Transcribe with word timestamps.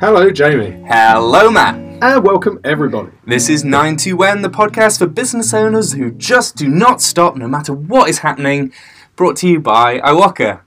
Hello, 0.00 0.30
Jamie, 0.30 0.84
Hello, 0.86 1.50
Matt. 1.50 1.74
and 2.02 2.24
welcome 2.24 2.60
everybody. 2.64 3.10
This 3.26 3.48
is 3.48 3.64
921, 3.64 4.42
the 4.42 4.48
podcast 4.48 4.98
for 4.98 5.06
business 5.06 5.52
owners 5.52 5.92
who 5.92 6.12
just 6.12 6.56
do 6.56 6.68
not 6.68 7.00
stop 7.00 7.36
no 7.36 7.48
matter 7.48 7.72
what 7.72 8.08
is 8.08 8.18
happening. 8.18 8.72
Brought 9.16 9.36
to 9.38 9.48
you 9.48 9.60
by 9.60 9.98
Iwoca. 10.00 10.60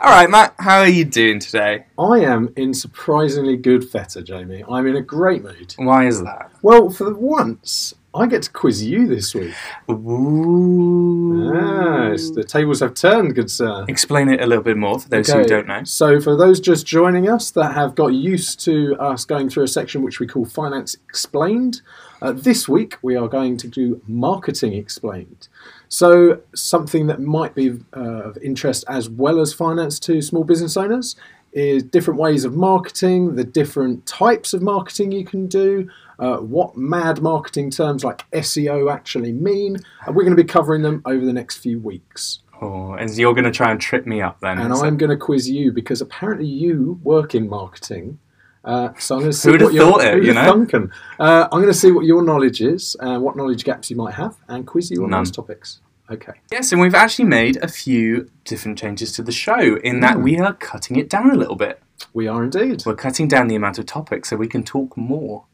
All 0.00 0.10
right, 0.10 0.30
Matt, 0.30 0.54
how 0.58 0.78
are 0.80 0.88
you 0.88 1.04
doing 1.04 1.40
today? 1.40 1.86
I 1.98 2.20
am 2.20 2.52
in 2.56 2.74
surprisingly 2.74 3.56
good 3.56 3.88
feta, 3.88 4.22
Jamie. 4.22 4.64
I'm 4.70 4.86
in 4.86 4.96
a 4.96 5.02
great 5.02 5.42
mood. 5.42 5.74
Why 5.78 6.06
is 6.06 6.22
that? 6.22 6.50
Well, 6.62 6.90
for 6.90 7.12
once, 7.14 7.94
I 8.16 8.26
get 8.26 8.42
to 8.44 8.50
quiz 8.50 8.82
you 8.82 9.06
this 9.06 9.34
week. 9.34 9.52
Ooh. 9.90 11.52
Yes, 11.52 12.30
the 12.30 12.44
tables 12.44 12.80
have 12.80 12.94
turned, 12.94 13.34
good 13.34 13.50
sir. 13.50 13.84
Explain 13.88 14.30
it 14.30 14.40
a 14.40 14.46
little 14.46 14.64
bit 14.64 14.78
more 14.78 14.98
for 14.98 15.08
those 15.08 15.28
who 15.28 15.44
don't 15.44 15.66
know. 15.66 15.84
So, 15.84 16.18
for 16.20 16.34
those 16.34 16.58
just 16.58 16.86
joining 16.86 17.28
us 17.28 17.50
that 17.50 17.74
have 17.74 17.94
got 17.94 18.08
used 18.08 18.60
to 18.60 18.96
us 18.96 19.26
going 19.26 19.50
through 19.50 19.64
a 19.64 19.68
section 19.68 20.02
which 20.02 20.18
we 20.18 20.26
call 20.26 20.46
Finance 20.46 20.94
Explained, 21.08 21.82
uh, 22.22 22.32
this 22.32 22.66
week 22.66 22.96
we 23.02 23.16
are 23.16 23.28
going 23.28 23.58
to 23.58 23.68
do 23.68 24.00
Marketing 24.06 24.72
Explained. 24.72 25.48
So, 25.88 26.40
something 26.54 27.08
that 27.08 27.20
might 27.20 27.54
be 27.54 27.78
uh, 27.94 28.00
of 28.00 28.38
interest 28.38 28.84
as 28.88 29.10
well 29.10 29.40
as 29.40 29.52
finance 29.52 30.00
to 30.00 30.22
small 30.22 30.44
business 30.44 30.76
owners 30.76 31.16
is 31.52 31.82
different 31.82 32.20
ways 32.20 32.44
of 32.44 32.54
marketing, 32.54 33.34
the 33.34 33.44
different 33.44 34.04
types 34.04 34.52
of 34.52 34.60
marketing 34.60 35.10
you 35.10 35.24
can 35.24 35.46
do, 35.46 35.88
uh, 36.18 36.36
what 36.38 36.76
mad 36.76 37.20
marketing 37.22 37.70
terms 37.70 38.04
like 38.04 38.28
SEO 38.32 38.92
actually 38.92 39.32
mean, 39.32 39.76
and 40.06 40.16
we're 40.16 40.24
going 40.24 40.36
to 40.36 40.42
be 40.42 40.48
covering 40.48 40.82
them 40.82 41.02
over 41.04 41.24
the 41.24 41.32
next 41.32 41.58
few 41.58 41.78
weeks. 41.80 42.40
Oh, 42.62 42.92
and 42.94 43.10
you're 43.16 43.34
going 43.34 43.44
to 43.44 43.50
try 43.50 43.70
and 43.70 43.80
trip 43.80 44.06
me 44.06 44.22
up 44.22 44.40
then. 44.40 44.58
And? 44.58 44.72
I'm 44.72 44.96
going 44.96 45.10
to 45.10 45.16
quiz 45.16 45.48
you 45.48 45.72
because 45.72 46.00
apparently 46.00 46.46
you 46.46 46.98
work 47.02 47.34
in 47.34 47.48
marketing. 47.48 48.18
Uh, 48.64 48.88
so 48.98 49.14
I'm 49.16 49.20
going 49.20 49.30
to 49.30 49.36
see 49.36 49.50
Who'd 49.50 49.60
what 49.62 49.68
have 49.68 49.74
your, 49.74 49.92
thought 49.92 50.04
it, 50.04 50.24
you 50.24 50.32
know? 50.34 50.44
thunken? 50.52 50.90
Uh, 51.20 51.44
I'm 51.52 51.60
going 51.60 51.72
to 51.72 51.78
see 51.78 51.92
what 51.92 52.04
your 52.06 52.22
knowledge 52.22 52.60
is, 52.62 52.96
uh, 53.00 53.18
what 53.18 53.36
knowledge 53.36 53.62
gaps 53.62 53.90
you 53.90 53.96
might 53.96 54.14
have, 54.14 54.36
and 54.48 54.66
quiz 54.66 54.90
you 54.90 55.04
on 55.04 55.10
None. 55.10 55.20
those 55.20 55.30
topics. 55.30 55.80
Okay. 56.10 56.32
Yes, 56.50 56.72
and 56.72 56.80
we've 56.80 56.94
actually 56.94 57.26
made 57.26 57.58
a 57.58 57.68
few 57.68 58.30
different 58.44 58.78
changes 58.78 59.12
to 59.12 59.22
the 59.22 59.32
show 59.32 59.76
in 59.84 60.00
that 60.00 60.16
Mm. 60.16 60.22
we 60.22 60.38
are 60.38 60.54
cutting 60.54 60.96
it 60.96 61.10
down 61.10 61.30
a 61.30 61.34
little 61.34 61.56
bit. 61.56 61.80
We 62.14 62.26
are 62.26 62.42
indeed. 62.42 62.84
We're 62.86 62.94
cutting 62.94 63.28
down 63.28 63.48
the 63.48 63.54
amount 63.56 63.78
of 63.78 63.86
topics 63.86 64.30
so 64.30 64.36
we 64.36 64.46
can 64.48 64.62
talk 64.64 64.96
more. 64.96 65.44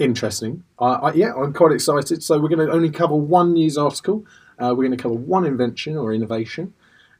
Interesting. 0.00 0.64
Uh, 0.78 0.98
I, 1.02 1.12
yeah, 1.12 1.34
I'm 1.34 1.52
quite 1.52 1.72
excited. 1.72 2.22
So 2.22 2.40
we're 2.40 2.48
going 2.48 2.66
to 2.66 2.72
only 2.72 2.90
cover 2.90 3.14
one 3.14 3.52
news 3.52 3.76
article. 3.76 4.24
Uh, 4.58 4.74
we're 4.76 4.86
going 4.86 4.96
to 4.96 5.02
cover 5.02 5.14
one 5.14 5.44
invention 5.44 5.96
or 5.96 6.12
innovation. 6.12 6.72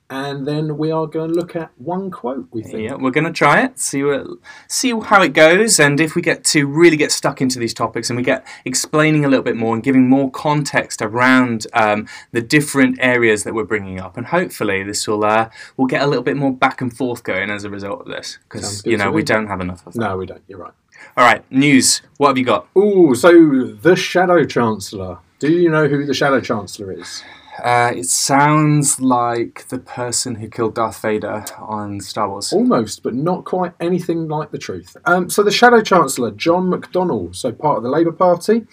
And 0.09 0.45
then 0.45 0.77
we 0.77 0.91
are 0.91 1.07
going 1.07 1.29
to 1.29 1.35
look 1.37 1.55
at 1.55 1.71
one 1.77 2.11
quote, 2.11 2.49
we 2.51 2.65
think. 2.65 2.89
Yeah, 2.89 2.95
we're 2.97 3.13
going 3.13 3.27
to 3.27 3.33
try 3.33 3.63
it, 3.63 3.79
see 3.79 4.03
what, 4.03 4.27
see 4.67 4.91
how 4.91 5.23
it 5.23 5.35
goes, 5.35 5.79
and 5.79 6.01
if 6.01 6.17
we 6.17 6.23
get 6.23 6.43
to 6.47 6.67
really 6.67 6.97
get 6.97 7.13
stuck 7.13 7.41
into 7.41 7.61
these 7.61 7.73
topics 7.73 8.11
and 8.11 8.17
we 8.17 8.25
get 8.25 8.45
explaining 8.65 9.25
a 9.25 9.29
little 9.29 9.45
bit 9.45 9.55
more 9.55 9.73
and 9.73 9.85
giving 9.85 10.09
more 10.09 10.29
context 10.29 11.01
around 11.01 11.69
um, 11.75 12.09
the 12.33 12.41
different 12.41 12.99
areas 13.01 13.45
that 13.45 13.55
we're 13.55 13.63
bringing 13.63 14.01
up, 14.01 14.17
and 14.17 14.27
hopefully 14.27 14.83
this 14.83 15.07
will 15.07 15.25
uh, 15.25 15.49
we'll 15.77 15.87
get 15.87 16.03
a 16.03 16.09
little 16.09 16.25
bit 16.25 16.37
more 16.37 16.53
back 16.53 16.81
and 16.81 16.97
forth 16.97 17.23
going 17.23 17.49
as 17.49 17.63
a 17.63 17.71
result 17.71 18.01
of 18.01 18.09
this 18.09 18.41
because 18.49 18.85
you 18.85 18.97
know 18.97 19.13
we 19.13 19.23
don't 19.23 19.47
have 19.47 19.61
enough 19.61 19.87
of 19.87 19.93
that. 19.93 20.01
No, 20.01 20.17
we 20.17 20.27
don't. 20.27 20.43
You're 20.49 20.59
right. 20.59 20.73
All 21.17 21.25
right, 21.25 21.45
news. 21.51 22.03
What 22.17 22.29
have 22.29 22.39
you 22.39 22.45
got? 22.45 22.69
Ooh, 22.77 23.15
so 23.15 23.31
the 23.65 23.97
Shadow 23.97 24.45
Chancellor. 24.45 25.19
Do 25.39 25.51
you 25.51 25.71
know 25.71 25.89
who 25.89 26.07
the 26.07 26.15
Shadow 26.15 26.41
Chancellor 26.41 26.93
is? 26.93 27.23
Uh, 27.63 27.93
it 27.95 28.07
sounds 28.07 29.01
like 29.01 29.69
the 29.69 29.79
person 29.79 30.37
who 30.37 30.49
killed 30.49 30.77
Darth 30.77 31.03
Vader 31.03 31.45
on 31.59 32.01
Star 32.01 32.29
Wars. 32.29 32.53
Almost, 32.53 33.03
but 33.03 33.15
not 33.15 33.45
quite 33.45 33.73
anything 33.81 34.29
like 34.29 34.51
the 34.51 34.59
truth. 34.59 34.97
Um, 35.05 35.29
so 35.29 35.43
the 35.43 35.51
Shadow 35.51 35.83
Chancellor, 35.83 36.31
John 36.31 36.71
McDonnell, 36.71 37.35
so 37.35 37.53
part 37.53 37.79
of 37.79 37.83
the 37.83 37.91
Labour 37.91 38.13
Party, 38.13 38.67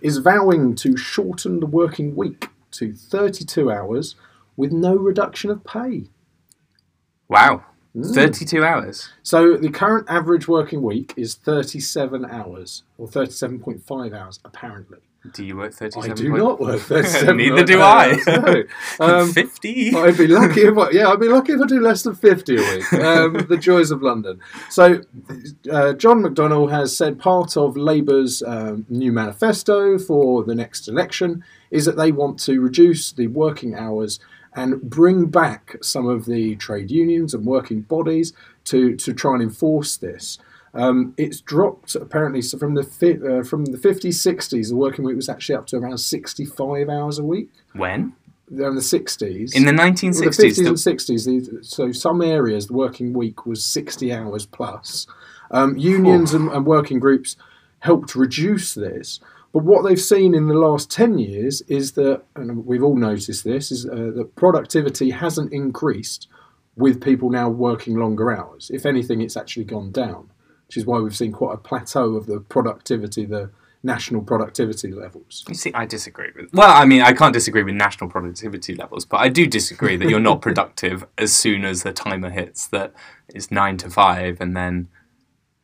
is 0.00 0.18
vowing 0.18 0.74
to 0.76 0.96
shorten 0.96 1.60
the 1.60 1.66
working 1.66 2.16
week 2.16 2.48
to 2.72 2.94
32 2.94 3.70
hours 3.70 4.14
with 4.56 4.72
no 4.72 4.94
reduction 4.94 5.50
of 5.50 5.64
pay. 5.64 6.04
Wow, 7.28 7.64
Mm. 7.96 8.14
thirty-two 8.14 8.64
hours. 8.64 9.10
So 9.22 9.56
the 9.56 9.68
current 9.68 10.06
average 10.08 10.46
working 10.46 10.80
week 10.82 11.12
is 11.16 11.34
37 11.34 12.24
hours, 12.24 12.84
or 12.98 13.08
37.5 13.08 14.14
hours, 14.14 14.38
apparently. 14.44 14.98
Do 15.34 15.44
you 15.44 15.56
work 15.56 15.74
37? 15.74 16.10
I 16.10 16.14
do 16.14 16.28
not 16.34 16.60
work 16.60 16.80
37. 16.80 17.36
Neither 17.36 17.64
do 17.64 17.82
I. 17.82 18.16
no. 18.26 18.62
Um, 19.00 19.32
Fifty. 19.32 19.94
I'd 19.94 20.16
be 20.16 20.26
lucky 20.26 20.62
if 20.62 20.78
I, 20.78 20.90
yeah, 20.90 21.08
I'd 21.08 21.20
be 21.20 21.28
lucky 21.28 21.52
if 21.52 21.60
I 21.60 21.66
do 21.66 21.80
less 21.80 22.02
than 22.02 22.14
fifty 22.14 22.56
a 22.56 22.60
week. 22.60 22.92
Um, 22.92 23.46
the 23.48 23.58
joys 23.58 23.90
of 23.90 24.02
London. 24.02 24.40
So, 24.70 25.00
uh, 25.70 25.92
John 25.94 26.22
McDonnell 26.22 26.70
has 26.70 26.96
said 26.96 27.18
part 27.18 27.56
of 27.56 27.76
Labour's 27.76 28.42
um, 28.42 28.86
new 28.88 29.10
manifesto 29.12 29.98
for 29.98 30.42
the 30.44 30.54
next 30.54 30.86
election 30.88 31.44
is 31.70 31.84
that 31.86 31.96
they 31.96 32.12
want 32.12 32.38
to 32.40 32.60
reduce 32.60 33.12
the 33.12 33.26
working 33.26 33.74
hours 33.74 34.20
and 34.54 34.80
bring 34.82 35.26
back 35.26 35.76
some 35.82 36.06
of 36.08 36.24
the 36.26 36.56
trade 36.56 36.90
unions 36.90 37.34
and 37.34 37.44
working 37.46 37.82
bodies 37.82 38.32
to 38.64 38.96
to 38.96 39.12
try 39.12 39.34
and 39.34 39.42
enforce 39.42 39.96
this. 39.96 40.38
Um, 40.72 41.14
it's 41.16 41.40
dropped 41.40 41.96
apparently 41.96 42.42
so 42.42 42.56
from 42.56 42.74
the 42.74 42.84
fi- 42.84 43.18
uh, 43.18 43.42
from 43.42 43.64
the 43.66 43.78
50s 43.78 44.14
60s. 44.24 44.68
The 44.68 44.76
working 44.76 45.04
week 45.04 45.16
was 45.16 45.28
actually 45.28 45.56
up 45.56 45.66
to 45.68 45.76
around 45.78 45.98
65 45.98 46.88
hours 46.88 47.18
a 47.18 47.24
week. 47.24 47.50
When? 47.74 48.12
In 48.50 48.56
the 48.74 48.80
60s, 48.80 49.54
In 49.54 49.64
the 49.64 49.72
nineteen 49.72 50.10
well, 50.12 50.24
the 50.24 50.32
sixties. 50.32 50.66
50s 50.66 50.66
and 50.68 50.76
60s, 50.76 51.50
the- 51.50 51.64
so 51.64 51.92
some 51.92 52.20
areas 52.20 52.66
the 52.66 52.72
working 52.72 53.12
week 53.12 53.46
was 53.46 53.64
60 53.64 54.12
hours 54.12 54.44
plus. 54.46 55.06
Um, 55.52 55.76
unions 55.76 56.34
and, 56.34 56.48
and 56.50 56.66
working 56.66 56.98
groups 56.98 57.36
helped 57.80 58.14
reduce 58.16 58.74
this. 58.74 59.20
But 59.52 59.64
what 59.64 59.82
they've 59.84 60.00
seen 60.00 60.34
in 60.34 60.46
the 60.46 60.54
last 60.54 60.90
10 60.90 61.18
years 61.18 61.60
is 61.62 61.92
that, 61.92 62.22
and 62.36 62.64
we've 62.64 62.84
all 62.84 62.96
noticed 62.96 63.44
this, 63.44 63.72
is 63.72 63.84
uh, 63.84 64.12
that 64.14 64.36
productivity 64.36 65.10
hasn't 65.10 65.52
increased 65.52 66.28
with 66.76 67.02
people 67.02 67.30
now 67.30 67.48
working 67.48 67.96
longer 67.96 68.32
hours. 68.32 68.70
If 68.72 68.86
anything, 68.86 69.20
it's 69.20 69.36
actually 69.36 69.64
gone 69.64 69.90
down, 69.90 70.30
which 70.68 70.76
is 70.76 70.86
why 70.86 71.00
we've 71.00 71.16
seen 71.16 71.32
quite 71.32 71.54
a 71.54 71.58
plateau 71.58 72.14
of 72.14 72.26
the 72.26 72.40
productivity, 72.40 73.24
the 73.24 73.50
national 73.82 74.22
productivity 74.22 74.92
levels. 74.92 75.44
You 75.48 75.54
see, 75.54 75.72
I 75.74 75.84
disagree 75.84 76.30
with. 76.36 76.52
Well, 76.52 76.70
I 76.70 76.84
mean, 76.84 77.02
I 77.02 77.12
can't 77.12 77.32
disagree 77.32 77.64
with 77.64 77.74
national 77.74 78.08
productivity 78.08 78.74
levels, 78.74 79.04
but 79.04 79.18
I 79.18 79.28
do 79.28 79.46
disagree 79.46 79.96
that 79.96 80.08
you're 80.08 80.20
not 80.20 80.42
productive 80.42 81.04
as 81.18 81.32
soon 81.32 81.64
as 81.64 81.82
the 81.82 81.92
timer 81.92 82.30
hits 82.30 82.68
that 82.68 82.92
it's 83.28 83.50
nine 83.50 83.78
to 83.78 83.90
five, 83.90 84.40
and 84.40 84.56
then, 84.56 84.88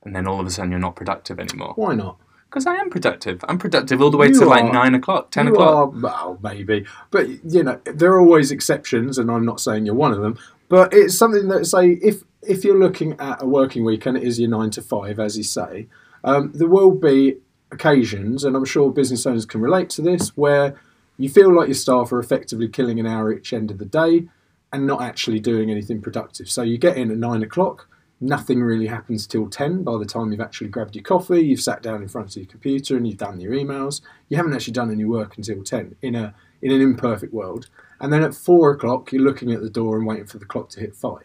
and 0.05 0.15
then 0.15 0.27
all 0.27 0.41
of 0.41 0.47
a 0.47 0.51
sudden 0.51 0.71
you're 0.71 0.81
not 0.81 0.97
productive 0.97 1.39
anymore. 1.39 1.75
Why 1.77 1.95
not? 1.95 2.19
Because 2.57 2.69
I 2.69 2.77
am 2.77 2.89
productive. 2.89 3.45
I'm 3.51 3.59
productive 3.59 4.01
all 4.01 4.11
the 4.11 4.17
way 4.17 4.29
You 4.29 4.39
to 4.39 4.47
like 4.47 4.73
nine 4.73 4.95
o'clock, 4.95 5.31
ten 5.31 5.47
o'clock. 5.47 5.93
Are, 5.93 6.01
well, 6.01 6.39
maybe, 6.43 6.87
but 7.11 7.29
you 7.45 7.63
know 7.63 7.79
there 7.85 8.11
are 8.13 8.19
always 8.19 8.51
exceptions, 8.51 9.19
and 9.19 9.31
I'm 9.31 9.45
not 9.45 9.61
saying 9.61 9.85
you're 9.85 9.95
one 9.95 10.13
of 10.13 10.23
them. 10.23 10.39
But 10.71 10.95
it's 10.95 11.19
something 11.19 11.49
that 11.49 11.67
say 11.67 11.99
if 12.03 12.23
if 12.41 12.65
you're 12.65 12.79
looking 12.79 13.13
at 13.21 13.43
a 13.43 13.47
working 13.47 13.85
week 13.85 14.07
and 14.07 14.17
it 14.17 14.23
is 14.23 14.41
your 14.41 14.49
nine 14.49 14.71
to 14.71 14.81
five, 14.81 15.21
as 15.21 15.37
you 15.37 15.43
say, 15.43 15.89
um, 16.25 16.51
there 16.55 16.67
will 16.67 16.93
be 16.93 17.37
occasions, 17.73 18.43
and 18.43 18.57
I'm 18.57 18.65
sure 18.65 18.91
business 18.91 19.27
owners 19.27 19.45
can 19.45 19.61
relate 19.61 19.91
to 19.91 20.01
this, 20.01 20.35
where 20.35 20.81
you 21.19 21.29
feel 21.29 21.55
like 21.55 21.69
your 21.69 21.75
staff 21.75 22.11
are 22.11 22.19
effectively 22.19 22.69
killing 22.69 22.99
an 22.99 23.07
hour 23.07 23.31
each 23.35 23.53
end 23.53 23.71
of 23.71 23.77
the 23.77 23.85
day 23.85 24.29
and 24.73 24.87
not 24.87 25.03
actually 25.03 25.41
doing 25.41 25.71
anything 25.71 26.01
productive. 26.01 26.49
So 26.49 26.63
you 26.63 26.79
get 26.79 26.97
in 26.97 27.11
at 27.11 27.19
nine 27.19 27.43
o'clock. 27.43 27.87
Nothing 28.21 28.63
really 28.63 28.87
happens 28.87 29.27
till 29.27 29.49
10 29.49 29.83
by 29.83 29.99
the 29.99 30.07
time 30.07 30.33
you've 30.33 30.41
actually 30.41 30.69
grabbed 30.69 30.95
your 30.95 31.05
coffee, 31.05 31.41
you've 31.41 31.61
sat 31.61 31.83
down 31.83 32.01
in 32.03 32.09
front 32.09 32.31
of 32.31 32.37
your 32.37 32.47
computer 32.47 32.97
and 32.97 33.07
you've 33.07 33.19
done 33.19 33.41
your 33.41 33.53
emails. 33.53 34.01
You 34.29 34.39
haven't 34.39 34.55
actually 34.55 34.73
done 34.73 34.91
any 34.91 35.05
work 35.05 35.37
until 35.37 35.63
10 35.63 35.97
in, 36.01 36.15
a, 36.15 36.35
in 36.63 36.73
an 36.73 36.81
imperfect 36.81 37.35
world. 37.35 37.69
And 38.01 38.13
then 38.13 38.23
at 38.23 38.35
4 38.35 38.73
o'clock, 38.73 39.13
you're 39.13 39.23
looking 39.23 39.53
at 39.53 39.61
the 39.61 39.71
door 39.71 39.97
and 39.99 40.07
waiting 40.07 40.27
for 40.27 40.39
the 40.39 40.47
clock 40.47 40.71
to 40.71 40.81
hit 40.81 40.95
5. 40.95 41.19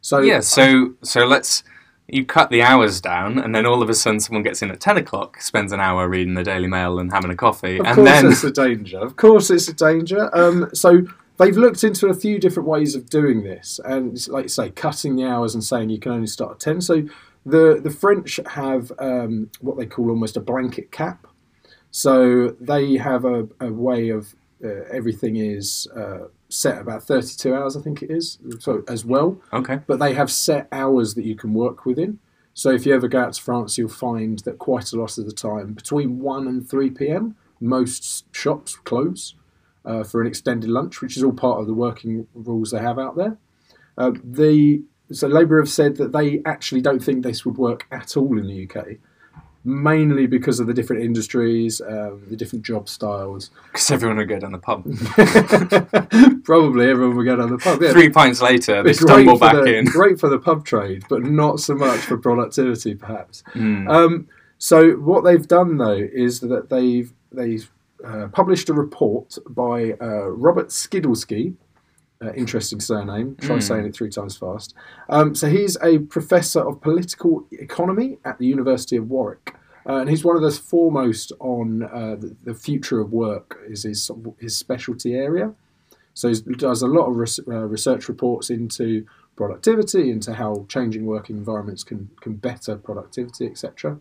So, 0.00 0.20
yeah. 0.20 0.40
So 0.40 0.94
so 1.02 1.26
let's. 1.26 1.62
You 2.10 2.24
cut 2.24 2.48
the 2.48 2.62
hours 2.62 3.02
down, 3.02 3.38
and 3.38 3.54
then 3.54 3.66
all 3.66 3.82
of 3.82 3.90
a 3.90 3.94
sudden, 3.94 4.18
someone 4.18 4.42
gets 4.42 4.62
in 4.62 4.70
at 4.70 4.80
ten 4.80 4.96
o'clock, 4.96 5.42
spends 5.42 5.72
an 5.72 5.80
hour 5.80 6.08
reading 6.08 6.32
the 6.32 6.42
Daily 6.42 6.66
Mail 6.66 6.98
and 6.98 7.12
having 7.12 7.30
a 7.30 7.36
coffee, 7.36 7.78
Of 7.78 7.84
and 7.84 7.94
course, 7.96 8.08
then 8.08 8.26
it's 8.32 8.44
a 8.44 8.50
danger. 8.50 8.98
Of 8.98 9.16
course, 9.16 9.50
it's 9.50 9.68
a 9.68 9.74
danger. 9.74 10.34
Um, 10.34 10.70
so 10.72 11.02
they've 11.38 11.56
looked 11.56 11.82
into 11.84 12.08
a 12.08 12.14
few 12.14 12.38
different 12.38 12.68
ways 12.68 12.94
of 12.94 13.08
doing 13.08 13.42
this, 13.42 13.80
and 13.84 14.12
it's 14.12 14.28
like 14.28 14.44
you 14.44 14.48
say, 14.48 14.70
cutting 14.70 15.16
the 15.16 15.24
hours 15.24 15.54
and 15.54 15.64
saying 15.64 15.90
you 15.90 15.98
can 15.98 16.12
only 16.12 16.26
start 16.26 16.52
at 16.52 16.60
ten. 16.60 16.80
So 16.80 17.04
the 17.46 17.80
the 17.82 17.90
French 17.90 18.38
have 18.46 18.92
um, 18.98 19.50
what 19.60 19.78
they 19.78 19.86
call 19.86 20.10
almost 20.10 20.36
a 20.36 20.40
blanket 20.40 20.92
cap. 20.92 21.26
So 21.90 22.50
they 22.60 22.98
have 22.98 23.24
a, 23.24 23.48
a 23.60 23.72
way 23.72 24.10
of 24.10 24.34
uh, 24.62 24.84
everything 24.90 25.36
is 25.36 25.88
uh, 25.96 26.26
set 26.48 26.78
about 26.78 27.04
thirty 27.04 27.34
two 27.36 27.54
hours, 27.54 27.76
I 27.76 27.80
think 27.80 28.02
it 28.02 28.10
is, 28.10 28.38
so 28.58 28.82
as 28.88 29.04
well 29.04 29.40
okay, 29.52 29.80
but 29.86 29.98
they 29.98 30.14
have 30.14 30.30
set 30.30 30.68
hours 30.72 31.14
that 31.14 31.24
you 31.24 31.36
can 31.36 31.54
work 31.54 31.86
within. 31.86 32.18
So 32.54 32.70
if 32.70 32.84
you 32.84 32.92
ever 32.92 33.06
go 33.06 33.20
out 33.20 33.34
to 33.34 33.42
France, 33.42 33.78
you'll 33.78 33.88
find 33.88 34.40
that 34.40 34.58
quite 34.58 34.92
a 34.92 34.96
lot 34.96 35.16
of 35.16 35.26
the 35.26 35.32
time, 35.32 35.74
between 35.74 36.18
1 36.18 36.48
and 36.48 36.68
3 36.68 36.90
p.m., 36.90 37.36
most 37.60 38.24
shops 38.34 38.74
close 38.74 39.34
uh, 39.88 40.04
for 40.04 40.20
an 40.20 40.26
extended 40.26 40.68
lunch, 40.68 41.00
which 41.00 41.16
is 41.16 41.24
all 41.24 41.32
part 41.32 41.60
of 41.60 41.66
the 41.66 41.74
working 41.74 42.26
rules 42.34 42.70
they 42.70 42.78
have 42.78 42.98
out 42.98 43.16
there. 43.16 43.36
Uh, 43.96 44.12
the 44.22 44.82
so 45.10 45.26
Labour 45.26 45.58
have 45.58 45.70
said 45.70 45.96
that 45.96 46.12
they 46.12 46.42
actually 46.44 46.82
don't 46.82 47.00
think 47.02 47.22
this 47.22 47.46
would 47.46 47.56
work 47.56 47.86
at 47.90 48.14
all 48.14 48.38
in 48.38 48.46
the 48.46 48.68
UK, 48.68 48.98
mainly 49.64 50.26
because 50.26 50.60
of 50.60 50.66
the 50.66 50.74
different 50.74 51.02
industries, 51.02 51.80
um, 51.80 52.22
the 52.28 52.36
different 52.36 52.62
job 52.62 52.90
styles. 52.90 53.50
Because 53.72 53.90
everyone 53.90 54.18
would 54.18 54.28
go 54.28 54.38
down 54.38 54.52
the 54.52 54.58
pub. 54.58 54.84
Probably 56.44 56.90
everyone 56.90 57.16
would 57.16 57.24
go 57.24 57.36
down 57.36 57.50
the 57.50 57.56
pub. 57.56 57.80
Yeah. 57.80 57.92
Three 57.92 58.10
pints 58.10 58.42
later, 58.42 58.82
they 58.82 58.92
stumble 58.92 59.38
back 59.38 59.54
the, 59.54 59.78
in. 59.78 59.86
Great 59.86 60.20
for 60.20 60.28
the 60.28 60.38
pub 60.38 60.66
trade, 60.66 61.04
but 61.08 61.22
not 61.22 61.60
so 61.60 61.74
much 61.74 62.00
for 62.00 62.18
productivity, 62.18 62.94
perhaps. 62.94 63.42
Mm. 63.54 63.88
Um, 63.88 64.28
so 64.58 64.90
what 64.92 65.24
they've 65.24 65.48
done 65.48 65.78
though 65.78 65.92
is 66.12 66.40
that 66.40 66.68
they've 66.68 67.10
they've 67.32 67.70
uh, 68.04 68.28
published 68.28 68.68
a 68.68 68.74
report 68.74 69.36
by 69.48 69.92
uh, 70.00 70.28
Robert 70.30 70.68
Skidelsky. 70.68 71.54
Uh, 72.20 72.32
interesting 72.32 72.80
surname. 72.80 73.36
Try 73.40 73.58
Mm. 73.58 73.62
saying 73.62 73.86
it 73.86 73.94
three 73.94 74.10
times 74.10 74.36
fast. 74.36 74.74
Um, 75.08 75.36
so 75.36 75.48
he's 75.48 75.76
a 75.82 75.98
professor 76.00 76.60
of 76.60 76.80
political 76.80 77.46
economy 77.52 78.18
at 78.24 78.38
the 78.38 78.46
University 78.46 78.96
of 78.96 79.08
Warwick, 79.08 79.54
uh, 79.88 79.98
and 80.00 80.10
he's 80.10 80.24
one 80.24 80.34
of 80.34 80.42
the 80.42 80.50
foremost 80.50 81.30
on 81.38 81.84
uh, 81.84 82.16
the, 82.16 82.34
the 82.42 82.54
future 82.54 82.98
of 83.00 83.12
work. 83.12 83.58
Is 83.68 83.84
his 83.84 84.10
his 84.40 84.56
specialty 84.56 85.14
area. 85.14 85.54
So 86.14 86.28
he 86.30 86.34
does 86.56 86.82
a 86.82 86.88
lot 86.88 87.06
of 87.06 87.14
res- 87.16 87.38
uh, 87.46 87.64
research 87.66 88.08
reports 88.08 88.50
into 88.50 89.06
productivity, 89.36 90.10
into 90.10 90.34
how 90.34 90.66
changing 90.68 91.06
working 91.06 91.36
environments 91.36 91.84
can 91.84 92.10
can 92.20 92.34
better 92.34 92.74
productivity, 92.76 93.46
etc. 93.46 94.00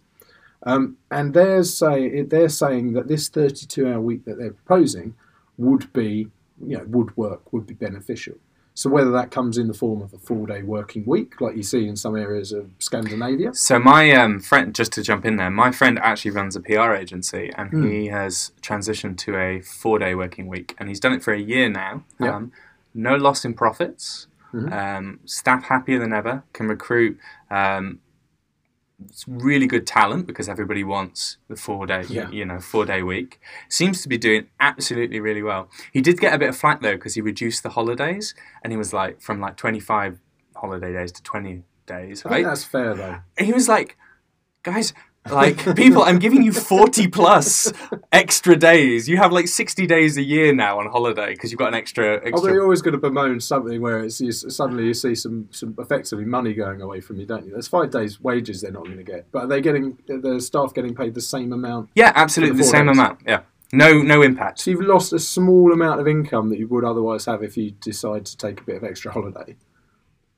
Um, 0.63 0.98
and 1.12 1.33
they're 1.33 1.63
say 1.63 2.21
they're 2.24 2.50
saying 2.50 2.94
that 2.94 3.07
this 3.07 3.30
32 3.30 3.88
hour 3.88 4.01
week 4.01 4.25
that 4.25 4.38
they're 4.38 4.51
proposing 4.51 5.13
would 5.57 5.92
be 5.94 6.27
you 6.65 6.77
know 6.77 6.83
would 6.88 7.15
work 7.15 7.54
would 7.54 7.68
be 7.68 7.74
beneficial. 7.74 8.36
So 8.74 8.92
whether 8.92 9.09
that 9.12 9.31
comes 9.31 9.57
in 9.57 9.68
the 9.68 9.74
form 9.74 10.04
of 10.04 10.13
a 10.13 10.19
four 10.19 10.45
day 10.45 10.62
working 10.62 11.04
week, 11.07 11.42
like 11.42 11.56
you 11.56 11.63
see 11.63 11.88
in 11.88 11.95
some 11.95 12.15
areas 12.15 12.51
of 12.51 12.69
Scandinavia, 12.77 13.56
So 13.56 13.80
my 13.80 14.12
um, 14.12 14.39
friend, 14.39 14.75
just 14.75 14.92
to 14.94 15.01
jump 15.01 15.25
in 15.25 15.38
there, 15.38 15.50
my 15.50 15.71
friend 15.71 15.98
actually 15.98 16.30
runs 16.31 16.56
a 16.56 16.59
PR 16.59 16.94
agency, 16.94 17.51
and 17.57 17.71
Hmm. 17.71 17.88
he 17.89 18.06
has 18.07 18.51
transitioned 18.62 19.18
to 19.25 19.36
a 19.36 19.62
four-day 19.62 20.13
working 20.13 20.45
week, 20.48 20.75
and 20.77 20.89
he's 20.89 21.00
done 21.00 21.13
it 21.13 21.24
for 21.24 21.33
a 21.33 21.39
year 21.39 21.69
now. 21.69 22.04
Yeah. 22.19 22.36
Um, 22.36 22.51
no 22.94 23.15
loss 23.15 23.44
in 23.45 23.56
profits. 23.56 24.27
Mhm. 24.54 24.71
Um, 24.71 25.19
staff 25.25 25.63
happier 25.63 25.98
than 26.00 26.13
ever. 26.13 26.44
Can 26.54 26.68
recruit. 26.68 27.18
Um, 27.50 27.98
really 29.28 29.68
good 29.68 29.86
talent 29.86 30.26
because 30.26 30.50
everybody 30.50 30.84
wants 30.84 31.38
the 31.50 31.56
four-day, 31.56 32.04
Yeah. 32.10 32.30
you 32.32 32.46
know, 32.46 32.60
four-day 32.60 33.04
week. 33.04 33.40
Seems 33.70 34.02
to 34.02 34.10
be 34.10 34.18
doing 34.18 34.48
absolutely 34.60 35.20
really 35.20 35.44
well. 35.44 35.70
He 35.94 36.02
did 36.02 36.20
get 36.20 36.34
a 36.34 36.38
bit 36.40 36.50
of 36.50 36.58
flack 36.58 36.82
though 36.82 36.96
because 36.96 37.14
he 37.16 37.22
reduced 37.22 37.64
the 37.64 37.70
holidays, 37.70 38.34
and 38.64 38.74
he 38.74 38.78
was 38.78 38.94
like 38.94 39.22
from 39.22 39.40
like 39.40 39.56
twenty-five 39.58 40.20
holiday 40.56 40.94
days 40.94 41.12
to 41.14 41.24
twenty 41.24 41.64
days. 41.86 42.26
I 42.26 42.30
Right? 42.30 42.36
think 42.38 42.48
that's 42.48 42.64
fair 42.64 42.94
though. 42.96 43.18
And 43.38 43.46
he 43.48 43.54
was 43.54 43.68
like, 43.70 43.98
guys, 44.64 44.94
like 45.32 45.76
people, 45.76 46.04
I'm 46.04 46.20
giving 46.20 46.44
you 46.44 46.52
40 46.52 47.08
plus 47.08 47.72
extra 48.12 48.56
days. 48.56 49.08
You 49.08 49.18
have 49.18 49.32
like 49.32 49.48
60 49.48 49.86
days 49.88 50.18
a 50.18 50.24
year 50.24 50.54
now 50.54 50.80
on 50.80 50.88
holiday 50.88 51.34
because 51.34 51.52
you've 51.52 51.60
got 51.60 51.70
an 51.70 51.74
extra. 51.76 52.16
Although 52.16 52.28
extra 52.28 52.54
you're 52.54 52.64
always 52.64 52.82
going 52.82 52.94
to 52.94 53.00
bemoan 53.00 53.40
something 53.40 53.82
where 53.82 54.04
it's 54.04 54.20
you, 54.22 54.32
suddenly 54.32 54.86
you 54.86 54.94
see 54.94 55.16
some, 55.16 55.48
some 55.52 55.76
effectively 55.78 56.26
money 56.26 56.54
going 56.54 56.82
away 56.82 57.02
from 57.02 57.20
you, 57.20 57.26
don't 57.26 57.46
you? 57.46 57.52
There's 57.52 57.68
five 57.68 57.92
days' 57.92 58.22
wages 58.22 58.62
they're 58.62 58.72
not 58.72 58.86
going 58.86 58.98
to 58.98 59.04
get, 59.04 59.32
but 59.32 59.44
are 59.44 59.48
they 59.48 59.62
getting 59.62 59.98
the 60.08 60.40
staff 60.40 60.74
getting 60.74 60.96
paid 60.96 61.14
the 61.14 61.22
same 61.22 61.54
amount? 61.54 61.90
yeah, 61.96 62.12
absolutely 62.16 62.58
the 62.58 62.64
the 62.64 62.70
same 62.70 62.88
days. 62.88 62.98
amount. 62.98 63.20
Yeah, 63.26 63.42
no, 63.74 64.02
no 64.02 64.22
impact. 64.22 64.60
So 64.60 64.72
you've 64.72 64.82
lost 64.82 65.14
a 65.14 65.20
small 65.20 65.74
amount 65.74 66.00
of 66.00 66.08
income 66.08 66.50
that 66.50 66.60
you 66.60 66.68
would 66.68 66.84
otherwise 66.84 67.26
have 67.26 67.44
if 67.44 67.58
you 67.58 67.72
decide 67.72 68.26
to 68.26 68.38
take 68.38 68.62
a 68.62 68.64
bit 68.64 68.78
of 68.78 68.84
extra 68.84 69.12
holiday. 69.12 69.56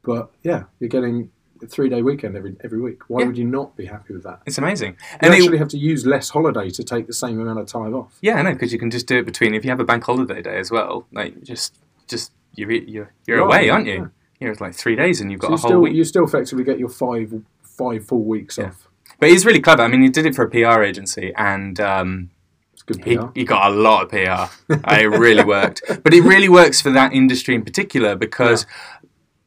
But 0.03 0.31
yeah, 0.43 0.63
you're 0.79 0.89
getting 0.89 1.31
three 1.67 1.89
day 1.89 2.01
weekend 2.01 2.35
every 2.37 2.55
every 2.63 2.79
week. 2.79 3.01
Why 3.09 3.21
Yeah. 3.21 3.27
would 3.27 3.37
you 3.37 3.45
not 3.45 3.75
be 3.75 3.85
happy 3.85 4.13
with 4.13 4.23
that? 4.23 4.41
It's 4.45 4.57
amazing. 4.57 4.91
You 5.11 5.17
And 5.21 5.33
actually 5.33 5.57
have 5.57 5.67
to 5.69 5.77
use 5.77 6.05
less 6.05 6.29
holiday 6.29 6.69
to 6.69 6.83
take 6.83 7.07
the 7.07 7.13
same 7.13 7.39
amount 7.39 7.59
of 7.59 7.67
time 7.67 7.93
off. 7.93 8.17
yeah, 8.21 8.35
I 8.35 8.41
know 8.43 8.53
because 8.53 8.71
you 8.73 8.79
can 8.79 8.91
just 8.91 9.07
do 9.07 9.17
it 9.17 9.25
between. 9.25 9.53
If 9.53 9.63
you 9.65 9.69
have 9.71 9.79
a 9.79 9.83
bank 9.85 10.03
holiday 10.03 10.41
day 10.41 10.57
as 10.57 10.71
well, 10.71 11.07
like 11.11 11.41
just, 11.43 11.75
just 12.07 12.31
you're 12.55 12.71
you're 12.71 13.11
you're 13.27 13.37
Right, 13.45 13.45
away, 13.63 13.69
aren't 13.69 13.87
yeah. 13.87 13.93
you? 13.95 14.11
You're 14.39 14.55
like 14.55 14.73
three 14.73 14.95
days 14.95 15.19
and 15.21 15.31
you've 15.31 15.41
got 15.41 15.47
So 15.49 15.53
a 15.53 15.57
whole 15.57 15.69
still 15.69 15.81
week. 15.81 15.93
you 15.95 16.03
still 16.05 16.23
effectively 16.23 16.63
get 16.63 16.79
your 16.79 16.89
five 16.89 17.33
five 17.61 18.05
full 18.05 18.23
weeks 18.23 18.57
Yeah. 18.57 18.67
off. 18.67 18.87
But 19.19 19.29
he's 19.29 19.45
really 19.45 19.59
clever. 19.59 19.81
I 19.83 19.87
mean, 19.89 20.01
he 20.01 20.09
did 20.09 20.25
it 20.25 20.33
for 20.35 20.43
a 20.43 20.49
PR 20.49 20.81
agency 20.83 21.33
and. 21.35 21.79
Um, 21.79 22.29
It's 22.73 22.83
good 22.83 23.03
He, 23.03 23.19
he 23.35 23.43
got 23.43 23.69
a 23.71 23.75
lot 23.75 24.03
of 24.03 24.09
PR. 24.11 24.47
it 24.95 25.09
really 25.09 25.43
worked. 25.43 25.81
But 26.03 26.13
it 26.13 26.23
really 26.23 26.47
works 26.47 26.79
for 26.81 26.89
that 26.91 27.11
industry 27.11 27.53
in 27.53 27.63
particular 27.63 28.15
because 28.15 28.65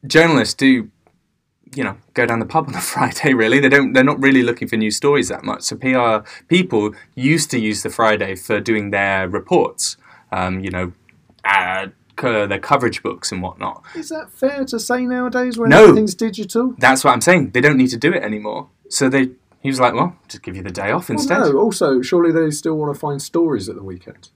journalists 0.05 0.53
do, 0.53 0.89
you 1.75 1.83
know, 1.83 1.97
go 2.13 2.25
down 2.25 2.39
the 2.39 2.45
pub 2.45 2.67
on 2.67 2.75
a 2.75 2.81
Friday. 2.93 3.33
Really, 3.33 3.59
they 3.59 3.69
don't. 3.69 3.93
They're 3.93 4.03
not 4.03 4.21
really 4.21 4.43
looking 4.43 4.67
for 4.67 4.77
new 4.77 4.91
stories 4.91 5.29
that 5.29 5.43
much. 5.43 5.63
So 5.63 5.75
PR 5.75 6.27
people 6.47 6.93
used 7.15 7.49
to 7.51 7.59
use 7.59 7.83
the 7.83 7.89
Friday 7.89 8.35
for 8.35 8.59
doing 8.59 8.91
their 8.91 9.27
reports. 9.27 9.97
Um, 10.31 10.59
you 10.61 10.69
know, 10.71 10.91
uh, 11.45 11.87
their 12.21 12.59
coverage 12.59 13.01
books 13.03 13.31
and 13.31 13.41
whatnot. 13.41 13.83
Is 13.95 14.09
that 14.09 14.31
fair 14.31 14.65
to 14.65 14.79
say 14.79 15.05
nowadays 15.05 15.57
when 15.57 15.69
No. 15.69 15.83
everything's 15.83 16.15
digital? 16.15 16.73
That's 16.77 17.03
what 17.03 17.11
I'm 17.11 17.21
saying. 17.21 17.51
They 17.51 17.61
don't 17.61 17.77
need 17.77 17.89
to 17.89 17.97
do 17.97 18.11
it 18.13 18.23
anymore. 18.23 18.67
So 18.89 19.09
they. 19.09 19.31
He 19.61 19.69
was 19.69 19.79
like, 19.79 19.93
well, 19.93 20.13
just 20.27 20.43
give 20.43 20.57
you 20.57 20.61
the 20.61 20.71
day 20.71 20.91
off 20.91 21.07
Well, 21.07 21.17
instead. 21.17 21.39
no. 21.39 21.53
Also, 21.57 22.01
surely 22.01 22.33
they 22.33 22.51
still 22.51 22.75
want 22.75 22.93
to 22.93 22.99
find 22.99 23.21
stories 23.21 23.69
at 23.69 23.75
the 23.75 23.83
weekend. 23.83 24.27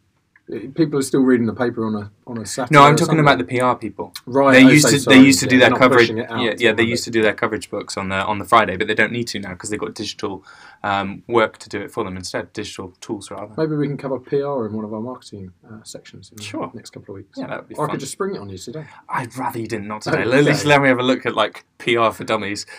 People 0.75 0.97
are 0.97 1.01
still 1.01 1.23
reading 1.23 1.45
the 1.45 1.53
paper 1.53 1.85
on 1.85 1.94
a 1.95 2.09
on 2.25 2.38
a 2.38 2.45
Saturday. 2.45 2.73
No, 2.79 2.83
I'm 2.83 2.95
talking 2.95 3.19
about 3.19 3.38
the 3.38 3.44
PR 3.44 3.73
people. 3.73 4.13
right. 4.25 4.53
they 4.53 4.65
I 4.65 4.69
used 4.71 4.88
to 4.88 4.97
sorry, 4.99 5.17
they 5.17 5.25
used 5.25 5.39
to 5.41 5.45
yeah, 5.45 5.49
do 5.49 5.59
their 5.59 5.71
coverage. 5.71 5.99
pushing 6.07 6.17
it 6.19 6.31
out 6.31 6.41
Yeah, 6.41 6.53
yeah, 6.57 6.71
they 6.71 6.83
used 6.83 7.03
to 7.03 7.11
do 7.11 7.21
their 7.21 7.33
coverage 7.33 7.69
books 7.69 7.97
on 7.97 8.07
the 8.07 8.15
on 8.15 8.39
the 8.39 8.45
Friday, 8.45 8.77
but 8.77 8.88
they 8.88 8.94
don't 8.95 9.11
need 9.11 9.27
to 9.27 9.39
now 9.39 9.49
because 9.49 9.69
they've 9.71 9.79
got 9.79 9.94
digital 9.94 10.45
um, 10.83 11.23
work 11.27 11.57
to 11.57 11.67
do 11.67 11.81
it 11.81 11.91
for 11.91 12.05
them 12.05 12.15
instead. 12.15 12.53
Digital 12.53 12.94
tools 13.01 13.29
rather. 13.29 13.53
Maybe 13.57 13.75
we 13.75 13.88
can 13.88 13.97
cover 13.97 14.19
PR 14.19 14.65
in 14.67 14.71
one 14.73 14.85
of 14.85 14.94
our 14.94 15.01
marketing 15.01 15.51
uh, 15.69 15.83
sections 15.83 16.31
in 16.31 16.38
Sure. 16.41 16.67
the 16.71 16.77
next 16.77 16.91
couple 16.91 17.13
of 17.13 17.17
weeks. 17.17 17.38
Yeah, 17.38 17.47
that 17.47 17.59
would 17.59 17.67
be 17.67 17.75
Or 17.75 17.83
I 17.83 17.88
fun. 17.88 17.95
could 17.95 17.99
just 17.99 18.13
spring 18.13 18.35
it 18.35 18.39
on 18.39 18.47
you 18.49 18.57
today. 18.57 18.85
I'd 19.09 19.35
rather 19.38 19.59
you 19.59 19.67
didn't 19.67 19.88
not 19.89 20.01
today. 20.03 20.19
Okay. 20.23 20.38
At 20.38 20.45
least 20.45 20.63
let 20.65 20.81
me 20.81 20.88
have 20.88 20.99
a 20.99 21.03
look 21.03 21.25
at 21.25 21.35
like 21.35 21.65
PR 21.77 22.11
for 22.11 22.23
dummies. 22.23 22.65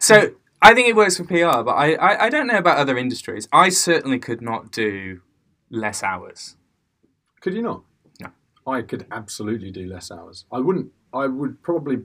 So 0.00 0.30
I 0.62 0.74
think 0.74 0.88
it 0.88 0.96
works 0.96 1.16
for 1.18 1.24
PR, 1.24 1.62
but 1.62 1.72
I, 1.72 1.94
I, 1.94 2.24
I 2.26 2.28
don't 2.30 2.46
know 2.46 2.56
about 2.58 2.78
other 2.78 2.96
industries. 2.96 3.48
I 3.52 3.68
certainly 3.68 4.18
could 4.18 4.40
not 4.40 4.70
do 4.72 5.20
less 5.70 6.02
hours. 6.02 6.56
Could 7.40 7.54
you 7.54 7.62
not? 7.62 7.82
No. 8.20 8.30
I 8.66 8.82
could 8.82 9.06
absolutely 9.10 9.70
do 9.70 9.86
less 9.86 10.10
hours. 10.10 10.44
I 10.52 10.58
wouldn't. 10.60 10.92
I 11.12 11.26
would 11.26 11.62
probably 11.62 12.04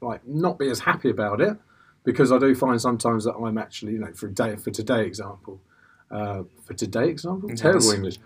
like 0.00 0.26
not 0.26 0.58
be 0.58 0.68
as 0.70 0.80
happy 0.80 1.10
about 1.10 1.40
it 1.40 1.56
because 2.04 2.32
I 2.32 2.38
do 2.38 2.54
find 2.54 2.80
sometimes 2.80 3.24
that 3.24 3.34
I'm 3.34 3.58
actually, 3.58 3.92
you 3.92 3.98
know, 3.98 4.12
for 4.12 4.28
day 4.28 4.56
for 4.56 4.70
today 4.70 5.04
example, 5.04 5.60
uh, 6.10 6.42
for 6.64 6.74
today 6.74 7.08
example, 7.08 7.50
terrible 7.50 7.90
English. 7.90 8.18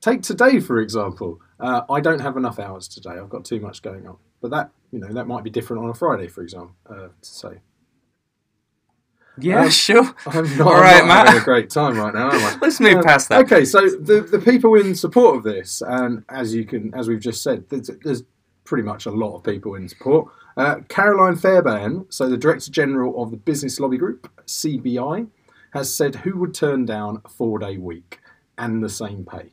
Take 0.00 0.22
today 0.22 0.60
for 0.60 0.78
example. 0.80 1.40
Uh, 1.58 1.82
I 1.90 2.00
don't 2.00 2.20
have 2.20 2.36
enough 2.36 2.58
hours 2.58 2.86
today. 2.86 3.10
I've 3.10 3.30
got 3.30 3.44
too 3.44 3.60
much 3.60 3.82
going 3.82 4.06
on. 4.06 4.18
But 4.40 4.50
that, 4.52 4.70
you 4.92 5.00
know, 5.00 5.12
that 5.12 5.26
might 5.26 5.42
be 5.42 5.50
different 5.50 5.82
on 5.82 5.90
a 5.90 5.94
Friday, 5.94 6.28
for 6.28 6.42
example. 6.42 6.76
Uh, 6.88 7.08
to 7.08 7.12
say, 7.20 7.60
Yeah, 9.40 9.62
Um, 9.62 9.70
sure. 9.70 10.14
I'm 10.26 10.56
not, 10.58 10.66
All 10.66 10.74
I'm 10.74 10.82
not 10.82 11.06
Matt. 11.06 11.26
having 11.28 11.42
a 11.42 11.44
great 11.44 11.70
time 11.70 11.96
right 11.98 12.14
now, 12.14 12.30
am 12.30 12.40
I? 12.42 12.58
Let's 12.62 12.80
move 12.80 12.96
Uh, 12.98 13.02
past 13.02 13.28
that. 13.28 13.44
Okay, 13.44 13.64
so 13.64 13.80
the 13.80 14.20
the 14.20 14.38
people 14.38 14.74
in 14.74 14.94
support 14.94 15.36
of 15.36 15.42
this, 15.44 15.82
and 15.86 16.24
as 16.28 16.54
you 16.54 16.64
can, 16.64 16.92
as 16.94 17.08
we've 17.08 17.20
just 17.20 17.42
said, 17.42 17.64
there's, 17.68 17.90
there's 18.04 18.22
pretty 18.64 18.82
much 18.84 19.06
a 19.06 19.10
lot 19.10 19.36
of 19.36 19.42
people 19.44 19.74
in 19.74 19.88
support. 19.88 20.28
Uh, 20.56 20.76
Caroline 20.88 21.36
Fairbairn, 21.36 22.06
so 22.10 22.28
the 22.28 22.36
Director 22.36 22.70
General 22.70 23.22
of 23.22 23.30
the 23.30 23.36
Business 23.36 23.78
Lobby 23.80 23.96
Group 23.98 24.28
(CBI), 24.46 25.28
has 25.72 25.94
said 25.94 26.16
who 26.16 26.36
would 26.38 26.54
turn 26.54 26.84
down 26.84 27.20
a 27.24 27.28
four 27.28 27.58
day 27.58 27.76
week 27.78 28.18
and 28.56 28.82
the 28.82 28.88
same 28.88 29.24
pay. 29.24 29.52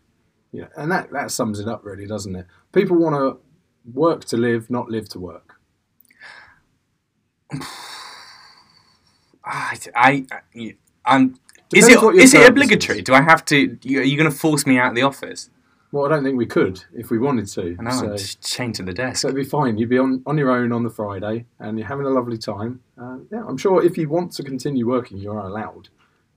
Yeah, 0.51 0.67
and 0.77 0.91
that 0.91 1.11
that 1.11 1.31
sums 1.31 1.59
it 1.59 1.67
up, 1.67 1.85
really, 1.85 2.07
doesn't 2.07 2.35
it? 2.35 2.47
People 2.73 2.97
want 2.97 3.15
to 3.15 3.39
work 3.93 4.25
to 4.25 4.37
live, 4.37 4.69
not 4.69 4.89
live 4.89 5.07
to 5.09 5.19
work. 5.19 5.55
I, 9.45 9.77
I, 9.95 10.25
I 10.55 10.75
I'm. 11.05 11.39
Is 11.73 11.85
Depends 11.87 11.89
it 11.89 12.05
what 12.05 12.15
your 12.15 12.23
is 12.23 12.33
it 12.33 12.47
obligatory? 12.49 12.99
is. 12.99 13.03
Do 13.05 13.13
I 13.13 13.21
have 13.21 13.43
to? 13.45 13.55
Are 13.55 14.03
you 14.03 14.17
going 14.17 14.29
to 14.29 14.35
force 14.35 14.65
me 14.65 14.77
out 14.77 14.89
of 14.89 14.95
the 14.95 15.01
office? 15.01 15.49
Well, 15.91 16.05
I 16.05 16.09
don't 16.09 16.23
think 16.23 16.37
we 16.37 16.45
could 16.45 16.83
if 16.93 17.09
we 17.09 17.17
wanted 17.17 17.47
to. 17.47 17.75
I 17.79 17.83
know 17.83 17.91
so. 17.91 18.11
Just 18.17 18.41
chained 18.41 18.75
to 18.75 18.83
the 18.83 18.93
desk. 18.93 19.21
So 19.21 19.29
it'd 19.29 19.35
be 19.35 19.45
fine. 19.45 19.77
You'd 19.77 19.89
be 19.89 19.97
on, 19.97 20.21
on 20.25 20.37
your 20.37 20.51
own 20.51 20.71
on 20.71 20.83
the 20.83 20.89
Friday, 20.89 21.45
and 21.59 21.79
you're 21.79 21.87
having 21.87 22.05
a 22.05 22.09
lovely 22.09 22.37
time. 22.37 22.81
Uh, 23.01 23.17
yeah, 23.31 23.43
I'm 23.47 23.57
sure 23.57 23.83
if 23.83 23.97
you 23.97 24.09
want 24.09 24.33
to 24.33 24.43
continue 24.43 24.87
working, 24.87 25.17
you 25.17 25.31
are 25.31 25.47
allowed, 25.47 25.89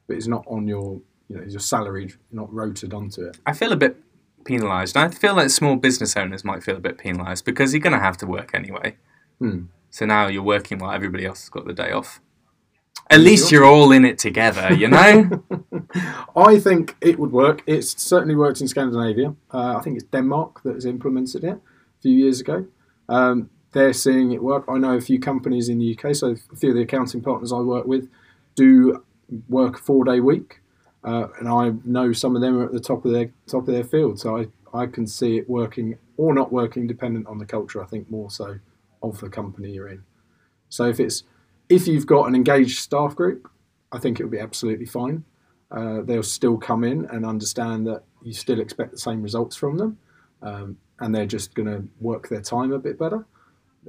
but 0.06 0.16
it's 0.16 0.28
not 0.28 0.44
on 0.46 0.68
your, 0.68 1.00
you 1.28 1.36
know, 1.36 1.42
your 1.42 1.60
salary 1.60 2.12
not 2.30 2.52
rotated 2.52 2.94
onto 2.94 3.22
it. 3.22 3.38
I 3.46 3.52
feel 3.52 3.72
a 3.72 3.76
bit 3.76 3.96
penalised. 4.44 4.96
I 4.96 5.08
feel 5.08 5.34
like 5.34 5.50
small 5.50 5.76
business 5.76 6.16
owners 6.16 6.44
might 6.44 6.62
feel 6.62 6.76
a 6.76 6.80
bit 6.80 6.96
penalised 6.96 7.44
because 7.44 7.72
you're 7.72 7.80
going 7.80 7.92
to 7.94 7.98
have 7.98 8.16
to 8.18 8.26
work 8.26 8.52
anyway. 8.54 8.96
Hmm. 9.40 9.64
So 9.90 10.06
now 10.06 10.28
you're 10.28 10.42
working 10.42 10.78
while 10.78 10.92
everybody 10.92 11.26
else 11.26 11.40
has 11.42 11.48
got 11.48 11.66
the 11.66 11.72
day 11.72 11.90
off. 11.90 12.20
At 13.10 13.20
least 13.20 13.50
you're 13.50 13.64
all 13.64 13.90
in 13.92 14.04
it 14.04 14.18
together, 14.18 14.72
you 14.72 14.88
know. 14.88 15.42
I 16.36 16.58
think 16.58 16.96
it 17.00 17.18
would 17.18 17.32
work. 17.32 17.62
It's 17.66 18.00
certainly 18.00 18.34
worked 18.34 18.60
in 18.60 18.68
Scandinavia. 18.68 19.34
Uh, 19.52 19.76
I 19.76 19.80
think 19.80 19.96
it's 19.96 20.04
Denmark 20.04 20.62
that 20.62 20.74
has 20.74 20.84
implemented 20.84 21.42
it 21.44 21.54
a 21.54 22.02
few 22.02 22.12
years 22.12 22.40
ago. 22.40 22.66
Um, 23.08 23.50
they're 23.72 23.92
seeing 23.92 24.32
it 24.32 24.42
work. 24.42 24.64
I 24.68 24.78
know 24.78 24.96
a 24.96 25.00
few 25.00 25.18
companies 25.18 25.68
in 25.68 25.78
the 25.78 25.96
UK, 25.96 26.14
so 26.14 26.36
a 26.52 26.56
few 26.56 26.70
of 26.70 26.76
the 26.76 26.82
accounting 26.82 27.22
partners 27.22 27.52
I 27.52 27.58
work 27.60 27.86
with 27.86 28.08
do 28.54 29.04
work 29.48 29.76
a 29.78 29.82
four 29.82 30.04
day 30.04 30.20
week, 30.20 30.60
uh, 31.04 31.28
and 31.38 31.48
I 31.48 31.72
know 31.84 32.12
some 32.12 32.34
of 32.34 32.42
them 32.42 32.58
are 32.58 32.64
at 32.64 32.72
the 32.72 32.80
top 32.80 33.04
of 33.04 33.12
their 33.12 33.30
top 33.46 33.68
of 33.68 33.74
their 33.74 33.84
field. 33.84 34.18
So 34.18 34.38
I, 34.38 34.46
I 34.74 34.86
can 34.86 35.06
see 35.06 35.38
it 35.38 35.48
working 35.48 35.98
or 36.16 36.34
not 36.34 36.52
working, 36.52 36.86
dependent 36.86 37.26
on 37.26 37.38
the 37.38 37.46
culture. 37.46 37.82
I 37.82 37.86
think 37.86 38.10
more 38.10 38.30
so 38.30 38.58
of 39.02 39.20
the 39.20 39.28
company 39.28 39.70
you're 39.70 39.88
in. 39.88 40.02
So 40.68 40.84
if 40.84 40.98
it's 40.98 41.24
if 41.68 41.86
you've 41.86 42.06
got 42.06 42.26
an 42.26 42.34
engaged 42.34 42.78
staff 42.78 43.14
group, 43.14 43.50
I 43.92 43.98
think 43.98 44.20
it 44.20 44.24
will 44.24 44.30
be 44.30 44.38
absolutely 44.38 44.86
fine. 44.86 45.24
Uh, 45.70 46.00
they'll 46.02 46.22
still 46.22 46.56
come 46.56 46.84
in 46.84 47.04
and 47.06 47.26
understand 47.26 47.86
that 47.86 48.02
you 48.22 48.32
still 48.32 48.60
expect 48.60 48.90
the 48.90 48.98
same 48.98 49.22
results 49.22 49.56
from 49.56 49.76
them, 49.76 49.98
um, 50.42 50.76
and 51.00 51.14
they're 51.14 51.26
just 51.26 51.54
going 51.54 51.68
to 51.68 51.86
work 52.00 52.28
their 52.28 52.40
time 52.40 52.72
a 52.72 52.78
bit 52.78 52.98
better. 52.98 53.26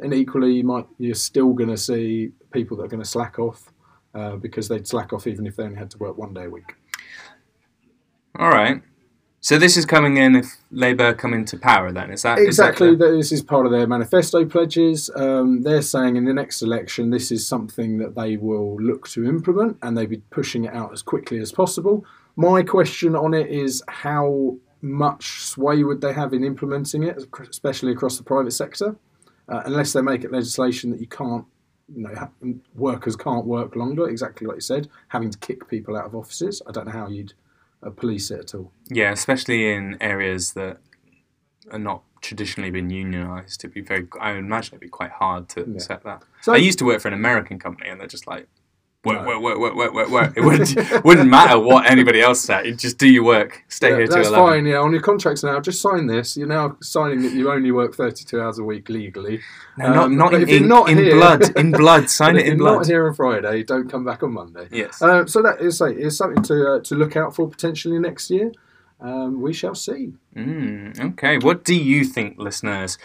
And 0.01 0.13
equally, 0.13 0.53
you 0.53 0.63
might 0.63 0.87
you're 0.97 1.15
still 1.15 1.53
going 1.53 1.69
to 1.69 1.77
see 1.77 2.31
people 2.51 2.77
that 2.77 2.83
are 2.83 2.89
going 2.89 3.03
to 3.03 3.09
slack 3.09 3.39
off 3.39 3.71
uh, 4.13 4.35
because 4.35 4.67
they'd 4.67 4.87
slack 4.87 5.13
off 5.13 5.27
even 5.27 5.47
if 5.47 5.55
they 5.55 5.63
only 5.63 5.77
had 5.77 5.89
to 5.91 5.97
work 5.97 6.17
one 6.17 6.33
day 6.33 6.45
a 6.45 6.49
week. 6.49 6.75
All 8.37 8.49
right. 8.49 8.81
So 9.41 9.57
this 9.57 9.77
is 9.77 9.85
coming 9.85 10.17
in 10.17 10.35
if 10.35 10.57
Labour 10.69 11.13
come 11.13 11.33
into 11.33 11.57
power. 11.57 11.91
Then 11.91 12.11
is 12.11 12.23
that 12.23 12.39
exactly? 12.39 12.89
Is 12.89 12.99
that 12.99 13.11
this 13.11 13.31
is 13.31 13.41
part 13.41 13.65
of 13.65 13.71
their 13.71 13.87
manifesto 13.87 14.45
pledges. 14.45 15.09
Um, 15.15 15.63
they're 15.63 15.81
saying 15.81 16.17
in 16.17 16.25
the 16.25 16.33
next 16.33 16.61
election, 16.61 17.09
this 17.09 17.31
is 17.31 17.47
something 17.47 17.99
that 17.99 18.15
they 18.15 18.35
will 18.35 18.75
look 18.81 19.07
to 19.09 19.25
implement, 19.25 19.77
and 19.81 19.97
they'll 19.97 20.07
be 20.07 20.17
pushing 20.29 20.65
it 20.65 20.73
out 20.73 20.91
as 20.91 21.01
quickly 21.01 21.39
as 21.39 21.51
possible. 21.51 22.05
My 22.35 22.63
question 22.63 23.15
on 23.15 23.33
it 23.33 23.47
is 23.47 23.81
how 23.87 24.57
much 24.81 25.41
sway 25.41 25.83
would 25.83 26.01
they 26.01 26.13
have 26.13 26.33
in 26.33 26.43
implementing 26.43 27.03
it, 27.03 27.17
especially 27.49 27.91
across 27.91 28.17
the 28.17 28.23
private 28.23 28.51
sector, 28.51 28.95
uh, 29.47 29.61
unless 29.65 29.93
they 29.93 30.01
make 30.01 30.23
it 30.23 30.31
legislation 30.31 30.91
that 30.91 30.99
you 30.99 31.07
can't, 31.07 31.45
you 31.93 32.03
know, 32.03 32.55
workers 32.75 33.15
can't 33.15 33.45
work 33.45 33.75
longer. 33.75 34.07
Exactly 34.09 34.47
like 34.47 34.57
you 34.57 34.61
said, 34.61 34.89
having 35.09 35.29
to 35.31 35.37
kick 35.39 35.67
people 35.69 35.95
out 35.97 36.05
of 36.05 36.15
offices. 36.15 36.61
I 36.67 36.71
don't 36.71 36.85
know 36.85 36.91
how 36.91 37.07
you'd 37.07 37.33
police 37.95 38.29
it 38.31 38.39
at 38.39 38.55
all. 38.55 38.71
Yeah, 38.89 39.11
especially 39.11 39.71
in 39.73 39.97
areas 40.01 40.53
that 40.53 40.77
are 41.71 41.79
not 41.79 42.03
traditionally 42.21 42.71
been 42.71 42.89
unionised. 42.89 43.59
It'd 43.59 43.73
be 43.73 43.81
very. 43.81 44.07
I 44.19 44.31
imagine 44.33 44.73
it'd 44.75 44.81
be 44.81 44.89
quite 44.89 45.11
hard 45.11 45.47
to 45.49 45.65
Yeah. 45.67 45.79
set 45.79 46.03
that. 46.03 46.23
So- 46.41 46.53
I 46.53 46.57
used 46.57 46.79
to 46.79 46.85
work 46.85 47.01
for 47.01 47.07
an 47.07 47.13
American 47.13 47.59
company, 47.59 47.89
and 47.89 47.99
they're 47.99 48.07
just 48.07 48.27
like. 48.27 48.47
Work, 49.05 49.25
work, 49.25 49.41
work, 49.41 49.57
work, 49.59 49.75
work, 49.75 49.93
work, 49.93 50.09
work. 50.09 50.33
It 50.35 50.41
wouldn't, 50.41 50.75
wouldn't 51.05 51.29
matter 51.29 51.57
what 51.57 51.89
anybody 51.89 52.19
else 52.19 52.41
said. 52.41 52.77
Just 52.77 52.97
do 52.97 53.07
your 53.09 53.23
work. 53.23 53.63
Stay 53.69 53.91
Yeah, 53.91 53.95
here 53.95 54.07
till 54.07 54.15
that's 54.17 54.27
11. 54.27 54.45
fine. 54.45 54.65
Yeah, 54.65 54.79
on 54.79 54.91
your 54.91 55.01
contracts 55.01 55.41
now, 55.41 55.57
just 55.61 55.81
sign 55.81 56.05
this. 56.07 56.35
You're 56.35 56.49
now 56.49 56.75
signing 56.81 57.21
that 57.21 57.31
you 57.31 57.49
only 57.49 57.71
work 57.71 57.95
32 57.95 58.41
hours 58.41 58.59
a 58.59 58.63
week 58.65 58.89
legally. 58.89 59.39
No, 59.77 59.93
not, 59.93 60.03
Um, 60.07 60.17
not 60.17 60.31
but 60.31 60.35
in, 60.37 60.41
if 60.43 60.49
you're 60.49 60.61
in, 60.63 60.67
not 60.67 60.89
in 60.89 60.97
here- 60.97 61.15
blood. 61.15 61.57
In 61.57 61.71
blood. 61.83 62.09
Sign 62.09 62.35
it 62.35 62.45
in 62.45 62.57
blood. 62.57 62.75
not 62.79 62.87
here 62.87 63.07
on 63.07 63.13
Friday, 63.13 63.63
don't 63.63 63.89
come 63.89 64.03
back 64.03 64.21
on 64.21 64.33
Monday. 64.33 64.67
Yes. 64.69 65.01
Uh, 65.01 65.25
so 65.25 65.41
that 65.43 65.61
is, 65.61 65.79
like, 65.79 65.95
is 65.95 66.17
something 66.17 66.43
to 66.43 66.67
uh, 66.73 66.79
to 66.81 66.95
look 66.95 67.15
out 67.15 67.33
for 67.33 67.47
potentially 67.47 67.99
next 67.99 68.29
year. 68.29 68.51
Um, 68.99 69.39
we 69.39 69.53
shall 69.53 69.75
see. 69.75 70.11
Mm, 70.35 71.13
okay. 71.13 71.37
What 71.37 71.63
do 71.63 71.73
you 71.73 72.03
think, 72.03 72.37
listeners? 72.37 72.97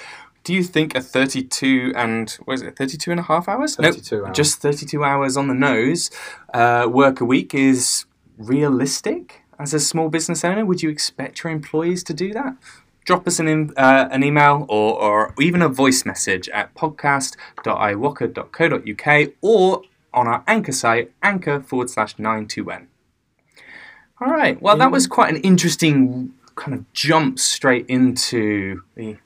Do 0.44 0.52
you 0.52 0.62
think 0.62 0.94
a 0.94 1.00
32 1.00 1.94
and, 1.96 2.30
what 2.44 2.54
is 2.54 2.62
it, 2.62 2.76
32 2.76 3.10
and 3.10 3.18
a 3.20 3.24
half 3.24 3.48
hours? 3.48 3.78
Nope, 3.78 3.96
hours. 4.12 4.36
just 4.36 4.60
32 4.60 5.02
hours 5.02 5.38
on 5.38 5.48
the 5.48 5.54
nose 5.54 6.10
uh, 6.52 6.86
work 6.90 7.22
a 7.22 7.24
week 7.24 7.54
is 7.54 8.04
realistic 8.36 9.40
as 9.58 9.72
a 9.72 9.80
small 9.80 10.10
business 10.10 10.44
owner? 10.44 10.66
Would 10.66 10.82
you 10.82 10.90
expect 10.90 11.42
your 11.42 11.50
employees 11.52 12.04
to 12.04 12.12
do 12.12 12.34
that? 12.34 12.56
Drop 13.04 13.26
us 13.26 13.38
an, 13.38 13.48
in, 13.48 13.72
uh, 13.76 14.08
an 14.10 14.22
email 14.22 14.66
or, 14.68 15.00
or 15.00 15.34
even 15.40 15.62
a 15.62 15.68
voice 15.68 16.04
message 16.04 16.48
at 16.50 16.74
podcast.iwoca.co.uk 16.74 19.32
or 19.40 19.82
on 20.12 20.28
our 20.28 20.44
anchor 20.46 20.72
site, 20.72 21.10
anchor 21.22 21.60
forward 21.60 21.88
slash 21.90 22.16
92n. 22.16 22.86
All 24.20 24.30
right. 24.30 24.60
Well, 24.62 24.76
that 24.76 24.90
was 24.90 25.06
quite 25.06 25.34
an 25.34 25.40
interesting 25.42 26.34
kind 26.54 26.74
of 26.74 26.92
jump 26.92 27.38
straight 27.38 27.86
into 27.88 28.82
the, 28.94 29.16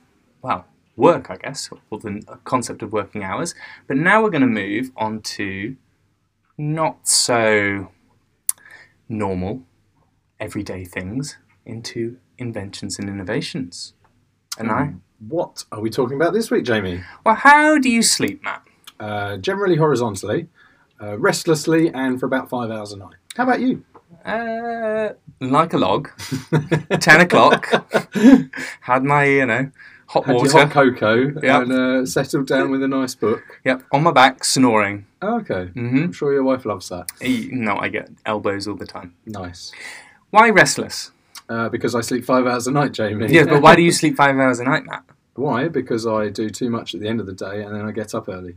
well, 0.43 0.65
work, 0.99 1.31
I 1.31 1.37
guess, 1.37 1.71
or 1.91 1.99
the 1.99 2.21
concept 2.45 2.83
of 2.83 2.93
working 2.93 3.23
hours. 3.25 3.55
But 3.87 3.97
now 3.97 4.23
we're 4.23 4.31
going 4.31 4.43
to 4.43 4.47
move 4.47 4.91
on 4.97 5.23
to 5.23 5.77
not 6.59 7.09
so 7.09 7.93
normal, 9.09 9.63
everyday 10.41 10.85
things 10.85 11.39
into 11.65 12.19
inventions 12.39 12.99
and 12.99 13.09
innovations. 13.09 13.95
And 14.59 14.71
I, 14.71 14.95
What 15.29 15.65
are 15.73 15.81
we 15.81 15.91
talking 15.91 16.17
about 16.17 16.33
this 16.33 16.51
week, 16.51 16.65
Jamie? 16.65 17.03
well, 17.25 17.37
how 17.37 17.79
do 17.79 17.89
you 17.89 18.03
sleep, 18.03 18.43
Matt? 18.43 18.63
Uh, 19.01 19.37
generally 19.37 19.77
horizontally, 19.77 20.49
uh, 21.01 21.17
restlessly, 21.19 21.89
and 21.95 22.19
for 22.19 22.27
about 22.27 22.51
five 22.51 22.71
hours 22.71 22.93
a 22.93 22.97
night. 22.97 23.15
How 23.37 23.45
about 23.45 23.61
you? 23.61 23.85
Uh, 24.25 25.11
like 25.41 25.73
a 25.73 25.79
log. 25.79 26.11
10 27.01 27.21
o'clock. 27.21 27.69
Had 28.81 29.05
my, 29.05 29.25
you 29.25 29.47
know, 29.47 29.71
hot 30.09 30.25
Had 30.27 30.33
your 30.37 30.43
water. 30.43 30.59
hot 30.67 30.71
cocoa 30.71 31.17
Yep. 31.43 31.63
and 31.63 31.73
uh, 31.73 32.07
settled 32.07 32.47
down 32.47 32.71
with 32.71 32.83
a 32.83 32.89
nice 32.89 33.15
book. 33.15 33.43
Yep, 33.65 33.85
on 33.93 34.03
my 34.03 34.13
back, 34.13 34.45
snoring. 34.45 35.07
Okay. 35.23 35.67
hmm 35.75 35.97
I'm 36.05 36.13
sure 36.13 36.33
your 36.33 36.45
wife 36.45 36.65
loves 36.65 36.89
that. 36.91 37.07
No, 37.53 37.77
I 37.77 37.89
get 37.89 38.11
elbows 38.27 38.67
all 38.69 38.77
the 38.77 38.87
time. 38.87 39.15
Nice. 39.27 39.73
Why 40.31 40.51
restless? 40.51 41.11
Uh, 41.49 41.69
because 41.71 41.95
I 41.95 42.03
sleep 42.03 42.25
five 42.25 42.47
hours 42.47 42.67
a 42.67 42.71
night, 42.73 42.93
Jamie. 42.93 43.27
Yeah, 43.33 43.45
but 43.45 43.63
why 43.63 43.75
do 43.77 43.83
you 43.83 43.93
sleep 44.01 44.17
five 44.17 44.37
hours 44.37 44.61
a 44.61 44.65
night, 44.65 44.85
Matt? 44.85 45.05
Why? 45.35 45.69
Because 45.69 46.07
I 46.07 46.29
do 46.29 46.51
too 46.51 46.69
much 46.69 46.95
at 46.95 47.01
the 47.01 47.09
end 47.09 47.21
of 47.21 47.27
the 47.27 47.33
day 47.33 47.63
and 47.63 47.75
then 47.75 47.87
I 47.87 47.93
get 47.93 48.15
up 48.15 48.29
early. 48.29 48.57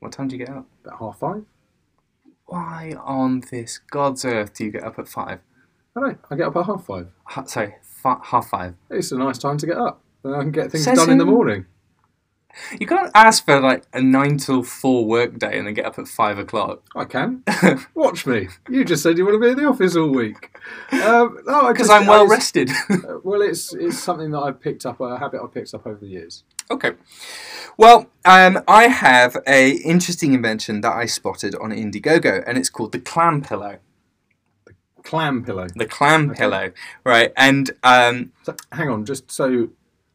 What 0.00 0.12
time 0.12 0.28
do 0.28 0.36
you 0.36 0.44
get 0.46 0.54
up? 0.54 0.66
About 0.84 0.98
half 0.98 1.18
five. 1.18 1.44
Why 2.46 2.94
on 3.02 3.42
this 3.50 3.78
God's 3.90 4.24
earth 4.24 4.54
do 4.54 4.64
you 4.64 4.70
get 4.70 4.84
up 4.84 4.98
at 4.98 5.08
five? 5.08 5.40
I 5.96 6.00
don't. 6.00 6.18
I 6.30 6.36
get 6.36 6.46
up 6.46 6.56
at 6.56 6.66
half 6.66 6.84
five. 6.86 7.08
Ha- 7.24 7.44
sorry, 7.44 7.74
fi- 7.82 8.20
half 8.22 8.48
five. 8.48 8.74
It's 8.90 9.12
a 9.12 9.18
nice 9.18 9.38
time 9.38 9.58
to 9.58 9.66
get 9.66 9.76
up. 9.76 10.00
Then 10.22 10.34
I 10.34 10.40
can 10.40 10.50
get 10.52 10.70
things 10.70 10.84
Says 10.84 10.98
done 10.98 11.10
in 11.10 11.18
the 11.18 11.24
who? 11.24 11.30
morning. 11.32 11.66
You 12.78 12.86
can't 12.86 13.10
ask 13.14 13.46
for 13.46 13.58
like 13.60 13.84
a 13.94 14.00
nine 14.02 14.36
till 14.36 14.62
four 14.62 15.06
work 15.06 15.38
day 15.38 15.56
and 15.56 15.66
then 15.66 15.72
get 15.72 15.86
up 15.86 15.98
at 15.98 16.06
five 16.06 16.38
o'clock. 16.38 16.82
I 16.94 17.06
can. 17.06 17.42
Watch 17.94 18.26
me. 18.26 18.48
You 18.68 18.84
just 18.84 19.02
said 19.02 19.16
you 19.16 19.24
want 19.24 19.36
to 19.36 19.40
be 19.40 19.48
in 19.52 19.56
the 19.56 19.64
office 19.64 19.96
all 19.96 20.10
week. 20.10 20.54
Um, 20.92 21.38
no, 21.46 21.68
Because 21.72 21.88
just- 21.88 21.90
I'm 21.90 22.06
well 22.06 22.24
I- 22.26 22.28
rested. 22.28 22.70
Uh, 22.90 23.18
well, 23.24 23.40
it's 23.40 23.72
it's 23.74 23.98
something 23.98 24.30
that 24.32 24.38
I've 24.40 24.60
picked 24.60 24.84
up, 24.84 25.00
a 25.00 25.18
habit 25.18 25.40
I've 25.42 25.52
picked 25.52 25.72
up 25.72 25.86
over 25.86 25.98
the 25.98 26.06
years. 26.08 26.44
okay. 26.70 26.92
Well, 27.78 28.10
um, 28.26 28.62
I 28.68 28.88
have 28.88 29.38
a 29.46 29.70
interesting 29.78 30.34
invention 30.34 30.82
that 30.82 30.92
I 30.92 31.06
spotted 31.06 31.54
on 31.54 31.70
Indiegogo, 31.70 32.44
and 32.46 32.58
it's 32.58 32.68
called 32.68 32.92
the 32.92 33.00
clam 33.00 33.40
pillow. 33.40 33.78
The 34.66 34.74
clam 35.02 35.42
pillow. 35.42 35.68
The 35.74 35.86
clam 35.86 36.34
pillow, 36.34 36.72
right? 37.02 37.32
And 37.34 37.70
um, 37.82 38.32
So, 38.42 38.54
hang 38.72 38.90
on, 38.90 39.06
just 39.06 39.30
so 39.32 39.70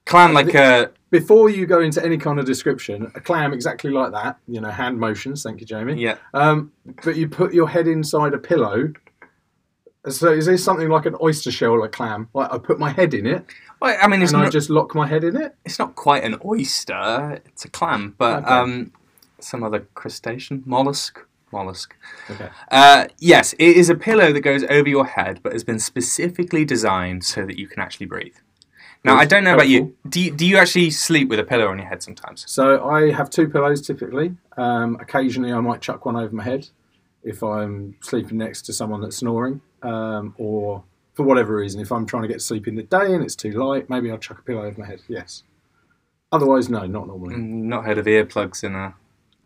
clam 0.07 0.33
like 0.33 0.53
a 0.55 0.91
before 1.09 1.49
you 1.49 1.65
go 1.65 1.79
into 1.81 2.03
any 2.03 2.17
kind 2.17 2.39
of 2.39 2.45
description, 2.45 3.11
a 3.15 3.21
clam 3.21 3.53
exactly 3.53 3.91
like 3.91 4.11
that. 4.11 4.37
You 4.47 4.59
know, 4.61 4.69
hand 4.69 4.99
motions. 4.99 5.43
Thank 5.43 5.61
you, 5.61 5.65
Jamie. 5.67 6.01
yeah. 6.01 6.17
Um, 6.33 6.71
but 7.03 7.15
you 7.15 7.29
put 7.29 7.53
your 7.53 7.69
head 7.69 7.87
inside 7.87 8.33
a 8.33 8.37
pillow. 8.37 8.91
So 10.09 10.31
is 10.31 10.45
this 10.45 10.63
something 10.63 10.87
like 10.89 11.05
an 11.05 11.15
oyster 11.21 11.51
shell, 11.51 11.79
like 11.81 11.91
clam? 11.91 12.29
Like 12.33 12.51
I 12.53 12.57
put 12.57 12.79
my 12.79 12.91
head 12.91 13.13
in 13.13 13.25
it 13.25 13.45
Well, 13.81 13.97
I 14.01 14.07
mean, 14.07 14.21
it's 14.21 14.31
and 14.31 14.41
I 14.41 14.49
just 14.49 14.69
lock 14.69 14.95
my 14.95 15.05
head 15.07 15.23
in 15.25 15.35
it. 15.35 15.55
it's 15.65 15.79
not 15.79 15.95
quite 15.95 16.23
an 16.23 16.37
oyster. 16.45 17.41
It's 17.45 17.65
a 17.65 17.69
clam, 17.69 18.15
but 18.17 18.43
Okay. 18.43 18.47
um, 18.53 18.93
some 19.39 19.63
other 19.63 19.81
crustacean, 19.95 20.63
mollusk, 20.65 21.19
mollusk. 21.51 21.93
Okay. 22.29 22.49
Uh, 22.71 23.07
yes, 23.19 23.53
it 23.59 23.75
is 23.75 23.89
a 23.89 23.95
pillow 23.95 24.31
that 24.31 24.41
goes 24.41 24.63
over 24.63 24.87
your 24.87 25.05
head, 25.05 25.41
but 25.43 25.51
has 25.53 25.63
been 25.65 25.79
specifically 25.79 26.63
designed 26.63 27.23
so 27.25 27.45
that 27.45 27.57
you 27.59 27.67
can 27.67 27.81
actually 27.81 28.05
breathe. 28.05 28.35
Now, 29.07 29.15
I 29.15 29.25
don't 29.25 29.43
know 29.43 29.53
about 29.53 29.69
you. 29.69 29.95
Do, 30.07 30.19
you. 30.21 30.31
do 30.31 30.45
you 30.45 30.57
actually 30.57 30.89
sleep 30.91 31.29
with 31.29 31.39
a 31.39 31.43
pillow 31.43 31.67
on 31.67 31.77
your 31.79 31.87
head 31.87 32.03
sometimes? 32.03 32.43
So 32.47 32.87
I 32.87 33.11
have 33.11 33.29
two 33.29 33.47
pillows 33.47 33.81
typically. 33.81 34.35
Um, 34.57 34.97
occasionally, 34.99 35.51
I 35.53 35.59
might 35.59 35.81
chuck 35.81 36.05
one 36.05 36.15
over 36.15 36.35
my 36.35 36.43
head 36.43 36.67
if 37.23 37.41
I'm 37.43 37.95
sleeping 38.01 38.37
next 38.37 38.61
to 38.63 38.73
someone 38.73 39.01
that's 39.01 39.17
snoring, 39.17 39.61
um, 39.83 40.33
or 40.37 40.83
for 41.13 41.23
whatever 41.23 41.55
reason, 41.55 41.81
if 41.81 41.91
I'm 41.91 42.05
trying 42.05 42.21
to 42.23 42.27
get 42.27 42.41
sleep 42.41 42.67
in 42.67 42.75
the 42.75 42.83
day 42.83 43.13
and 43.13 43.23
it's 43.23 43.35
too 43.35 43.51
light, 43.51 43.89
maybe 43.89 44.09
I'll 44.11 44.17
chuck 44.17 44.39
a 44.39 44.41
pillow 44.43 44.63
over 44.65 44.79
my 44.79 44.85
head. 44.85 45.01
Yes. 45.07 45.43
Otherwise, 46.31 46.69
no, 46.69 46.85
not 46.85 47.07
normally. 47.07 47.35
Mm, 47.35 47.63
Not 47.63 47.85
heard 47.85 47.97
of 47.97 48.05
earplugs 48.05 48.63
in 48.63 48.75
a 48.75 48.93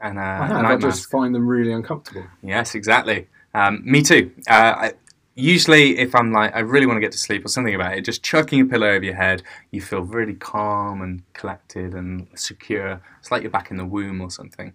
and 0.01 0.17
a 0.17 0.21
I 0.21 0.47
have. 0.47 0.65
I 0.65 0.75
just 0.75 0.83
mask. 0.83 1.09
find 1.11 1.33
them 1.33 1.47
really 1.47 1.71
uncomfortable. 1.71 2.25
Yes, 2.41 2.73
exactly. 2.75 3.27
Um, 3.53 3.81
me 3.85 4.01
too. 4.01 4.31
Uh, 4.49 4.53
I, 4.53 4.93
usually, 5.41 5.97
if 5.97 6.15
I'm 6.15 6.31
like, 6.31 6.55
I 6.55 6.59
really 6.59 6.85
want 6.85 6.97
to 6.97 7.01
get 7.01 7.11
to 7.13 7.17
sleep 7.17 7.43
or 7.43 7.47
something 7.49 7.75
about 7.75 7.97
it, 7.97 8.05
just 8.05 8.23
chucking 8.23 8.61
a 8.61 8.65
pillow 8.65 8.87
over 8.87 9.03
your 9.03 9.15
head, 9.15 9.43
you 9.71 9.81
feel 9.81 10.01
really 10.01 10.33
calm 10.33 11.01
and 11.01 11.23
collected 11.33 11.93
and 11.93 12.27
secure. 12.35 13.01
It's 13.19 13.31
like 13.31 13.41
you're 13.41 13.51
back 13.51 13.71
in 13.71 13.77
the 13.77 13.85
womb 13.85 14.21
or 14.21 14.31
something. 14.31 14.73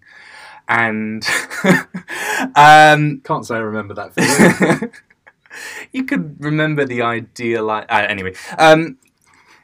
And 0.67 1.25
um, 2.55 3.21
Can't 3.21 3.45
say 3.45 3.55
I 3.55 3.59
remember 3.59 3.93
that 3.93 4.13
feeling. 4.13 4.91
you 5.91 6.03
could 6.03 6.43
remember 6.43 6.85
the 6.85 7.01
idea 7.01 7.63
Like, 7.63 7.85
uh, 7.89 8.05
anyway, 8.07 8.33
um, 8.57 8.97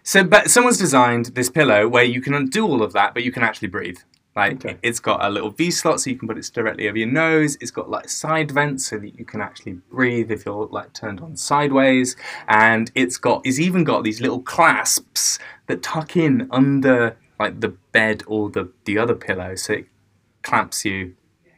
So, 0.04 0.24
but 0.24 0.50
someone's 0.50 0.78
designed 0.78 1.28
this 1.28 1.50
pillow 1.50 1.88
where 1.88 2.04
you 2.04 2.22
can 2.22 2.48
do 2.48 2.66
all 2.66 2.82
of 2.82 2.94
that, 2.94 3.14
but 3.14 3.24
you 3.24 3.32
can 3.32 3.44
actually 3.44 3.68
breathe. 3.70 4.00
Like 4.36 4.66
Okay. 4.66 4.78
it's 4.82 5.00
got 5.00 5.24
a 5.24 5.30
little 5.30 5.52
V 5.52 5.70
slot, 5.70 6.02
so 6.02 6.10
you 6.10 6.16
can 6.18 6.28
put 6.28 6.38
it 6.38 6.50
directly 6.54 6.88
over 6.90 6.98
your 6.98 7.08
nose. 7.08 7.56
It's 7.62 7.70
got 7.72 7.90
like 7.90 8.10
side 8.10 8.50
vents, 8.52 8.88
so 8.88 8.98
that 8.98 9.18
you 9.20 9.26
can 9.26 9.42
actually 9.42 9.74
breathe 9.92 10.32
if 10.32 10.46
you're 10.46 10.68
like 10.68 10.92
turned 10.94 11.20
on 11.20 11.36
sideways. 11.36 12.16
And 12.48 12.92
it's 12.96 13.18
got, 13.18 13.42
it's 13.46 13.60
even 13.60 13.84
got 13.84 14.04
these 14.04 14.22
little 14.22 14.42
clasps 14.42 15.38
that 15.68 15.84
tuck 15.84 16.18
in 16.18 16.48
under 16.52 17.16
like 17.40 17.60
the 17.60 17.70
bed 17.92 18.24
or 18.26 18.50
the 18.50 18.72
the 18.86 18.98
other 18.98 19.14
pillow, 19.16 19.54
so 19.56 19.74
it 19.74 19.86
clamps 20.42 20.84
you 20.84 21.14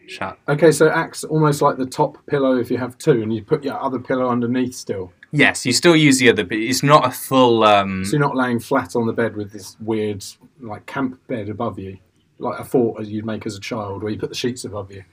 shut. 0.08 0.38
Okay, 0.50 0.72
so 0.72 0.88
it 0.88 0.94
acts 0.94 1.24
almost 1.24 1.62
like 1.62 1.78
the 1.78 1.86
top 1.86 2.18
pillow 2.28 2.58
if 2.60 2.70
you 2.70 2.78
have 2.78 2.98
two, 2.98 3.22
and 3.22 3.34
you 3.34 3.42
put 3.44 3.64
your 3.64 3.82
other 3.82 4.00
pillow 4.00 4.28
underneath 4.30 4.76
still. 4.76 5.14
Yes, 5.32 5.66
you 5.66 5.74
still 5.74 5.96
use 5.96 6.20
the 6.20 6.30
other, 6.30 6.44
but 6.44 6.58
it's 6.58 6.84
not 6.84 7.06
a 7.08 7.12
full. 7.12 7.64
Um, 7.64 8.04
So 8.06 8.12
you're 8.18 8.20
not 8.20 8.36
laying 8.36 8.60
flat 8.60 8.96
on 8.96 9.06
the 9.08 9.14
bed 9.14 9.36
with 9.36 9.52
this 9.52 9.78
weird, 9.80 10.24
like 10.60 10.86
camp 10.86 11.20
bed 11.28 11.50
above 11.50 11.78
you, 11.80 11.98
like 12.40 12.60
a 12.60 12.66
fort 12.66 13.02
as 13.02 13.10
you'd 13.10 13.26
make 13.26 13.46
as 13.46 13.56
a 13.56 13.60
child, 13.60 14.04
where 14.04 14.12
you 14.12 14.20
put 14.20 14.30
the 14.30 14.36
sheets 14.36 14.66
above 14.66 14.92
you. 14.92 15.04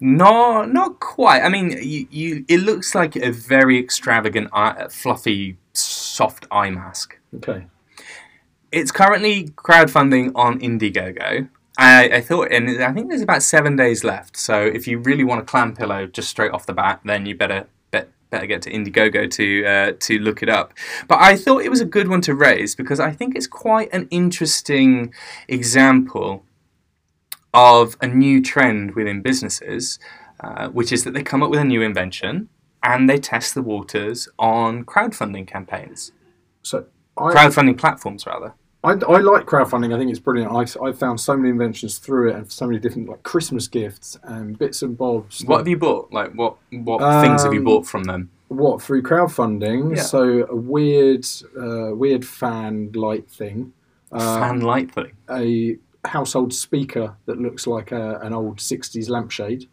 No, 0.00 0.64
not 0.64 1.00
quite. 1.00 1.42
I 1.42 1.48
mean, 1.48 1.70
you, 1.82 2.06
you 2.10 2.44
it 2.48 2.58
looks 2.58 2.94
like 2.94 3.16
a 3.16 3.30
very 3.30 3.78
extravagant, 3.78 4.48
eye, 4.52 4.86
fluffy, 4.90 5.56
soft 5.72 6.46
eye 6.50 6.70
mask. 6.70 7.18
Okay. 7.36 7.66
It's 8.70 8.92
currently 8.92 9.48
crowdfunding 9.48 10.32
on 10.34 10.60
Indiegogo. 10.60 11.48
I, 11.78 12.16
I 12.16 12.20
thought, 12.20 12.48
and 12.50 12.82
I 12.82 12.92
think 12.92 13.08
there's 13.08 13.22
about 13.22 13.42
seven 13.42 13.76
days 13.76 14.04
left. 14.04 14.36
So 14.36 14.62
if 14.62 14.86
you 14.86 14.98
really 14.98 15.24
want 15.24 15.40
a 15.40 15.44
clam 15.44 15.74
pillow 15.74 16.06
just 16.06 16.28
straight 16.28 16.50
off 16.50 16.66
the 16.66 16.72
bat, 16.72 17.00
then 17.04 17.24
you 17.24 17.36
better 17.36 17.66
bet, 17.90 18.08
better 18.30 18.46
get 18.46 18.62
to 18.62 18.70
Indiegogo 18.70 19.30
to 19.30 19.64
uh, 19.64 19.92
to 20.00 20.18
look 20.18 20.42
it 20.42 20.48
up. 20.48 20.74
But 21.06 21.20
I 21.20 21.36
thought 21.36 21.62
it 21.62 21.70
was 21.70 21.80
a 21.80 21.86
good 21.86 22.08
one 22.08 22.20
to 22.22 22.34
raise 22.34 22.74
because 22.74 23.00
I 23.00 23.12
think 23.12 23.34
it's 23.34 23.46
quite 23.46 23.92
an 23.92 24.06
interesting 24.10 25.14
example 25.48 26.44
of 27.54 27.96
a 28.00 28.06
new 28.06 28.42
trend 28.42 28.94
within 28.94 29.22
businesses, 29.22 29.98
uh, 30.40 30.68
which 30.68 30.92
is 30.92 31.04
that 31.04 31.12
they 31.14 31.22
come 31.22 31.42
up 31.42 31.50
with 31.50 31.60
a 31.60 31.64
new 31.64 31.82
invention 31.82 32.48
and 32.82 33.08
they 33.10 33.18
test 33.18 33.54
the 33.54 33.62
waters 33.62 34.28
on 34.38 34.84
crowdfunding 34.84 35.46
campaigns, 35.46 36.12
So 36.62 36.86
I, 37.16 37.32
crowdfunding 37.32 37.76
platforms 37.78 38.24
rather. 38.26 38.54
I, 38.84 38.90
I 38.92 39.18
like 39.18 39.44
crowdfunding. 39.46 39.92
I 39.92 39.98
think 39.98 40.10
it's 40.10 40.20
brilliant. 40.20 40.52
I've, 40.52 40.76
I've 40.80 40.96
found 40.96 41.20
so 41.20 41.36
many 41.36 41.48
inventions 41.48 41.98
through 41.98 42.30
it, 42.30 42.36
and 42.36 42.52
so 42.52 42.66
many 42.68 42.78
different 42.78 43.08
like 43.08 43.24
Christmas 43.24 43.66
gifts 43.66 44.16
and 44.22 44.56
bits 44.56 44.82
and 44.82 44.96
bobs. 44.96 45.44
What 45.44 45.58
have 45.58 45.66
you 45.68 45.76
bought? 45.76 46.12
Like 46.12 46.32
what 46.34 46.56
what 46.70 47.00
things 47.22 47.42
have 47.42 47.52
you 47.52 47.58
Um, 47.58 47.64
bought 47.64 47.86
from 47.86 48.04
them? 48.04 48.30
What 48.46 48.80
through 48.80 49.02
crowdfunding? 49.02 49.96
Yeah. 49.96 50.02
So 50.02 50.46
a 50.48 50.54
weird, 50.54 51.26
uh, 51.60 51.96
weird 51.96 52.24
fan 52.24 52.92
light 52.92 53.28
thing. 53.28 53.72
Uh, 54.12 54.38
Fan 54.38 54.60
light 54.60 54.92
thing. 54.92 55.12
a 55.28 55.76
household 56.04 56.52
speaker 56.54 57.16
that 57.26 57.40
looks 57.40 57.66
like 57.66 57.92
a, 57.92 58.18
an 58.20 58.32
old 58.32 58.58
60s 58.58 59.08
lampshade. 59.08 59.68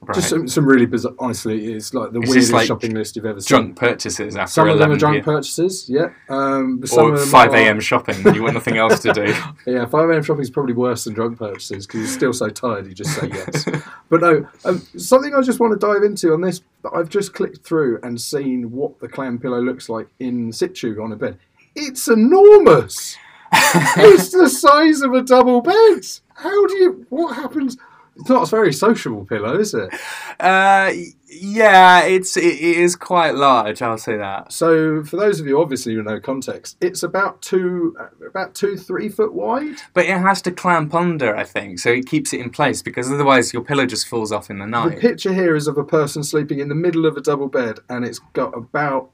Right. 0.00 0.14
Just 0.14 0.30
some, 0.30 0.48
some 0.48 0.64
really 0.66 0.86
bizarre. 0.86 1.12
Honestly, 1.18 1.72
it's 1.72 1.92
like 1.92 2.12
the 2.12 2.20
Is 2.20 2.30
weirdest 2.30 2.52
like 2.52 2.66
shopping 2.66 2.94
list 2.94 3.16
you've 3.16 3.26
ever 3.26 3.40
seen. 3.40 3.48
drunk 3.48 3.76
purchases 3.76 4.36
after 4.36 4.52
Some 4.52 4.68
of 4.68 4.78
them 4.78 4.92
are 4.92 4.96
drunk 4.96 5.16
p.m. 5.16 5.24
purchases, 5.24 5.88
yeah. 5.90 6.06
Um, 6.28 6.82
or 6.92 7.12
of 7.12 7.20
them 7.20 7.28
5 7.28 7.50
are- 7.50 7.56
a.m. 7.56 7.80
shopping 7.80 8.16
you 8.34 8.42
want 8.42 8.54
nothing 8.54 8.76
else 8.76 9.00
to 9.00 9.12
do. 9.12 9.34
Yeah, 9.66 9.84
5 9.84 10.10
a.m. 10.10 10.22
shopping 10.22 10.42
is 10.42 10.50
probably 10.50 10.72
worse 10.72 11.04
than 11.04 11.14
drunk 11.14 11.38
purchases 11.38 11.86
because 11.86 12.00
you're 12.00 12.08
still 12.08 12.32
so 12.32 12.48
tired 12.48 12.86
you 12.86 12.94
just 12.94 13.20
say 13.20 13.28
yes. 13.28 13.64
but 14.08 14.20
no, 14.20 14.48
um, 14.64 14.80
something 14.96 15.34
I 15.34 15.42
just 15.42 15.60
want 15.60 15.78
to 15.78 15.84
dive 15.84 16.04
into 16.04 16.32
on 16.32 16.40
this 16.40 16.62
I've 16.94 17.08
just 17.08 17.34
clicked 17.34 17.66
through 17.66 17.98
and 18.02 18.18
seen 18.20 18.70
what 18.70 18.98
the 19.00 19.08
clam 19.08 19.38
pillow 19.38 19.60
looks 19.60 19.88
like 19.88 20.06
in 20.20 20.52
situ 20.52 21.02
on 21.02 21.12
a 21.12 21.16
bed. 21.16 21.38
It's 21.74 22.08
enormous. 22.08 23.16
it's 23.96 24.30
the 24.30 24.48
size 24.48 25.02
of 25.02 25.12
a 25.12 25.22
double 25.22 25.60
bed. 25.60 26.06
How 26.34 26.66
do 26.66 26.76
you? 26.76 27.06
What 27.08 27.36
happens? 27.36 27.76
It's 28.18 28.30
not 28.30 28.48
a 28.48 28.50
very 28.50 28.72
sociable 28.72 29.26
pillow, 29.26 29.58
is 29.58 29.74
it? 29.74 29.92
Uh, 30.40 30.90
yeah, 31.28 32.02
it's 32.04 32.36
it, 32.36 32.44
it 32.44 32.76
is 32.78 32.96
quite 32.96 33.34
large. 33.34 33.82
I'll 33.82 33.98
say 33.98 34.16
that. 34.16 34.52
So, 34.52 35.04
for 35.04 35.16
those 35.16 35.38
of 35.38 35.46
you 35.46 35.60
obviously 35.60 35.94
who 35.94 36.02
know 36.02 36.18
context, 36.18 36.78
it's 36.80 37.02
about 37.02 37.42
two, 37.42 37.94
about 38.26 38.54
two, 38.54 38.78
three 38.78 39.10
foot 39.10 39.34
wide. 39.34 39.76
But 39.92 40.06
it 40.06 40.16
has 40.16 40.40
to 40.42 40.50
clamp 40.50 40.94
under, 40.94 41.36
I 41.36 41.44
think, 41.44 41.78
so 41.78 41.90
it 41.90 42.06
keeps 42.06 42.32
it 42.32 42.40
in 42.40 42.48
place 42.48 42.80
because 42.80 43.10
otherwise 43.12 43.52
your 43.52 43.62
pillow 43.62 43.84
just 43.84 44.08
falls 44.08 44.32
off 44.32 44.48
in 44.48 44.58
the 44.58 44.66
night. 44.66 44.94
The 44.94 45.00
picture 45.00 45.34
here 45.34 45.54
is 45.54 45.66
of 45.66 45.76
a 45.76 45.84
person 45.84 46.22
sleeping 46.22 46.60
in 46.60 46.68
the 46.68 46.74
middle 46.74 47.04
of 47.04 47.18
a 47.18 47.20
double 47.20 47.48
bed, 47.48 47.80
and 47.90 48.04
it's 48.04 48.20
got 48.32 48.56
about 48.56 49.10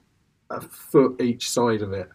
a 0.49 0.61
foot 0.61 1.21
each 1.21 1.51
side 1.51 1.83
of 1.83 1.93
it 1.93 2.09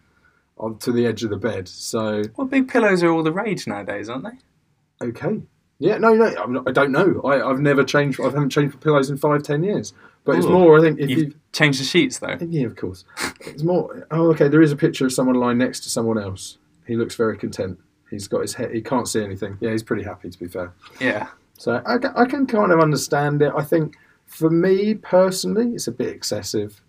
onto 0.59 0.91
the 0.91 1.05
edge 1.05 1.23
of 1.23 1.29
the 1.29 1.37
bed. 1.37 1.67
So, 1.67 2.23
Well, 2.35 2.47
big 2.47 2.67
pillows 2.67 3.03
are 3.03 3.09
all 3.11 3.23
the 3.23 3.31
rage 3.31 3.67
nowadays, 3.67 4.09
aren't 4.09 4.23
they? 4.25 5.07
okay, 5.07 5.41
yeah, 5.79 5.97
no, 5.99 6.13
no, 6.15 6.25
I'm 6.25 6.53
not, 6.53 6.67
I 6.67 6.71
don't 6.71 6.91
know. 6.91 7.21
I, 7.23 7.47
I've 7.47 7.59
never 7.59 7.83
changed. 7.83 8.19
I 8.19 8.23
haven't 8.23 8.49
changed 8.49 8.73
for 8.73 8.79
pillows 8.79 9.09
in 9.11 9.17
five, 9.17 9.43
ten 9.43 9.63
years. 9.63 9.93
But 10.25 10.37
it's 10.37 10.47
more. 10.47 10.77
I 10.77 10.81
think 10.81 10.99
if 10.99 11.09
You've 11.09 11.19
you, 11.19 11.33
changed 11.53 11.79
the 11.79 11.85
sheets 11.85 12.19
though. 12.19 12.35
yeah, 12.41 12.65
of 12.65 12.75
course, 12.75 13.05
it's 13.41 13.61
more. 13.63 14.05
Oh, 14.11 14.29
okay. 14.31 14.47
There 14.49 14.61
is 14.61 14.71
a 14.71 14.75
picture 14.75 15.05
of 15.05 15.13
someone 15.13 15.35
lying 15.35 15.57
next 15.59 15.81
to 15.81 15.89
someone 15.89 16.17
else. 16.17 16.57
He 16.87 16.95
looks 16.95 17.15
very 17.15 17.37
content. 17.37 17.79
He's 18.09 18.27
got 18.27 18.41
his 18.41 18.53
head. 18.55 18.73
He 18.73 18.81
can't 18.81 19.07
see 19.07 19.23
anything. 19.23 19.57
Yeah, 19.61 19.71
he's 19.71 19.83
pretty 19.83 20.03
happy 20.03 20.29
to 20.29 20.37
be 20.39 20.47
fair. 20.47 20.73
Yeah. 20.99 21.27
So 21.59 21.81
I, 21.85 21.97
I 22.21 22.25
can 22.25 22.45
kind 22.47 22.71
of 22.71 22.79
understand 22.79 23.41
it. 23.41 23.53
I 23.55 23.63
think 23.63 23.95
for 24.25 24.49
me 24.49 24.95
personally, 24.95 25.69
it's 25.73 25.87
a 25.87 25.91
bit 25.91 26.09
excessive. 26.09 26.81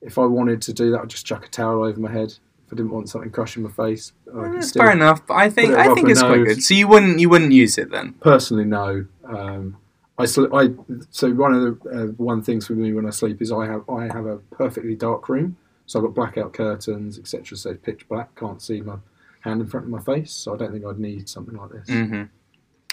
If 0.00 0.18
I 0.18 0.24
wanted 0.24 0.60
to 0.62 0.72
do 0.72 0.90
that, 0.90 1.00
I'd 1.02 1.08
just 1.10 1.26
chuck 1.26 1.44
a 1.46 1.48
towel 1.48 1.84
over 1.84 2.00
my 2.00 2.10
head. 2.10 2.34
I 2.72 2.74
didn't 2.74 2.90
want 2.90 3.08
something 3.10 3.30
crushing 3.30 3.62
my 3.64 3.70
face, 3.70 4.12
I 4.32 4.36
Well, 4.36 4.52
that's 4.52 4.68
still- 4.68 4.82
fair 4.82 4.92
enough. 4.92 5.26
But 5.26 5.34
I 5.34 5.50
think 5.50 5.74
I 5.74 5.92
think 5.94 6.08
it's 6.08 6.22
quite 6.22 6.44
good. 6.44 6.62
So 6.62 6.72
you 6.74 6.88
wouldn't 6.88 7.20
you 7.20 7.28
wouldn't 7.28 7.52
use 7.52 7.76
it 7.78 7.90
then? 7.90 8.14
Personally, 8.20 8.64
no. 8.64 9.04
Um, 9.24 9.76
I, 10.18 10.24
sl- 10.26 10.54
I 10.54 10.70
so 11.10 11.30
one 11.32 11.52
of 11.54 11.60
the 11.82 11.90
uh, 11.90 12.06
one 12.16 12.42
things 12.42 12.66
for 12.66 12.72
me 12.74 12.92
when 12.92 13.06
I 13.06 13.10
sleep 13.10 13.42
is 13.42 13.52
I 13.52 13.66
have 13.66 13.88
I 13.90 14.04
have 14.04 14.26
a 14.26 14.38
perfectly 14.52 14.94
dark 14.94 15.28
room, 15.28 15.56
so 15.86 15.98
I've 15.98 16.04
got 16.06 16.14
blackout 16.14 16.52
curtains, 16.54 17.18
etc. 17.18 17.56
So 17.58 17.70
it's 17.70 17.80
pitch 17.84 18.08
black, 18.08 18.34
can't 18.36 18.60
see 18.62 18.80
my 18.80 18.96
hand 19.40 19.60
in 19.60 19.66
front 19.66 19.84
of 19.86 19.90
my 19.90 20.00
face. 20.00 20.32
So 20.32 20.54
I 20.54 20.56
don't 20.56 20.72
think 20.72 20.84
I'd 20.86 20.98
need 20.98 21.28
something 21.28 21.56
like 21.56 21.70
this. 21.70 21.88
hmm 21.88 22.22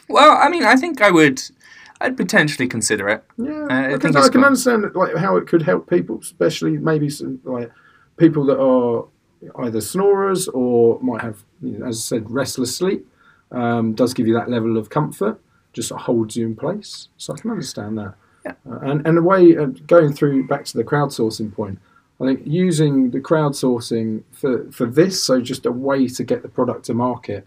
Well, 0.09 0.37
I 0.41 0.49
mean, 0.49 0.63
I 0.65 0.75
think 0.75 1.01
I 1.01 1.11
would. 1.11 1.41
I'd 2.01 2.15
potentially 2.15 2.67
consider 2.67 3.09
it. 3.09 3.23
Yeah, 3.37 3.67
I 3.69 3.85
I, 3.85 3.89
think 3.89 4.01
can, 4.01 4.15
I 4.17 4.21
can 4.29 4.41
got- 4.41 4.47
understand 4.47 4.85
like 4.95 5.15
how 5.17 5.35
it 5.37 5.47
could 5.47 5.61
help 5.61 5.89
people, 5.89 6.19
especially 6.21 6.77
maybe 6.77 7.09
some 7.09 7.39
like 7.43 7.69
people 8.17 8.45
that 8.45 8.59
are 8.59 9.05
either 9.59 9.81
snorers 9.81 10.47
or 10.49 10.99
might 11.01 11.21
have, 11.21 11.43
you 11.61 11.77
know, 11.77 11.85
as 11.87 11.97
I 11.97 12.01
said, 12.01 12.31
restless 12.31 12.75
sleep. 12.75 13.07
Um, 13.51 13.93
does 13.93 14.13
give 14.13 14.27
you 14.27 14.35
that 14.35 14.49
level 14.49 14.77
of 14.77 14.89
comfort, 14.89 15.39
just 15.73 15.91
holds 15.91 16.35
you 16.35 16.45
in 16.45 16.55
place. 16.55 17.07
So 17.17 17.33
I 17.33 17.37
can 17.37 17.49
understand 17.49 17.97
that. 17.97 18.13
Yeah. 18.45 18.53
Uh, 18.69 18.79
and 18.81 19.05
and 19.07 19.17
a 19.17 19.21
way 19.21 19.53
of 19.53 19.87
going 19.87 20.13
through 20.13 20.47
back 20.47 20.65
to 20.65 20.77
the 20.77 20.83
crowdsourcing 20.83 21.53
point, 21.53 21.79
I 22.21 22.25
think 22.25 22.41
using 22.45 23.11
the 23.11 23.19
crowdsourcing 23.19 24.23
for, 24.31 24.69
for 24.71 24.85
this, 24.85 25.23
so 25.23 25.41
just 25.41 25.65
a 25.65 25.71
way 25.71 26.07
to 26.07 26.23
get 26.23 26.41
the 26.41 26.49
product 26.49 26.85
to 26.85 26.93
market, 26.93 27.43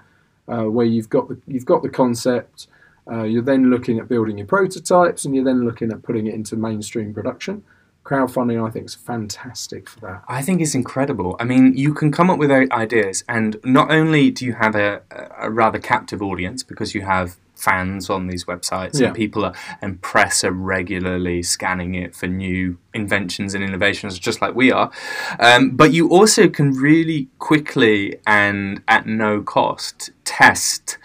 uh, 0.48 0.64
where 0.64 0.86
you've 0.86 1.08
got 1.08 1.28
the 1.28 1.38
you've 1.46 1.66
got 1.66 1.82
the 1.82 1.88
concept, 1.88 2.68
uh, 3.10 3.22
you're 3.22 3.42
then 3.42 3.70
looking 3.70 3.98
at 3.98 4.08
building 4.08 4.38
your 4.38 4.46
prototypes, 4.46 5.24
and 5.24 5.34
you're 5.34 5.44
then 5.44 5.64
looking 5.64 5.92
at 5.92 6.02
putting 6.02 6.26
it 6.26 6.34
into 6.34 6.56
mainstream 6.56 7.14
production. 7.14 7.62
Crowdfunding, 8.04 8.66
I 8.66 8.70
think, 8.70 8.86
is 8.86 8.94
fantastic 8.96 9.88
for 9.88 10.00
that. 10.00 10.24
I 10.28 10.42
think 10.42 10.60
it's 10.60 10.74
incredible. 10.74 11.36
I 11.38 11.44
mean, 11.44 11.76
you 11.76 11.94
can 11.94 12.10
come 12.10 12.30
up 12.30 12.38
with 12.38 12.50
ideas, 12.50 13.22
and 13.28 13.56
not 13.64 13.90
only 13.92 14.30
do 14.30 14.44
you 14.44 14.54
have 14.54 14.74
a, 14.74 15.02
a 15.38 15.50
rather 15.50 15.78
captive 15.78 16.20
audience 16.20 16.62
because 16.64 16.94
you 16.94 17.02
have 17.02 17.36
fans 17.54 18.10
on 18.10 18.26
these 18.26 18.46
websites 18.46 18.98
Yeah. 18.98 19.08
and 19.08 19.16
people 19.16 19.44
are, 19.44 19.54
and 19.80 20.00
press 20.02 20.42
are 20.42 20.50
regularly 20.50 21.44
scanning 21.44 21.94
it 21.94 22.12
for 22.16 22.26
new 22.26 22.76
inventions 22.92 23.54
and 23.54 23.62
innovations, 23.62 24.18
just 24.18 24.42
like 24.42 24.56
we 24.56 24.72
are. 24.72 24.90
Um, 25.38 25.70
but 25.76 25.92
you 25.92 26.08
also 26.08 26.48
can 26.48 26.72
really 26.72 27.28
quickly 27.38 28.16
and 28.26 28.82
at 28.88 29.06
no 29.06 29.42
cost 29.42 30.10
test 30.24 30.98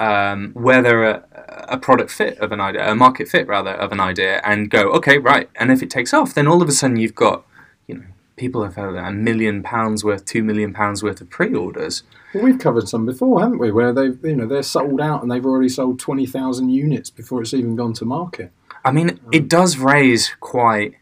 um, 0.00 0.50
whether 0.54 1.04
a, 1.04 1.66
a 1.68 1.78
product 1.78 2.10
fit 2.10 2.38
of 2.38 2.50
an 2.50 2.60
idea, 2.60 2.90
a 2.90 2.94
market 2.94 3.28
fit 3.28 3.46
rather 3.46 3.70
of 3.70 3.92
an 3.92 4.00
idea, 4.00 4.40
and 4.42 4.70
go, 4.70 4.90
okay, 4.92 5.18
right. 5.18 5.48
And 5.54 5.70
if 5.70 5.82
it 5.82 5.90
takes 5.90 6.12
off, 6.12 6.34
then 6.34 6.48
all 6.48 6.62
of 6.62 6.68
a 6.68 6.72
sudden 6.72 6.96
you've 6.96 7.14
got, 7.14 7.44
you 7.86 7.94
know, 7.96 8.04
people 8.36 8.64
have 8.64 8.76
had 8.76 8.94
a 8.94 9.12
million 9.12 9.62
pounds 9.62 10.02
worth, 10.02 10.24
two 10.24 10.42
million 10.42 10.72
pounds 10.72 11.02
worth 11.02 11.20
of 11.20 11.28
pre-orders. 11.28 12.02
Well, 12.32 12.44
we've 12.44 12.58
covered 12.58 12.88
some 12.88 13.04
before, 13.04 13.40
haven't 13.40 13.58
we? 13.58 13.70
Where 13.70 13.92
they've, 13.92 14.18
you 14.24 14.36
know, 14.36 14.46
they're 14.46 14.62
sold 14.62 15.00
out 15.00 15.22
and 15.22 15.30
they've 15.30 15.44
already 15.44 15.68
sold 15.68 15.98
twenty 15.98 16.26
thousand 16.26 16.70
units 16.70 17.10
before 17.10 17.42
it's 17.42 17.52
even 17.52 17.76
gone 17.76 17.92
to 17.94 18.04
market. 18.04 18.50
I 18.84 18.92
mean, 18.92 19.20
it 19.30 19.48
does 19.48 19.76
raise 19.76 20.34
quite. 20.40 20.94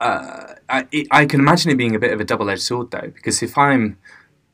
Uh, 0.00 0.54
I, 0.68 0.86
it, 0.92 1.08
I 1.10 1.26
can 1.26 1.40
imagine 1.40 1.72
it 1.72 1.76
being 1.76 1.96
a 1.96 1.98
bit 1.98 2.12
of 2.12 2.20
a 2.20 2.24
double-edged 2.24 2.62
sword, 2.62 2.90
though, 2.90 3.10
because 3.14 3.42
if 3.42 3.58
I'm 3.58 3.98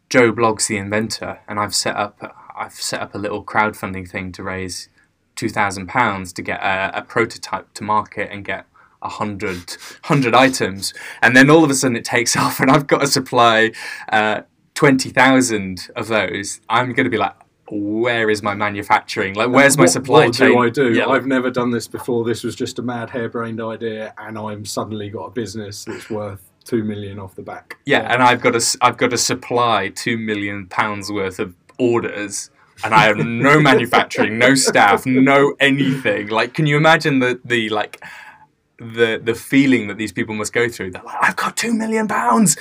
Joe 0.08 0.32
Bloggs, 0.32 0.68
the 0.68 0.78
inventor, 0.78 1.40
and 1.48 1.58
I've 1.58 1.74
set 1.74 1.96
up, 1.96 2.36
I've 2.58 2.72
set 2.74 3.00
up 3.00 3.14
a 3.14 3.18
little 3.18 3.44
crowdfunding 3.44 4.08
thing 4.10 4.32
to 4.32 4.42
raise 4.42 4.88
two 5.36 5.48
thousand 5.48 5.86
pounds 5.86 6.32
to 6.34 6.42
get 6.42 6.60
a, 6.60 6.98
a 6.98 7.02
prototype 7.02 7.72
to 7.74 7.84
market 7.84 8.28
and 8.32 8.44
get 8.44 8.66
a 9.00 9.08
hundred 9.08 9.76
hundred 10.04 10.34
items, 10.34 10.92
and 11.22 11.36
then 11.36 11.48
all 11.50 11.62
of 11.64 11.70
a 11.70 11.74
sudden 11.74 11.96
it 11.96 12.04
takes 12.04 12.36
off, 12.44 12.60
and 12.60 12.70
I've 12.70 12.86
got 12.86 13.00
to 13.02 13.06
supply. 13.06 13.72
Uh, 14.10 14.42
twenty 14.74 15.10
thousand 15.10 15.88
of 15.96 16.06
those, 16.08 16.60
I'm 16.68 16.92
going 16.92 17.04
to 17.04 17.10
be 17.10 17.18
like, 17.18 17.34
where 17.70 18.30
is 18.30 18.42
my 18.44 18.54
manufacturing? 18.54 19.34
Like, 19.34 19.50
where's 19.50 19.76
my 19.76 19.82
What- 19.84 19.90
supply 19.90 20.26
what 20.26 20.34
chain? 20.34 20.52
do 20.52 20.58
I 20.58 20.70
do? 20.70 20.92
Yeah, 20.94 21.06
I've 21.08 21.26
never 21.26 21.50
done 21.50 21.70
this 21.72 21.88
before. 21.88 22.24
This 22.24 22.44
was 22.44 22.54
just 22.54 22.78
a 22.78 22.82
mad, 22.82 23.10
harebrained 23.10 23.60
idea, 23.60 24.14
and 24.18 24.38
I'm 24.38 24.64
suddenly 24.64 25.10
got 25.10 25.24
a 25.26 25.30
business 25.30 25.84
that's 25.84 26.08
worth 26.08 26.40
two 26.64 26.84
million 26.84 27.18
off 27.18 27.34
the 27.34 27.42
back. 27.42 27.76
Yeah, 27.86 28.12
and 28.12 28.22
I've 28.22 28.40
got 28.40 28.50
to 28.52 28.56
s- 28.58 28.76
I've 28.80 28.96
got 28.96 29.10
to 29.10 29.18
supply 29.18 29.88
two 29.88 30.16
million 30.16 30.66
pounds 30.66 31.10
worth 31.10 31.38
of 31.40 31.54
orders, 31.78 32.50
and 32.84 32.94
I 32.94 33.04
have 33.06 33.18
no 33.18 33.60
manufacturing, 33.60 34.38
no 34.38 34.54
staff, 34.54 35.06
no 35.06 35.54
anything. 35.60 36.28
Like, 36.28 36.54
can 36.54 36.66
you 36.66 36.76
imagine 36.76 37.18
the 37.18 37.40
the 37.44 37.68
like 37.70 38.02
the 38.80 39.20
the 39.22 39.34
feeling 39.34 39.88
that 39.88 39.96
these 39.98 40.12
people 40.12 40.34
must 40.34 40.52
go 40.52 40.68
through? 40.68 40.92
They're 40.92 41.02
like, 41.02 41.16
I've 41.20 41.36
got 41.36 41.56
two 41.56 41.74
million 41.74 42.06
pounds, 42.06 42.56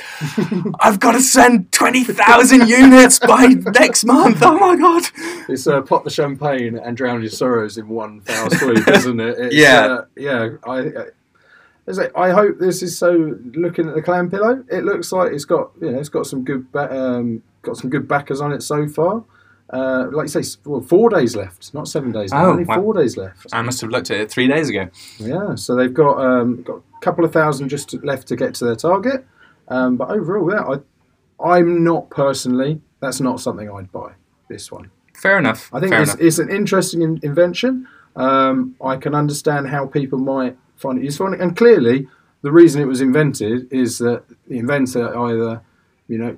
I've 0.80 0.99
got 0.99 1.12
to 1.12 1.21
send 1.21 1.71
twenty 1.71 2.03
thousand 2.03 2.67
units 2.67 3.19
by 3.19 3.45
next 3.47 4.03
month. 4.06 4.39
Oh 4.41 4.58
my 4.58 4.75
god! 4.75 5.03
It's 5.49 5.67
uh, 5.67 5.82
pot 5.82 6.03
the 6.03 6.10
champagne 6.10 6.77
and 6.77 6.97
drown 6.97 7.21
your 7.21 7.30
sorrows 7.30 7.77
in 7.77 7.88
one 7.88 8.21
foul 8.21 8.49
swoop, 8.49 8.88
isn't 8.88 9.19
it? 9.19 9.36
It's, 9.39 9.56
Yeah. 9.56 9.86
uh, 9.86 10.06
yeah. 10.15 10.49
I, 10.63 10.80
I, 11.88 12.10
I 12.15 12.30
hope 12.32 12.58
this 12.60 12.82
is 12.82 12.97
so. 12.97 13.38
Looking 13.53 13.88
at 13.88 13.95
the 13.95 14.01
clam 14.01 14.30
pillow, 14.30 14.63
it 14.69 14.84
looks 14.84 15.12
like 15.12 15.32
it's 15.32 15.45
got 15.45 15.71
you 15.80 15.91
know 15.91 15.99
it's 15.99 16.10
got 16.10 16.25
some 16.25 16.43
good 16.43 16.65
um, 16.73 17.43
got 17.67 17.77
some 17.77 17.89
good 17.89 18.08
backers 18.08 18.41
on 18.41 18.51
it 18.51 18.63
so 18.63 18.88
far. 18.88 19.23
Uh, 19.69 20.08
like 20.13 20.34
you 20.34 20.41
say, 20.43 20.60
well, 20.65 20.80
four 20.82 21.10
days 21.10 21.36
left, 21.36 21.73
not 21.73 21.88
seven 21.89 22.12
days. 22.13 22.32
now, 22.32 22.45
Oh, 22.45 22.49
only 22.51 22.63
wow. 22.63 22.82
four 22.82 22.93
days 22.93 23.17
left. 23.17 23.47
I 23.51 23.62
must 23.62 23.82
have 23.82 23.89
looked 23.89 24.10
at 24.12 24.17
it 24.21 24.32
three 24.32 24.47
days 24.47 24.69
ago. 24.69 24.88
Yeah, 25.19 25.56
so 25.56 25.75
they've 25.75 25.93
got 25.93 26.19
um, 26.19 26.63
got 26.63 26.77
a 26.77 26.99
couple 27.01 27.25
of 27.25 27.34
thousand 27.34 27.67
just 27.69 27.93
left 28.03 28.27
to 28.30 28.36
get 28.38 28.53
to 28.56 28.65
their 28.65 28.75
target. 28.77 29.25
Um, 29.67 29.97
but 29.97 30.10
overall, 30.10 30.49
yeah, 30.51 30.63
I, 31.43 31.53
I'm 31.58 31.84
not 31.84 32.10
personally. 32.10 32.82
That's 33.01 33.19
not 33.19 33.41
something 33.41 33.69
I'd 33.69 33.91
buy. 33.91 34.13
This 34.49 34.71
one. 34.71 34.89
Fair 35.13 35.38
enough. 35.38 35.69
I 35.73 35.82
think 35.82 35.91
it's, 35.93 36.12
enough. 36.13 36.21
it's 36.25 36.39
an 36.39 36.49
interesting 36.49 37.01
in- 37.01 37.19
invention. 37.21 37.88
Um, 38.15 38.75
I 38.82 38.95
can 38.95 39.13
understand 39.13 39.67
how 39.67 39.86
people 39.86 40.17
might 40.19 40.58
find 40.77 40.97
it 40.97 41.03
useful, 41.03 41.27
and 41.34 41.58
clearly, 41.58 42.08
the 42.41 42.51
reason 42.53 42.82
it 42.82 42.86
was 42.86 43.01
invented 43.01 43.67
is 43.71 43.97
that 43.97 44.23
the 44.47 44.58
inventor 44.60 45.06
either, 45.17 45.62
you 46.08 46.17
know, 46.19 46.38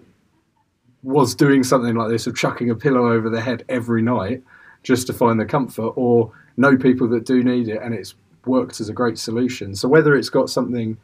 was 1.04 1.34
doing 1.36 1.64
something 1.64 1.96
like 1.96 2.10
this 2.10 2.28
of 2.28 2.36
chucking 2.36 2.70
a 2.70 2.76
pillow 2.76 3.12
over 3.12 3.30
their 3.30 3.42
head 3.42 3.64
every 3.70 4.02
night 4.02 4.44
just 4.84 5.08
to 5.08 5.14
find 5.14 5.40
the 5.40 5.46
comfort, 5.46 5.94
or 5.96 6.32
know 6.58 6.78
people 6.78 7.08
that 7.10 7.26
do 7.26 7.44
need 7.44 7.68
it, 7.68 7.82
and 7.82 7.94
it's 7.94 8.16
worked 8.46 8.80
as 8.82 8.90
a 8.90 8.94
great 8.94 9.18
solution. 9.18 9.76
So 9.76 9.88
whether 9.88 10.16
it's 10.16 10.30
got 10.30 10.50
something, 10.50 10.98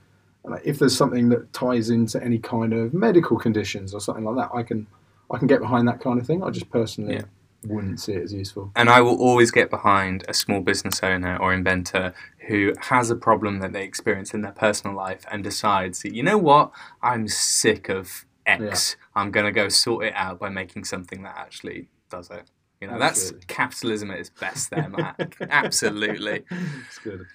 if 0.63 0.79
there's 0.79 0.95
something 0.95 1.29
that 1.29 1.51
ties 1.53 1.89
into 1.89 2.21
any 2.23 2.39
kind 2.39 2.73
of 2.73 2.93
medical 2.93 3.38
conditions 3.38 3.93
or 3.93 3.99
something 3.99 4.23
like 4.23 4.36
that, 4.36 4.55
I 4.55 4.63
can, 4.63 4.88
I 5.31 5.38
can 5.38 5.47
get 5.47 5.60
behind 5.60 5.88
that 5.88 5.99
kind 5.99 6.19
of 6.19 6.25
thing. 6.25 6.43
I 6.43 6.49
just 6.49 6.69
personally 6.69 7.15
Yeah. 7.15 7.23
wouldn't 7.67 7.99
see 7.99 8.13
it 8.13 8.23
as 8.23 8.34
useful. 8.34 8.71
And 8.75 8.89
I 8.89 9.01
will 9.01 9.17
always 9.17 9.51
get 9.51 9.69
behind 9.69 10.23
a 10.27 10.34
small 10.34 10.62
business 10.62 11.01
owner 11.03 11.38
or 11.38 11.53
inventor 11.53 12.13
who 12.47 12.73
has 12.79 13.10
a 13.10 13.15
problem 13.15 13.60
that 13.60 13.73
they 13.73 13.84
experience 13.84 14.34
in 14.34 14.41
their 14.41 14.51
personal 14.51 14.95
life 14.95 15.25
and 15.31 15.43
decides, 15.43 16.01
that, 16.03 16.13
you 16.13 16.23
know 16.23 16.38
what, 16.38 16.71
I'm 17.01 17.27
sick 17.27 17.89
of 17.89 18.24
X. 18.45 18.95
I'm 19.15 19.31
going 19.31 19.45
to 19.45 19.51
go 19.51 19.69
sort 19.69 20.05
it 20.05 20.13
out 20.15 20.39
by 20.39 20.49
making 20.49 20.86
something 20.86 21.23
that 21.23 21.36
actually 21.38 21.88
does 22.10 22.29
it. 22.29 22.43
You 22.81 22.88
know, 22.88 22.99
that's 22.99 23.34
capitalism 23.47 24.12
at 24.12 24.19
its 24.19 24.29
best 24.29 24.69
there, 24.69 24.89
Matt. 24.89 25.34
Absolutely. 25.49 26.43
It's 26.88 26.99
good. 26.99 27.25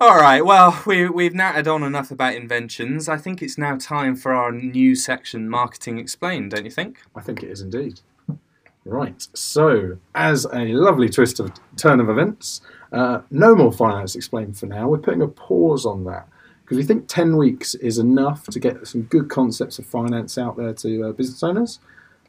All 0.00 0.16
right, 0.16 0.44
well, 0.44 0.80
we, 0.86 1.08
we've 1.08 1.34
nattered 1.34 1.66
on 1.66 1.82
enough 1.82 2.12
about 2.12 2.34
inventions. 2.34 3.08
I 3.08 3.16
think 3.16 3.42
it's 3.42 3.58
now 3.58 3.76
time 3.76 4.14
for 4.14 4.32
our 4.32 4.52
new 4.52 4.94
section, 4.94 5.48
Marketing 5.48 5.98
Explained, 5.98 6.52
don't 6.52 6.64
you 6.64 6.70
think? 6.70 7.00
I 7.16 7.20
think 7.20 7.42
it 7.42 7.50
is 7.50 7.60
indeed. 7.60 8.00
Right. 8.84 9.26
So, 9.34 9.98
as 10.14 10.46
a 10.52 10.66
lovely 10.66 11.08
twist 11.08 11.40
of 11.40 11.52
turn 11.76 11.98
of 11.98 12.08
events, 12.08 12.60
uh, 12.92 13.22
no 13.30 13.56
more 13.56 13.72
finance 13.72 14.14
explained 14.14 14.56
for 14.56 14.66
now. 14.66 14.88
We're 14.88 14.98
putting 14.98 15.22
a 15.22 15.28
pause 15.28 15.84
on 15.84 16.04
that 16.04 16.28
because 16.68 16.76
we 16.76 16.84
think 16.84 17.08
10 17.08 17.38
weeks 17.38 17.74
is 17.76 17.96
enough 17.96 18.44
to 18.48 18.60
get 18.60 18.86
some 18.86 19.02
good 19.04 19.30
concepts 19.30 19.78
of 19.78 19.86
finance 19.86 20.36
out 20.36 20.58
there 20.58 20.74
to 20.74 21.04
uh, 21.04 21.12
business 21.12 21.42
owners. 21.42 21.80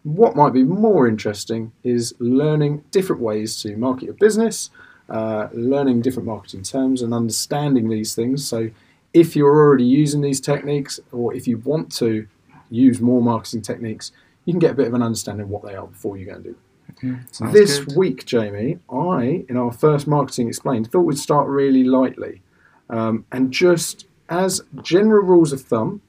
What 0.04 0.38
might 0.38 0.54
be 0.54 0.63
more 0.63 1.10
interesting 1.10 1.73
is 1.84 2.15
learning 2.19 2.86
different 2.91 3.21
ways 3.21 3.62
to 3.63 3.75
market 3.75 4.06
your 4.06 4.13
business, 4.13 4.69
uh, 5.10 5.49
learning 5.52 6.04
different 6.04 6.25
marketing 6.25 6.63
terms, 6.63 7.02
and 7.02 7.13
understanding 7.13 7.89
these 7.89 8.15
things. 8.15 8.47
So, 8.47 8.69
if 9.13 9.36
you're 9.36 9.54
already 9.54 9.84
using 9.84 10.21
these 10.21 10.39
techniques, 10.39 11.02
or 11.12 11.34
if 11.34 11.45
you 11.45 11.58
want 11.58 11.91
to 11.97 12.25
use 12.69 13.02
more 13.02 13.21
marketing 13.21 13.62
techniques, 13.62 14.13
you 14.45 14.54
can 14.54 14.60
get 14.60 14.71
a 14.71 14.75
bit 14.75 14.88
of 14.88 14.93
an 14.93 15.04
understanding 15.04 15.43
of 15.43 15.49
what 15.49 15.63
they 15.63 15.75
are 15.75 15.88
before 15.88 16.15
you 16.15 16.28
go 16.28 16.36
and 16.36 16.43
do 16.45 16.56
them. 17.02 17.25
Sounds 17.32 17.52
This 17.52 17.80
good. 17.80 17.97
week, 17.97 18.25
Jamie, 18.25 18.80
I, 18.89 19.43
in 19.49 19.58
our 19.58 19.73
first 19.73 20.08
marketing 20.08 20.47
explained, 20.47 20.89
thought 20.89 21.02
we'd 21.02 21.17
start 21.17 21.47
really 21.49 21.84
lightly. 21.84 22.41
Um, 22.89 23.25
and 23.32 23.52
just 23.52 24.06
as 24.30 24.62
general 24.82 25.24
rules 25.24 25.52
of 25.52 25.62
thumb, 25.62 26.02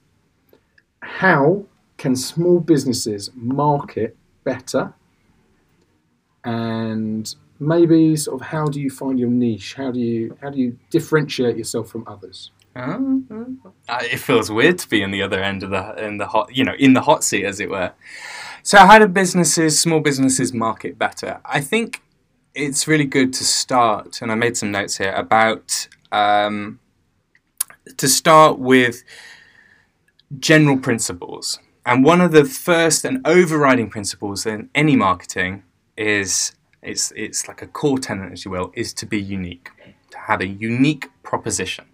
how 1.02 1.64
can 1.96 2.14
small 2.14 2.60
businesses 2.60 3.30
market 3.34 4.16
better? 4.44 4.94
And 6.44 7.34
maybe 7.58 8.16
sort 8.16 8.40
of 8.40 8.48
how 8.48 8.66
do 8.66 8.80
you 8.80 8.90
find 8.90 9.18
your 9.18 9.28
niche? 9.28 9.74
How 9.74 9.90
do 9.90 10.00
you 10.00 10.36
how 10.40 10.50
do 10.50 10.58
you 10.58 10.78
differentiate 10.90 11.56
yourself 11.56 11.90
from 11.90 12.04
others? 12.06 12.50
Uh, 13.88 13.98
it 14.02 14.18
feels 14.18 14.50
weird 14.50 14.78
to 14.78 14.88
be 14.88 15.02
in 15.02 15.10
the 15.10 15.22
other 15.22 15.42
end 15.42 15.62
of 15.62 15.70
the 15.70 16.04
in 16.04 16.18
the 16.18 16.26
hot, 16.26 16.54
you 16.54 16.64
know, 16.64 16.74
in 16.78 16.94
the 16.94 17.02
hot 17.02 17.24
seat, 17.24 17.44
as 17.44 17.60
it 17.60 17.68
were. 17.68 17.92
So, 18.62 18.78
how 18.78 18.98
do 18.98 19.06
businesses, 19.06 19.80
small 19.80 20.00
businesses, 20.00 20.52
market 20.52 20.98
better? 20.98 21.40
I 21.44 21.60
think 21.60 22.02
it's 22.54 22.86
really 22.86 23.04
good 23.04 23.32
to 23.34 23.44
start, 23.44 24.22
and 24.22 24.30
I 24.30 24.34
made 24.34 24.56
some 24.56 24.70
notes 24.70 24.98
here 24.98 25.12
about 25.12 25.88
um, 26.12 26.79
to 27.96 28.08
start 28.08 28.58
with 28.58 29.02
general 30.38 30.78
principles. 30.78 31.58
And 31.86 32.04
one 32.04 32.20
of 32.20 32.32
the 32.32 32.44
first 32.44 33.04
and 33.04 33.26
overriding 33.26 33.90
principles 33.90 34.46
in 34.46 34.68
any 34.74 34.96
marketing 34.96 35.62
is 35.96 36.52
it's 36.82 37.12
it's 37.16 37.48
like 37.48 37.62
a 37.62 37.66
core 37.66 37.98
tenet, 37.98 38.32
as 38.32 38.44
you 38.44 38.50
will, 38.50 38.72
is 38.74 38.92
to 38.94 39.06
be 39.06 39.20
unique, 39.20 39.70
to 40.10 40.18
have 40.18 40.40
a 40.40 40.46
unique 40.46 41.08
proposition 41.22 41.86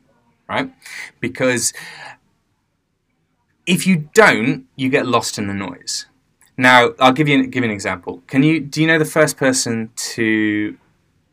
right? 0.48 0.72
Because 1.20 1.72
if 3.66 3.86
you 3.86 4.08
don't, 4.14 4.66
you 4.76 4.88
get 4.88 5.06
lost 5.06 5.38
in 5.38 5.48
the 5.48 5.54
noise. 5.54 6.06
Now, 6.56 6.90
I'll 6.98 7.12
give 7.12 7.28
you 7.28 7.46
give 7.46 7.62
you 7.62 7.68
an 7.70 7.74
example. 7.74 8.22
Can 8.26 8.42
you 8.42 8.60
do 8.60 8.80
you 8.80 8.86
know 8.86 8.98
the 8.98 9.04
first 9.04 9.36
person 9.36 9.90
to 10.14 10.76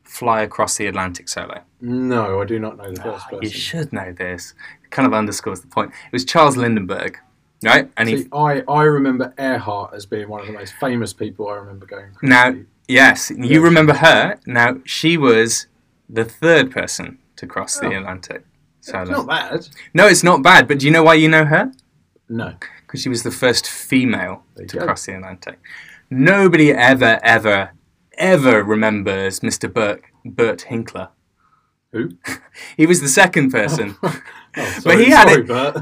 fly 0.04 0.42
across 0.42 0.78
the 0.78 0.88
Atlantic 0.88 1.30
solo? 1.30 1.62
No, 1.86 2.42
I 2.42 2.46
do 2.46 2.60
not 2.60 2.78
know 2.78 2.90
the 2.90 3.02
first 3.02 3.26
You 3.32 3.40
person. 3.40 3.52
should 3.60 3.92
know 3.94 4.14
this. 4.14 4.54
It 4.86 4.90
kind 4.92 5.06
of 5.06 5.14
underscores 5.14 5.60
the 5.60 5.68
point. 5.68 5.92
It 5.92 6.14
was 6.14 6.24
Charles 6.24 6.56
Lindenberg, 6.56 7.18
right? 7.62 7.92
And 7.98 8.08
he 8.08 8.26
I, 8.32 8.64
I 8.70 8.84
remember 8.84 9.34
Earhart 9.38 9.94
as 9.94 10.06
being 10.06 10.30
one 10.30 10.40
of 10.40 10.48
the 10.48 10.54
most 10.54 10.74
famous 10.80 11.12
people 11.12 11.50
I 11.50 11.56
remember 11.56 11.86
going. 11.86 12.12
Now, 12.22 12.52
crazy. 12.52 12.66
yes, 12.88 13.32
you 13.38 13.60
remember 13.62 13.94
her. 13.96 14.40
Now, 14.46 14.78
she 14.86 15.18
was 15.18 15.68
the 16.10 16.24
third 16.24 16.72
person 16.72 17.18
to 17.36 17.48
cross 17.48 17.78
the 17.78 17.88
Oh. 17.88 17.98
Atlantic 18.00 18.46
it's 18.80 18.92
not 18.92 19.28
bad. 19.28 19.68
No, 19.94 20.08
it's 20.08 20.24
not 20.24 20.42
bad. 20.42 20.68
But 20.68 20.80
do 20.80 20.86
you 20.86 20.92
know 20.92 21.04
why 21.04 21.14
you 21.16 21.28
know 21.30 21.46
her? 21.46 21.72
No, 22.30 22.54
because 22.86 23.02
she 23.02 23.10
was 23.10 23.24
the 23.24 23.32
first 23.32 23.68
female 23.70 24.44
to 24.58 24.66
go. 24.66 24.86
cross 24.86 25.06
the 25.06 25.16
Atlantic. 25.16 25.60
Nobody 26.10 26.72
ever, 26.72 27.20
ever, 27.24 27.72
ever 28.18 28.64
remembers 28.64 29.40
Mr. 29.42 29.72
Bert, 29.74 30.02
Bert 30.26 30.66
Hinkler. 30.70 31.10
Who? 31.94 32.10
He 32.78 32.86
was 32.86 33.02
the 33.02 33.08
second 33.08 33.50
person. 33.50 33.96
Oh, 34.04 34.22
sorry, 34.80 35.06
he 35.06 35.10
had 35.10 35.48
sorry, 35.48 35.74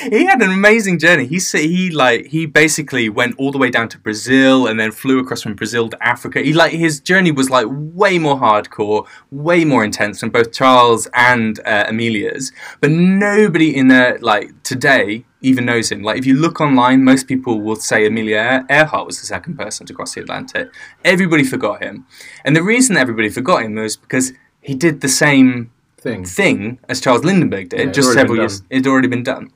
he 0.10 0.24
had 0.24 0.40
an 0.40 0.50
amazing 0.50 0.98
journey. 0.98 1.26
He 1.26 1.38
he 1.38 1.90
like 1.90 2.26
he 2.28 2.46
basically 2.46 3.10
went 3.10 3.34
all 3.36 3.52
the 3.52 3.58
way 3.58 3.70
down 3.70 3.90
to 3.90 3.98
Brazil 3.98 4.66
and 4.66 4.80
then 4.80 4.90
flew 4.90 5.18
across 5.18 5.42
from 5.42 5.54
Brazil 5.54 5.90
to 5.90 6.02
Africa. 6.02 6.40
He 6.40 6.54
like 6.54 6.72
his 6.72 6.98
journey 7.00 7.30
was 7.30 7.50
like 7.50 7.66
way 7.68 8.18
more 8.18 8.36
hardcore, 8.36 9.06
way 9.30 9.66
more 9.66 9.84
intense 9.84 10.22
than 10.22 10.30
both 10.30 10.50
Charles 10.50 11.08
and 11.12 11.60
uh, 11.66 11.84
Amelia's. 11.88 12.52
But 12.80 12.90
nobody 12.90 13.76
in 13.76 13.88
there 13.88 14.18
like 14.20 14.62
today 14.62 15.26
even 15.42 15.66
knows 15.66 15.92
him. 15.92 16.02
Like 16.02 16.16
if 16.16 16.24
you 16.24 16.36
look 16.36 16.58
online, 16.62 17.04
most 17.04 17.28
people 17.28 17.60
will 17.60 17.76
say 17.76 18.06
Amelia 18.06 18.64
Earhart 18.70 19.06
was 19.06 19.20
the 19.20 19.26
second 19.26 19.58
person 19.58 19.86
to 19.86 19.92
cross 19.92 20.14
the 20.14 20.22
Atlantic. 20.22 20.70
Everybody 21.04 21.44
forgot 21.44 21.82
him, 21.82 22.06
and 22.46 22.56
the 22.56 22.62
reason 22.62 22.96
everybody 22.96 23.28
forgot 23.28 23.62
him 23.62 23.74
was 23.74 23.96
because 23.96 24.32
he 24.68 24.74
did 24.74 25.00
the 25.00 25.08
same 25.08 25.70
thing. 25.96 26.26
thing 26.26 26.78
as 26.90 27.00
Charles 27.00 27.24
Lindenberg 27.24 27.70
did, 27.70 27.80
Yeah, 27.80 27.90
just 27.90 28.12
several 28.12 28.36
years. 28.36 28.62
It'd 28.68 28.86
already 28.86 29.08
been 29.08 29.22
done. 29.22 29.50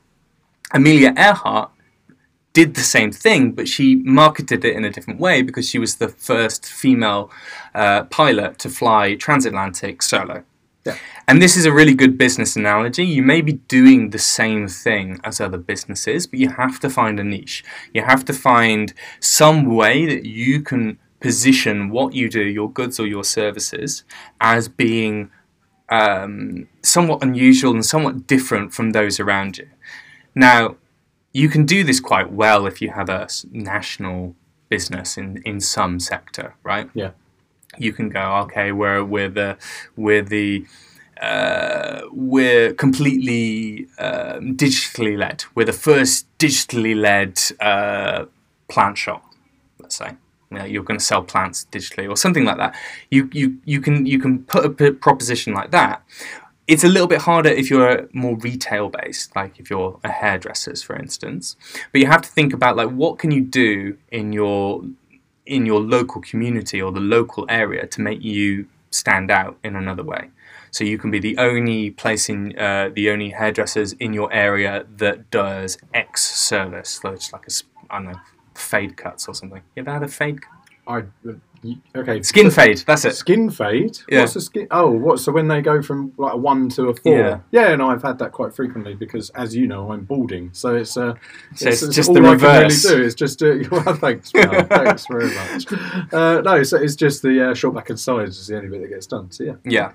Amelia 0.73 1.13
Earhart 1.15 1.69
did 2.53 2.73
the 2.73 2.81
same 2.81 3.11
thing, 3.11 3.51
but 3.51 3.67
she 3.67 3.97
marketed 3.97 4.65
it 4.65 4.75
in 4.75 4.83
a 4.83 4.89
different 4.89 5.19
way 5.19 5.43
because 5.43 5.69
she 5.69 5.77
was 5.77 5.97
the 5.97 6.07
first 6.07 6.65
female 6.65 7.29
uh, 7.75 8.05
pilot 8.05 8.57
to 8.59 8.69
fly 8.69 9.13
transatlantic 9.13 10.01
solo. 10.01 10.43
Yeah. 10.83 10.97
And 11.27 11.39
this 11.39 11.55
is 11.55 11.65
a 11.65 11.71
really 11.71 11.93
good 11.93 12.17
business 12.17 12.55
analogy. 12.55 13.05
You 13.05 13.21
may 13.21 13.41
be 13.41 13.53
doing 13.53 14.09
the 14.09 14.19
same 14.39 14.67
thing 14.67 15.19
as 15.23 15.39
other 15.39 15.59
businesses, 15.59 16.25
but 16.25 16.39
you 16.39 16.49
have 16.49 16.79
to 16.79 16.89
find 16.89 17.19
a 17.19 17.23
niche. 17.23 17.63
You 17.93 18.01
have 18.01 18.25
to 18.25 18.33
find 18.33 18.95
some 19.19 19.75
way 19.75 20.07
that 20.07 20.25
you 20.25 20.61
can 20.61 20.97
position 21.23 21.89
what 21.89 22.13
you 22.13 22.29
do, 22.29 22.43
your 22.43 22.69
goods 22.69 22.99
or 22.99 23.07
your 23.07 23.23
services, 23.23 24.03
as 24.41 24.67
being 24.67 25.31
um, 25.87 26.67
somewhat 26.81 27.23
unusual 27.23 27.71
and 27.71 27.85
somewhat 27.85 28.27
different 28.27 28.73
from 28.73 28.91
those 28.91 29.21
around 29.21 29.57
you. 29.57 29.69
Now, 30.35 30.75
you 31.31 31.47
can 31.47 31.65
do 31.65 31.83
this 31.85 32.01
quite 32.01 32.29
well 32.31 32.67
if 32.67 32.81
you 32.81 32.89
have 32.91 33.09
a 33.09 33.27
national 33.51 34.35
business 34.67 35.17
in, 35.17 35.41
in 35.45 35.61
some 35.61 35.99
sector, 35.99 36.55
right? 36.61 36.89
Yeah. 36.93 37.11
You 37.77 37.93
can 37.93 38.09
go, 38.09 38.25
okay, 38.43 38.71
we're 38.71 39.03
we're 39.03 39.29
the 39.29 39.57
we're 39.95 40.21
the 40.21 40.65
uh, 41.21 42.01
we're 42.11 42.73
completely 42.73 43.87
um, 43.97 44.55
digitally 44.57 45.17
led. 45.17 45.45
We're 45.55 45.65
the 45.65 45.79
first 45.89 46.27
digitally 46.37 46.95
led 46.95 47.39
uh, 47.59 48.25
plant 48.67 48.97
shop, 48.97 49.23
let's 49.79 49.95
say. 49.95 50.11
You 50.53 50.59
know, 50.59 50.65
you're 50.65 50.83
going 50.83 50.99
to 50.99 51.05
sell 51.05 51.23
plants 51.23 51.65
digitally 51.71 52.09
or 52.09 52.15
something 52.15 52.45
like 52.45 52.57
that. 52.57 52.75
You 53.09 53.29
you 53.33 53.57
you 53.65 53.81
can 53.81 54.05
you 54.05 54.19
can 54.19 54.43
put 54.43 54.65
a 54.65 54.69
p- 54.69 54.91
proposition 54.91 55.53
like 55.53 55.71
that. 55.71 56.03
It's 56.65 56.83
a 56.83 56.87
little 56.87 57.07
bit 57.07 57.21
harder 57.21 57.49
if 57.49 57.69
you're 57.69 58.07
more 58.13 58.37
retail 58.37 58.89
based, 58.89 59.35
like 59.35 59.59
if 59.59 59.69
you're 59.69 59.99
a 60.03 60.09
hairdressers, 60.09 60.81
for 60.81 60.95
instance. 60.95 61.57
But 61.91 61.99
you 62.01 62.07
have 62.07 62.21
to 62.21 62.29
think 62.29 62.53
about 62.53 62.77
like 62.77 62.89
what 62.89 63.19
can 63.19 63.31
you 63.31 63.41
do 63.41 63.97
in 64.11 64.31
your 64.31 64.83
in 65.45 65.65
your 65.65 65.81
local 65.81 66.21
community 66.21 66.81
or 66.81 66.91
the 66.91 67.01
local 67.01 67.45
area 67.49 67.85
to 67.87 68.01
make 68.01 68.23
you 68.23 68.67
stand 68.91 69.29
out 69.29 69.57
in 69.63 69.75
another 69.75 70.03
way. 70.03 70.29
So 70.71 70.83
you 70.83 70.97
can 70.97 71.11
be 71.11 71.19
the 71.19 71.37
only 71.37 71.91
place 71.91 72.29
in 72.29 72.57
uh, 72.57 72.89
the 72.93 73.09
only 73.09 73.29
hairdressers 73.29 73.93
in 73.93 74.13
your 74.13 74.31
area 74.33 74.85
that 74.97 75.29
does 75.29 75.77
X 75.93 76.33
service. 76.35 77.01
So 77.01 77.09
it's 77.09 77.33
like 77.33 77.47
a 77.47 77.51
I 77.93 77.97
don't 77.97 78.13
know 78.13 78.19
fade 78.55 78.97
cuts 78.97 79.27
or 79.27 79.33
something. 79.33 79.61
You 79.75 79.81
ever 79.81 79.91
had 79.91 80.03
a 80.03 80.07
fade? 80.07 80.41
cut? 80.41 80.51
I 80.85 81.03
okay. 81.95 82.21
Skin 82.21 82.51
fade. 82.51 82.79
That's 82.85 83.05
it. 83.05 83.15
Skin 83.15 83.49
fade. 83.49 83.97
Yeah. 84.09 84.21
What's 84.21 84.35
a 84.35 84.41
skin? 84.41 84.67
Oh, 84.71 84.91
what? 84.91 85.19
So 85.19 85.31
when 85.31 85.47
they 85.47 85.61
go 85.61 85.81
from 85.81 86.13
like 86.17 86.33
a 86.33 86.37
one 86.37 86.69
to 86.69 86.89
a 86.89 86.95
four. 86.95 87.17
Yeah. 87.17 87.39
Yeah, 87.51 87.69
and 87.69 87.81
I've 87.81 88.01
had 88.01 88.19
that 88.19 88.31
quite 88.31 88.53
frequently 88.53 88.93
because, 88.93 89.29
as 89.31 89.55
you 89.55 89.67
know, 89.67 89.91
I'm 89.91 90.03
balding. 90.03 90.49
So 90.53 90.75
it's 90.75 90.97
uh, 90.97 91.13
So 91.55 91.69
it's 91.69 91.87
just 91.87 92.09
all 92.09 92.15
the 92.15 92.21
I 92.21 92.23
can 92.23 92.31
reverse. 92.33 92.85
really 92.85 92.97
do 92.97 93.03
is 93.05 93.15
just 93.15 93.39
do. 93.39 93.63
Well, 93.71 93.95
thanks, 93.95 94.33
man. 94.33 94.67
thanks 94.67 95.07
very 95.07 95.33
much. 95.33 95.71
Uh, 96.13 96.41
no, 96.41 96.63
so 96.63 96.77
it's 96.77 96.95
just 96.95 97.21
the 97.21 97.51
uh, 97.51 97.53
short 97.53 97.75
back 97.75 97.89
and 97.89 97.99
sides 97.99 98.37
is 98.37 98.47
the 98.47 98.57
only 98.57 98.69
bit 98.69 98.81
that 98.81 98.89
gets 98.89 99.07
done. 99.07 99.31
So 99.31 99.43
yeah. 99.43 99.55
Yeah. 99.63 99.91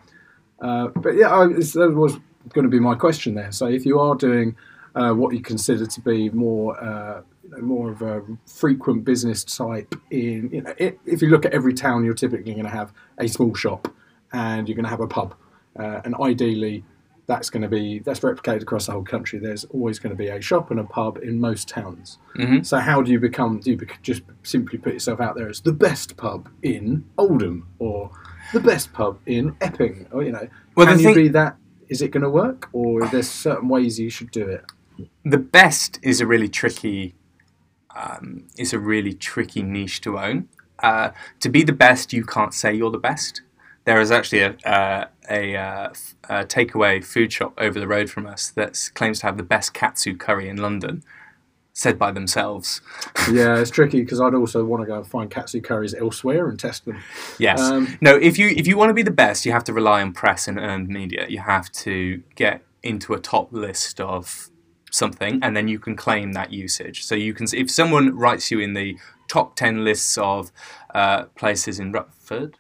Uh, 0.60 0.88
but 0.88 1.16
yeah, 1.16 1.28
I, 1.28 1.48
it's, 1.50 1.72
that 1.74 1.90
was 1.90 2.18
going 2.54 2.64
to 2.64 2.70
be 2.70 2.80
my 2.80 2.94
question 2.94 3.34
there. 3.34 3.52
So 3.52 3.66
if 3.66 3.84
you 3.84 4.00
are 4.00 4.14
doing 4.14 4.56
uh, 4.94 5.12
what 5.12 5.34
you 5.34 5.40
consider 5.40 5.86
to 5.86 6.00
be 6.00 6.30
more 6.30 6.82
uh, 6.82 7.22
you 7.50 7.56
know, 7.56 7.62
more 7.62 7.90
of 7.90 8.02
a 8.02 8.22
frequent 8.46 9.04
business 9.04 9.44
type 9.44 9.94
in 10.10 10.50
you 10.52 10.62
know 10.62 10.74
i 10.80 10.94
if 11.06 11.22
you 11.22 11.28
look 11.28 11.44
at 11.46 11.52
every 11.54 11.74
town, 11.74 12.04
you're 12.04 12.14
typically 12.14 12.52
going 12.52 12.64
to 12.64 12.70
have 12.70 12.92
a 13.18 13.28
small 13.28 13.54
shop 13.54 13.88
and 14.32 14.68
you're 14.68 14.76
going 14.76 14.84
to 14.84 14.90
have 14.90 15.00
a 15.00 15.06
pub, 15.06 15.34
uh, 15.78 16.00
and 16.04 16.14
ideally. 16.20 16.84
That's 17.26 17.50
going 17.50 17.60
to 17.60 17.68
be 17.68 17.98
that's 17.98 18.20
replicated 18.20 18.62
across 18.62 18.86
the 18.86 18.92
whole 18.92 19.04
country. 19.04 19.38
There's 19.38 19.64
always 19.66 19.98
going 19.98 20.12
to 20.12 20.16
be 20.16 20.28
a 20.28 20.40
shop 20.40 20.70
and 20.70 20.80
a 20.80 20.84
pub 20.84 21.18
in 21.18 21.38
most 21.38 21.68
towns. 21.68 22.16
Mhm. 22.38 22.64
So 22.64 22.78
how 22.78 23.02
do 23.02 23.12
you 23.12 23.20
become? 23.20 23.60
Do 23.60 23.70
you 23.72 23.76
bec- 23.76 23.98
just 24.02 24.22
simply 24.44 24.78
put 24.78 24.94
yourself 24.94 25.20
out 25.20 25.36
there 25.36 25.46
as 25.50 25.60
the 25.60 25.72
best 25.74 26.16
pub 26.16 26.48
in 26.62 27.04
Oldham 27.18 27.66
or 27.78 28.10
the 28.54 28.60
best 28.60 28.94
pub 28.94 29.18
in 29.26 29.54
Epping? 29.60 30.06
Or 30.10 30.22
you 30.24 30.32
know, 30.32 30.48
Well, 30.74 30.86
can 30.86 30.98
you 31.00 31.04
thing- 31.04 31.14
be 31.16 31.28
that? 31.28 31.58
Is 31.90 32.00
it 32.00 32.12
going 32.12 32.22
to 32.22 32.30
work, 32.30 32.70
or 32.72 33.02
are 33.04 33.08
there 33.08 33.22
certain 33.22 33.68
ways 33.68 34.00
you 34.00 34.08
should 34.08 34.30
do 34.30 34.46
it? 34.48 34.64
the 35.22 35.36
best 35.38 35.98
is 36.02 36.22
a 36.22 36.26
really 36.26 36.48
tricky 36.48 37.14
um, 37.98 38.44
is 38.56 38.72
a 38.72 38.78
really 38.78 39.12
tricky 39.12 39.62
niche 39.62 40.00
to 40.02 40.18
own. 40.18 40.48
Uh, 40.78 41.10
to 41.40 41.48
be 41.48 41.62
the 41.62 41.72
best, 41.72 42.12
you 42.12 42.24
can't 42.24 42.54
say 42.54 42.72
you're 42.72 42.90
the 42.90 42.98
best. 42.98 43.42
There 43.84 44.00
is 44.00 44.10
actually 44.10 44.40
a, 44.40 44.56
uh, 44.64 45.06
a, 45.28 45.56
uh, 45.56 45.88
a 46.28 46.44
takeaway 46.44 47.02
food 47.04 47.32
shop 47.32 47.54
over 47.58 47.80
the 47.80 47.88
road 47.88 48.10
from 48.10 48.26
us 48.26 48.50
that 48.50 48.90
claims 48.94 49.20
to 49.20 49.26
have 49.26 49.36
the 49.36 49.42
best 49.42 49.74
katsu 49.74 50.16
curry 50.16 50.48
in 50.48 50.58
London, 50.58 51.02
said 51.72 51.98
by 51.98 52.12
themselves. 52.12 52.80
yeah, 53.32 53.58
it's 53.58 53.70
tricky 53.70 54.02
because 54.02 54.20
I'd 54.20 54.34
also 54.34 54.64
want 54.64 54.82
to 54.82 54.86
go 54.86 54.96
and 54.96 55.06
find 55.06 55.30
katsu 55.30 55.60
curries 55.60 55.94
elsewhere 55.94 56.48
and 56.48 56.58
test 56.60 56.84
them. 56.84 57.00
Yes. 57.38 57.60
Um, 57.60 57.96
no, 58.00 58.14
if 58.16 58.38
you 58.38 58.48
if 58.48 58.66
you 58.66 58.76
want 58.76 58.90
to 58.90 58.94
be 58.94 59.02
the 59.02 59.10
best, 59.10 59.46
you 59.46 59.52
have 59.52 59.64
to 59.64 59.72
rely 59.72 60.02
on 60.02 60.12
press 60.12 60.46
and 60.46 60.58
earned 60.58 60.88
media. 60.88 61.26
You 61.28 61.40
have 61.40 61.72
to 61.72 62.22
get 62.34 62.62
into 62.82 63.14
a 63.14 63.18
top 63.18 63.52
list 63.52 64.00
of 64.00 64.50
something, 64.90 65.40
and 65.42 65.56
then 65.56 65.68
you 65.68 65.78
can 65.78 65.96
claim 65.96 66.32
that 66.32 66.52
usage. 66.52 67.04
So 67.04 67.14
you 67.14 67.34
can, 67.34 67.46
if 67.52 67.70
someone 67.70 68.16
writes 68.16 68.50
you 68.50 68.60
in 68.60 68.74
the 68.74 68.98
top 69.28 69.56
ten 69.56 69.84
lists 69.84 70.18
of 70.18 70.50
uh, 70.94 71.24
places 71.36 71.78
in 71.78 71.92
Rutford, 71.92 72.56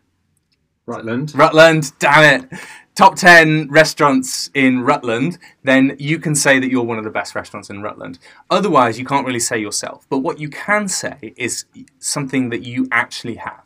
Rutland. 0.86 1.34
Rutland, 1.34 1.92
damn 1.98 2.40
it, 2.40 2.60
top 2.94 3.16
ten 3.16 3.68
restaurants 3.70 4.50
in 4.54 4.80
Rutland, 4.80 5.38
then 5.62 5.96
you 5.98 6.18
can 6.18 6.34
say 6.34 6.58
that 6.58 6.70
you're 6.70 6.84
one 6.84 6.98
of 6.98 7.04
the 7.04 7.10
best 7.10 7.34
restaurants 7.34 7.68
in 7.68 7.82
Rutland. 7.82 8.18
Otherwise, 8.50 8.98
you 8.98 9.04
can't 9.04 9.26
really 9.26 9.40
say 9.40 9.58
yourself. 9.58 10.06
But 10.08 10.20
what 10.20 10.38
you 10.40 10.48
can 10.48 10.88
say 10.88 11.34
is 11.36 11.66
something 11.98 12.48
that 12.50 12.62
you 12.62 12.88
actually 12.90 13.34
have. 13.36 13.64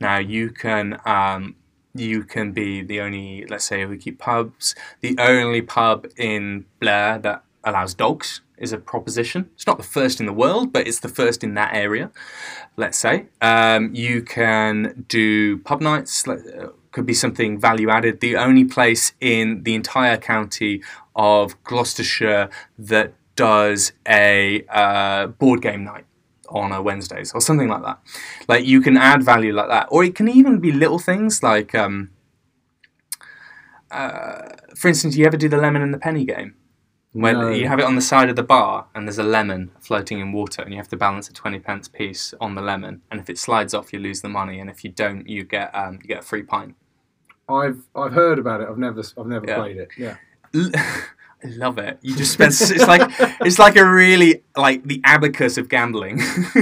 Now 0.00 0.18
you 0.18 0.50
can 0.50 0.98
um, 1.04 1.56
you 1.94 2.24
can 2.24 2.52
be 2.52 2.82
the 2.82 3.00
only, 3.00 3.46
let's 3.48 3.64
say 3.64 3.84
we 3.86 3.96
keep 3.96 4.18
pubs, 4.18 4.74
the 5.00 5.16
only 5.18 5.62
pub 5.62 6.06
in 6.16 6.66
Blair 6.80 7.18
that 7.18 7.44
allows 7.64 7.94
dogs 7.94 8.42
is 8.58 8.72
a 8.72 8.78
proposition. 8.78 9.50
It's 9.54 9.66
not 9.66 9.78
the 9.78 9.84
first 9.84 10.20
in 10.20 10.26
the 10.26 10.32
world, 10.32 10.72
but 10.72 10.86
it's 10.86 11.00
the 11.00 11.08
first 11.08 11.42
in 11.42 11.54
that 11.54 11.74
area. 11.74 12.10
Let's 12.76 12.98
say 12.98 13.26
um, 13.40 13.94
you 13.94 14.22
can 14.22 15.04
do 15.08 15.58
pub 15.58 15.80
nights. 15.80 16.26
uh, 16.28 16.68
Could 16.92 17.06
be 17.06 17.14
something 17.14 17.60
value 17.60 17.90
added. 17.90 18.20
The 18.20 18.36
only 18.36 18.64
place 18.64 19.12
in 19.20 19.64
the 19.64 19.74
entire 19.74 20.16
county 20.16 20.82
of 21.16 21.60
Gloucestershire 21.64 22.48
that 22.78 23.14
does 23.36 23.92
a 24.06 24.64
uh, 24.68 25.26
board 25.26 25.60
game 25.60 25.82
night 25.84 26.06
on 26.48 26.70
a 26.72 26.80
Wednesdays 26.80 27.32
or 27.34 27.40
something 27.40 27.68
like 27.68 27.82
that. 27.82 27.98
Like 28.46 28.64
you 28.64 28.80
can 28.80 28.96
add 28.96 29.24
value 29.24 29.52
like 29.52 29.68
that, 29.68 29.88
or 29.90 30.04
it 30.04 30.14
can 30.14 30.28
even 30.28 30.60
be 30.60 30.70
little 30.70 31.00
things 31.00 31.42
like, 31.42 31.74
um, 31.74 32.10
uh, 33.90 34.50
for 34.76 34.86
instance, 34.88 35.16
you 35.16 35.26
ever 35.26 35.36
do 35.36 35.48
the 35.48 35.56
lemon 35.56 35.82
and 35.82 35.92
the 35.92 35.98
penny 35.98 36.24
game? 36.24 36.54
When 37.14 37.36
No. 37.38 37.48
you 37.50 37.68
have 37.68 37.78
it 37.78 37.84
on 37.84 37.94
the 37.94 38.02
side 38.02 38.28
of 38.28 38.34
the 38.34 38.42
bar 38.42 38.86
and 38.94 39.06
there's 39.06 39.18
a 39.18 39.22
lemon 39.22 39.70
floating 39.80 40.18
in 40.18 40.32
water, 40.32 40.62
and 40.62 40.72
you 40.72 40.78
have 40.78 40.88
to 40.88 40.96
balance 40.96 41.28
a 41.28 41.32
twenty 41.32 41.60
pence 41.60 41.86
piece 41.88 42.34
on 42.40 42.54
the 42.56 42.60
lemon, 42.60 43.02
and 43.10 43.20
if 43.20 43.30
it 43.30 43.38
slides 43.38 43.72
off, 43.72 43.92
you 43.92 44.00
lose 44.00 44.20
the 44.20 44.28
money, 44.28 44.58
and 44.58 44.68
if 44.68 44.82
you 44.84 44.90
don't, 44.90 45.28
you 45.28 45.44
get 45.44 45.72
um, 45.74 45.94
you 46.02 46.08
get 46.08 46.18
a 46.18 46.22
free 46.22 46.42
pint. 46.42 46.74
I've 47.48 47.82
I've 47.94 48.12
heard 48.12 48.38
about 48.40 48.62
it. 48.62 48.68
I've 48.68 48.78
never 48.78 49.02
I've 49.16 49.26
never 49.26 49.46
Yeah. 49.46 49.56
played 49.56 49.76
it. 49.76 49.88
Yeah. 49.96 50.16
I 51.44 51.48
love 51.48 51.76
it. 51.78 51.98
You 52.00 52.16
just 52.16 52.32
spend. 52.32 52.52
it's 52.52 52.86
like 52.88 53.02
it's 53.42 53.58
like 53.58 53.76
a 53.76 53.84
really 53.88 54.42
like 54.56 54.82
the 54.84 55.00
abacus 55.04 55.56
of 55.58 55.68
gambling. 55.68 56.18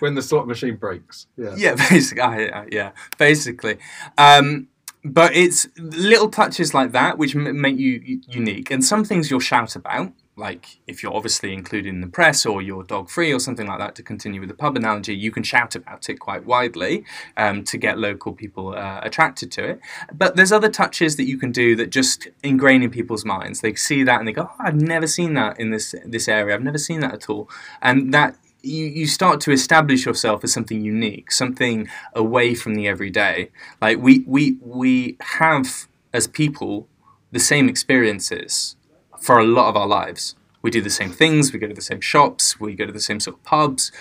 when 0.00 0.14
the 0.14 0.22
slot 0.22 0.46
machine 0.48 0.76
breaks. 0.76 1.26
Yeah. 1.36 1.54
Yeah, 1.56 1.74
basically, 1.90 2.22
I, 2.22 2.44
I, 2.62 2.66
yeah, 2.70 2.90
basically. 3.18 3.78
Um, 4.18 4.68
but 5.04 5.34
it's 5.34 5.66
little 5.76 6.28
touches 6.28 6.74
like 6.74 6.92
that 6.92 7.18
which 7.18 7.34
make 7.34 7.78
you 7.78 8.20
unique, 8.28 8.70
and 8.70 8.84
some 8.84 9.04
things 9.04 9.30
you'll 9.30 9.40
shout 9.40 9.74
about, 9.76 10.12
like 10.36 10.78
if 10.86 11.02
you're 11.02 11.14
obviously 11.14 11.52
included 11.52 11.88
in 11.88 12.00
the 12.00 12.06
press 12.06 12.46
or 12.46 12.62
you're 12.62 12.82
dog 12.82 13.08
free 13.10 13.32
or 13.32 13.38
something 13.38 13.66
like 13.66 13.78
that. 13.78 13.94
To 13.96 14.02
continue 14.02 14.40
with 14.40 14.48
the 14.48 14.54
pub 14.54 14.76
analogy, 14.76 15.14
you 15.14 15.30
can 15.30 15.42
shout 15.42 15.74
about 15.74 16.08
it 16.08 16.18
quite 16.18 16.44
widely 16.44 17.04
um, 17.36 17.62
to 17.64 17.76
get 17.76 17.98
local 17.98 18.32
people 18.32 18.74
uh, 18.74 19.00
attracted 19.02 19.52
to 19.52 19.64
it. 19.64 19.80
But 20.12 20.36
there's 20.36 20.52
other 20.52 20.70
touches 20.70 21.16
that 21.16 21.24
you 21.24 21.38
can 21.38 21.52
do 21.52 21.76
that 21.76 21.90
just 21.90 22.28
ingrain 22.42 22.82
in 22.82 22.90
people's 22.90 23.24
minds. 23.24 23.60
They 23.60 23.74
see 23.74 24.02
that 24.04 24.18
and 24.18 24.26
they 24.26 24.32
go, 24.32 24.50
oh, 24.50 24.56
"I've 24.58 24.80
never 24.80 25.06
seen 25.06 25.34
that 25.34 25.60
in 25.60 25.70
this 25.70 25.94
this 26.04 26.28
area. 26.28 26.54
I've 26.54 26.62
never 26.62 26.78
seen 26.78 27.00
that 27.00 27.14
at 27.14 27.28
all," 27.28 27.48
and 27.82 28.12
that 28.14 28.36
you, 28.62 28.86
you 28.86 29.06
start 29.06 29.40
to 29.42 29.52
establish 29.52 30.06
yourself 30.06 30.44
as 30.44 30.52
something 30.52 30.80
unique, 30.82 31.32
something 31.32 31.88
away 32.14 32.54
from 32.54 32.74
the 32.74 32.88
everyday. 32.88 33.50
Like 33.80 33.98
we 33.98 34.24
we 34.26 34.56
we 34.60 35.16
have 35.20 35.86
as 36.12 36.26
people 36.26 36.88
the 37.32 37.40
same 37.40 37.68
experiences 37.68 38.76
for 39.20 39.38
a 39.38 39.44
lot 39.44 39.68
of 39.68 39.76
our 39.76 39.86
lives. 39.86 40.34
We 40.62 40.70
do 40.70 40.82
the 40.82 40.90
same 40.90 41.10
things, 41.10 41.52
we 41.52 41.58
go 41.58 41.68
to 41.68 41.74
the 41.74 41.80
same 41.80 42.00
shops, 42.00 42.60
we 42.60 42.74
go 42.74 42.86
to 42.86 42.92
the 42.92 43.00
same 43.00 43.20
sort 43.20 43.36
of 43.36 43.44
pubs. 43.44 43.92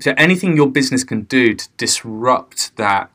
So 0.00 0.14
anything 0.16 0.56
your 0.56 0.70
business 0.70 1.04
can 1.04 1.22
do 1.22 1.54
to 1.54 1.68
disrupt 1.76 2.76
that 2.76 3.10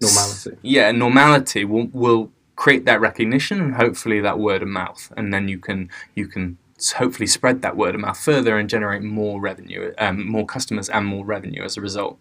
Normality. 0.00 0.50
yeah, 0.62 0.90
normality 0.92 1.64
will 1.64 1.88
will 1.92 2.30
create 2.56 2.84
that 2.84 3.00
recognition 3.00 3.60
and 3.60 3.74
hopefully 3.74 4.20
that 4.20 4.38
word 4.38 4.62
of 4.62 4.68
mouth, 4.68 5.12
and 5.16 5.32
then 5.32 5.48
you 5.48 5.58
can 5.58 5.90
you 6.14 6.26
can 6.28 6.58
hopefully 6.90 7.28
spread 7.28 7.62
that 7.62 7.76
word 7.76 7.94
of 7.94 8.00
mouth 8.00 8.18
further 8.18 8.58
and 8.58 8.68
generate 8.68 9.02
more 9.02 9.40
revenue, 9.40 9.92
um, 9.98 10.28
more 10.28 10.44
customers, 10.44 10.88
and 10.88 11.06
more 11.06 11.24
revenue 11.24 11.62
as 11.62 11.76
a 11.76 11.80
result. 11.80 12.18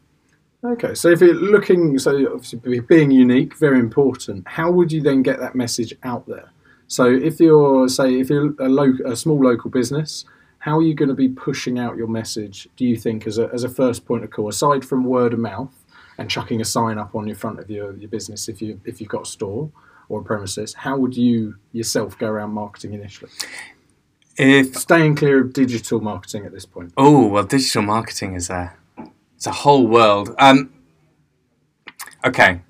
Okay, 0.63 0.93
so 0.93 1.09
if 1.09 1.21
you're 1.21 1.33
looking, 1.33 1.97
so 1.97 2.11
obviously 2.31 2.79
being 2.81 3.09
unique, 3.09 3.57
very 3.57 3.79
important. 3.79 4.47
How 4.47 4.69
would 4.69 4.91
you 4.91 5.01
then 5.01 5.23
get 5.23 5.39
that 5.39 5.55
message 5.55 5.95
out 6.03 6.27
there? 6.27 6.51
So 6.87 7.05
if 7.05 7.39
you're, 7.39 7.89
say, 7.89 8.19
if 8.19 8.29
you're 8.29 8.53
a, 8.59 8.69
lo- 8.69 8.97
a 9.05 9.15
small 9.15 9.43
local 9.43 9.71
business, 9.71 10.25
how 10.59 10.77
are 10.77 10.83
you 10.83 10.93
going 10.93 11.09
to 11.09 11.15
be 11.15 11.29
pushing 11.29 11.79
out 11.79 11.97
your 11.97 12.07
message? 12.07 12.67
Do 12.75 12.85
you 12.85 12.95
think 12.95 13.25
as 13.25 13.39
a 13.39 13.49
as 13.51 13.63
a 13.63 13.69
first 13.69 14.05
point 14.05 14.23
of 14.23 14.29
call, 14.29 14.47
aside 14.47 14.85
from 14.85 15.03
word 15.05 15.33
of 15.33 15.39
mouth 15.39 15.73
and 16.19 16.29
chucking 16.29 16.61
a 16.61 16.65
sign 16.65 16.99
up 16.99 17.15
on 17.15 17.25
your 17.25 17.35
front 17.35 17.59
of 17.59 17.67
your, 17.69 17.95
your 17.97 18.09
business 18.09 18.47
if 18.47 18.61
you 18.61 18.79
if 18.85 19.01
you've 19.01 19.09
got 19.09 19.23
a 19.23 19.29
store 19.29 19.71
or 20.09 20.21
a 20.21 20.23
premises, 20.23 20.75
how 20.75 20.97
would 20.97 21.17
you 21.17 21.55
yourself 21.71 22.15
go 22.19 22.27
around 22.27 22.51
marketing 22.51 22.93
initially? 22.93 23.31
If 24.41 24.75
Staying 24.75 25.17
clear 25.17 25.39
of 25.39 25.53
digital 25.53 26.01
marketing 26.01 26.47
at 26.47 26.51
this 26.51 26.65
point. 26.65 26.93
oh 26.97 27.27
well, 27.27 27.43
digital 27.43 27.83
marketing 27.83 28.33
is 28.33 28.49
a 28.49 28.73
it's 29.35 29.45
a 29.45 29.51
whole 29.51 29.85
world. 29.85 30.33
Um, 30.39 30.73
okay, 32.25 32.61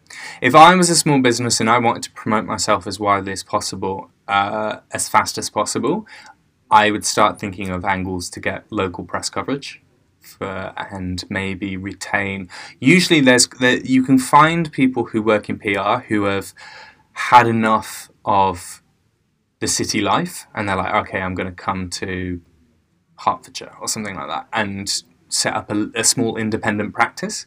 if 0.41 0.53
I 0.53 0.75
was 0.75 0.89
a 0.89 0.97
small 0.97 1.21
business 1.21 1.62
and 1.62 1.69
I 1.69 1.77
wanted 1.77 2.03
to 2.03 2.12
promote 2.12 2.43
myself 2.43 2.88
as 2.88 2.99
widely 2.99 3.31
as 3.31 3.41
possible, 3.41 4.12
uh, 4.27 4.81
as 4.91 5.07
fast 5.07 5.38
as 5.38 5.49
possible, 5.49 6.05
I 6.69 6.91
would 6.91 7.05
start 7.05 7.39
thinking 7.39 7.69
of 7.69 7.86
angles 7.86 8.29
to 8.31 8.41
get 8.41 8.69
local 8.69 9.05
press 9.05 9.29
coverage. 9.29 9.81
For, 10.19 10.71
and 10.77 11.23
maybe 11.31 11.77
retain. 11.77 12.47
Usually, 12.79 13.21
there's 13.21 13.47
there, 13.47 13.79
you 13.79 14.03
can 14.03 14.19
find 14.19 14.71
people 14.71 15.05
who 15.05 15.21
work 15.21 15.49
in 15.49 15.57
PR 15.57 16.05
who 16.10 16.25
have 16.25 16.53
had 17.13 17.47
enough 17.47 18.12
of 18.23 18.84
the 19.62 19.67
city 19.67 20.02
life, 20.02 20.47
and 20.54 20.67
they're 20.67 20.76
like, 20.76 20.93
okay, 21.08 21.21
I'm 21.21 21.36
going 21.36 21.47
to 21.47 21.63
come 21.63 21.89
to 21.91 22.41
Hertfordshire 23.19 23.76
or 23.80 23.88
something 23.88 24.15
like 24.15 24.28
that, 24.28 24.47
and 24.52 24.91
set 25.30 25.54
up 25.54 25.71
a, 25.71 25.89
a 25.95 26.04
small 26.04 26.36
independent 26.36 26.93
practice. 26.93 27.45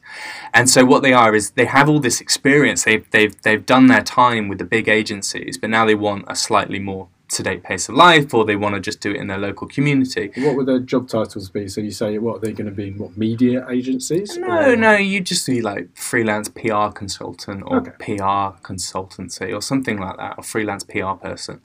And 0.54 0.70
so 0.70 0.86
what 0.86 1.02
they 1.02 1.12
are 1.12 1.34
is 1.34 1.50
they 1.50 1.66
have 1.66 1.88
all 1.88 2.00
this 2.00 2.20
experience. 2.20 2.84
They've 2.84 3.08
they've 3.10 3.38
they've 3.42 3.66
done 3.66 3.88
their 3.88 4.02
time 4.02 4.48
with 4.48 4.58
the 4.58 4.64
big 4.64 4.88
agencies, 4.88 5.58
but 5.58 5.70
now 5.70 5.84
they 5.84 5.94
want 5.94 6.24
a 6.28 6.34
slightly 6.34 6.78
more 6.78 7.08
sedate 7.34 7.62
pace 7.62 7.88
of 7.88 7.94
life, 7.96 8.32
or 8.32 8.44
they 8.44 8.56
want 8.56 8.74
to 8.74 8.80
just 8.80 9.00
do 9.00 9.10
it 9.10 9.16
in 9.16 9.26
their 9.26 9.38
local 9.38 9.66
community. 9.66 10.30
What 10.36 10.56
would 10.56 10.66
their 10.66 10.78
job 10.78 11.08
titles 11.08 11.50
be? 11.50 11.68
So 11.68 11.80
you 11.80 11.90
say, 11.90 12.16
what 12.18 12.36
are 12.36 12.40
they 12.40 12.52
going 12.52 12.66
to 12.66 12.72
be? 12.72 12.88
in 12.88 12.98
What 12.98 13.16
media 13.16 13.66
agencies? 13.68 14.36
No, 14.38 14.72
Or- 14.72 14.76
no, 14.76 14.94
you 14.96 15.20
just 15.20 15.46
be 15.46 15.60
like 15.60 15.96
freelance 15.96 16.48
PR 16.48 16.88
consultant 16.94 17.62
or 17.66 17.78
Okay. 17.78 17.90
PR 18.16 18.56
consultancy 18.62 19.54
or 19.54 19.60
something 19.60 19.98
like 19.98 20.16
that, 20.16 20.34
or 20.38 20.42
freelance 20.44 20.84
PR 20.84 21.12
person. 21.20 21.60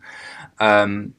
Um, 0.60 1.14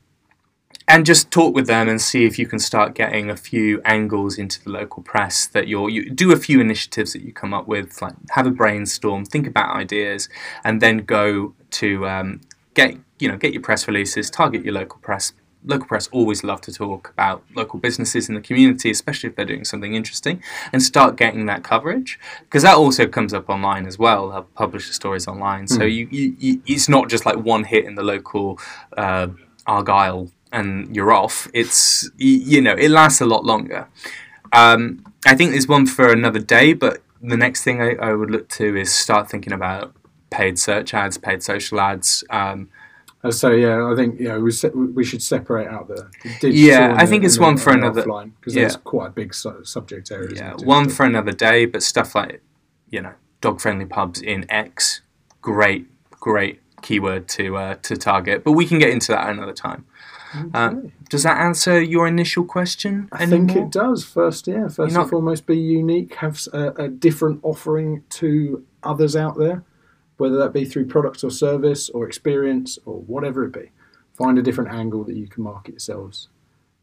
and 0.89 1.07
just 1.07 1.31
talk 1.31 1.55
with 1.55 1.67
them 1.69 1.89
and 1.89 2.01
see 2.01 2.25
if 2.25 2.37
you 2.39 2.47
can 2.49 2.59
start 2.59 2.95
getting 2.95 3.31
a 3.31 3.37
few 3.37 3.81
angles 3.85 4.37
into 4.39 4.63
the 4.65 4.71
local 4.71 5.03
press 5.05 5.47
that 5.47 5.69
you're 5.69 5.89
you 5.89 6.11
do 6.11 6.33
a 6.33 6.37
few 6.37 6.61
initiatives 6.61 7.13
that 7.13 7.23
you 7.23 7.33
come 7.33 7.55
up 7.55 7.69
with 7.69 8.03
like 8.03 8.15
have 8.31 8.45
a 8.47 8.51
brainstorm 8.51 9.25
think 9.25 9.47
about 9.47 9.77
ideas 9.77 10.29
and 10.65 10.81
then 10.81 10.99
go 10.99 11.55
to 11.71 12.09
um, 12.09 12.41
get 12.75 12.97
you 13.20 13.28
know 13.28 13.37
get 13.37 13.52
your 13.52 13.62
press 13.62 13.87
releases 13.87 14.30
target 14.30 14.64
your 14.64 14.74
local 14.74 14.98
press. 15.00 15.33
Local 15.62 15.87
press 15.87 16.09
always 16.11 16.42
love 16.42 16.62
to 16.62 16.72
talk 16.72 17.11
about 17.11 17.44
local 17.54 17.78
businesses 17.78 18.30
in 18.30 18.35
the 18.35 18.40
community 18.40 18.90
especially 18.90 19.28
if 19.28 19.37
they're 19.37 19.44
doing 19.44 19.64
something 19.66 19.94
interesting 19.94 20.42
and 20.72 20.83
start 20.83 21.16
getting 21.16 21.44
that 21.46 21.62
coverage 21.62 22.18
because 22.40 22.62
that 22.62 22.76
also 22.76 23.06
comes 23.06 23.35
up 23.35 23.50
online 23.50 23.87
as 23.87 23.98
well. 23.98 24.30
They'll 24.30 24.48
publish 24.54 24.88
the 24.88 24.94
stories 24.94 25.28
online. 25.28 25.66
So 25.68 25.85
you, 25.85 26.09
you, 26.11 26.35
you 26.38 26.62
it's 26.66 26.88
not 26.88 27.11
just 27.11 27.26
like 27.26 27.37
one 27.37 27.64
hit 27.64 27.85
in 27.85 27.94
the 27.94 28.02
local 28.02 28.59
uh, 28.96 29.26
argyle 29.66 30.30
and 30.50 30.96
you're 30.96 31.12
off. 31.12 31.46
It's 31.52 32.09
you 32.16 32.62
know 32.62 32.74
it 32.74 32.90
lasts 32.90 33.20
a 33.20 33.26
lot 33.26 33.44
longer. 33.44 33.87
Um, 34.52 35.04
i 35.26 35.37
think 35.37 35.52
there's 35.52 35.68
one 35.68 35.87
for 35.87 36.11
another 36.11 36.40
day 36.40 36.72
but 36.72 37.02
the 37.22 37.37
next 37.37 37.62
thing 37.62 37.80
I, 37.80 37.94
I 37.96 38.14
would 38.14 38.30
look 38.30 38.48
to 38.48 38.76
is 38.76 38.92
start 38.92 39.30
thinking 39.30 39.52
about 39.52 39.94
paid 40.30 40.59
search 40.59 40.94
ads 40.94 41.18
paid 41.18 41.42
social 41.42 41.80
ads. 41.80 42.24
Um, 42.30 42.68
So 43.28 43.50
yeah, 43.50 43.87
I 43.87 43.94
think 43.96 44.18
yeah 44.18 44.38
we 44.38 44.50
se- 44.50 44.70
we 44.70 45.04
should 45.04 45.22
separate 45.22 45.68
out 45.68 45.88
the 45.88 46.09
digital 46.40 46.50
Yeah, 46.52 46.90
and 46.90 46.98
I 46.98 47.04
the- 47.04 47.11
think 47.11 47.24
it's 47.24 47.37
the- 47.37 47.42
one 47.42 47.59
for 47.59 47.70
another- 47.72 48.02
offline 48.04 48.33
because 48.40 48.54
yeah. 48.54 48.62
there's 48.62 48.76
quite 48.76 49.09
a 49.09 49.11
big 49.11 49.35
su- 49.35 49.62
subject 49.64 50.11
area. 50.11 50.30
Yeah, 50.35 50.54
one 50.64 50.88
for 50.88 51.04
another 51.04 51.33
day, 51.33 51.66
but 51.66 51.83
stuff 51.83 52.14
like, 52.14 52.40
you 52.88 53.02
know, 53.02 53.12
dog 53.42 53.61
friendly 53.61 53.85
pubs 53.85 54.22
in 54.22 54.46
X, 54.50 55.02
great, 55.42 55.87
great 56.11 56.61
keyword 56.80 57.28
to 57.28 57.56
uh, 57.59 57.74
to 57.83 57.94
target. 57.96 58.42
But 58.42 58.52
we 58.52 58.64
can 58.66 58.78
get 58.78 58.88
into 58.88 59.12
that 59.12 59.28
another 59.28 59.52
time. 59.52 59.85
Uh, 60.54 60.74
does 61.09 61.24
that 61.24 61.38
answer 61.40 61.80
your 61.83 62.06
initial 62.06 62.44
question? 62.44 63.09
I 63.12 63.26
think 63.26 63.54
it 63.56 63.68
does. 63.70 64.04
First, 64.04 64.46
yeah, 64.46 64.68
1st 64.68 64.92
not- 64.92 65.00
and 65.02 65.11
foremost, 65.11 65.44
be 65.44 65.59
unique, 65.59 66.14
have 66.16 66.40
a 66.54 66.87
different 66.88 67.40
offering 67.42 68.04
to 68.11 68.64
others 68.85 69.14
out 69.16 69.37
there, 69.37 69.64
whether 70.20 70.37
that 70.37 70.52
be 70.52 70.64
through 70.64 70.87
product 70.87 71.24
or 71.24 71.30
service 71.30 71.88
or 71.88 72.06
experience 72.06 72.78
or 72.85 73.00
whatever 73.00 73.44
it 73.44 73.52
be. 73.52 73.70
Find 74.16 74.38
a 74.38 74.42
different 74.42 74.70
angle 74.70 75.02
that 75.04 75.16
you 75.16 75.26
can 75.26 75.42
market 75.42 75.72
yourselves 75.72 76.28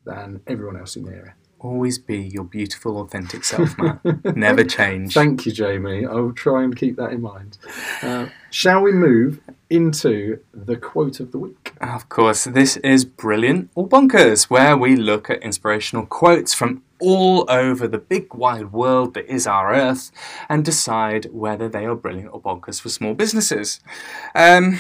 than 0.06 0.42
everyone 0.48 0.78
else 0.78 0.96
in 0.96 1.04
the 1.04 1.12
area. 1.12 1.36
Always 1.60 1.98
be 1.98 2.20
your 2.20 2.44
beautiful, 2.44 3.00
authentic 3.02 3.44
self, 3.44 3.78
Matt. 3.80 4.00
Never 4.36 4.64
change. 4.64 5.14
Thank 5.14 5.46
you, 5.46 5.52
Jamie. 5.52 6.06
I 6.06 6.14
will 6.14 6.34
try 6.34 6.64
and 6.64 6.76
keep 6.76 6.98
that 6.98 7.12
in 7.12 7.22
mind. 7.22 7.58
Uh, 8.02 8.28
shall 8.52 8.82
we 8.82 8.92
move 8.92 9.40
into 9.70 10.40
the 10.54 10.78
quote 10.78 11.20
of 11.20 11.32
the 11.32 11.40
week? 11.40 11.74
Of 11.82 12.10
course, 12.10 12.44
this 12.44 12.78
is 12.78 13.06
Brilliant 13.06 13.72
or 13.74 13.88
Bonkers, 13.88 14.52
where 14.52 14.78
we 14.78 14.96
look 14.96 15.32
at 15.32 15.42
inspirational 15.42 16.06
quotes 16.06 16.54
from 16.54 16.84
all 17.00 17.46
over 17.50 17.88
the 17.88 17.98
big 17.98 18.34
wide 18.34 18.72
world 18.72 19.14
that 19.14 19.32
is 19.32 19.48
our 19.48 19.74
Earth 19.74 20.12
and 20.50 20.66
decide 20.66 21.28
whether 21.32 21.70
they 21.70 21.86
are 21.86 21.96
brilliant 21.96 22.30
or 22.34 22.42
bonkers 22.42 22.82
for 22.82 22.90
small 22.90 23.14
businesses. 23.14 23.80
Um, 24.36 24.80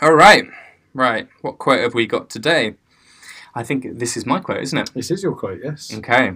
all 0.00 0.14
right, 0.14 0.44
right. 0.94 1.28
What 1.42 1.58
quote 1.58 1.80
have 1.80 1.94
we 1.94 2.06
got 2.06 2.30
today? 2.30 2.74
I 3.54 3.62
think 3.62 3.98
this 3.98 4.16
is 4.16 4.26
my 4.26 4.40
quote, 4.40 4.62
isn't 4.62 4.78
it? 4.78 4.90
This 4.94 5.10
is 5.10 5.22
your 5.22 5.34
quote, 5.34 5.60
yes. 5.62 5.92
Okay, 5.92 6.32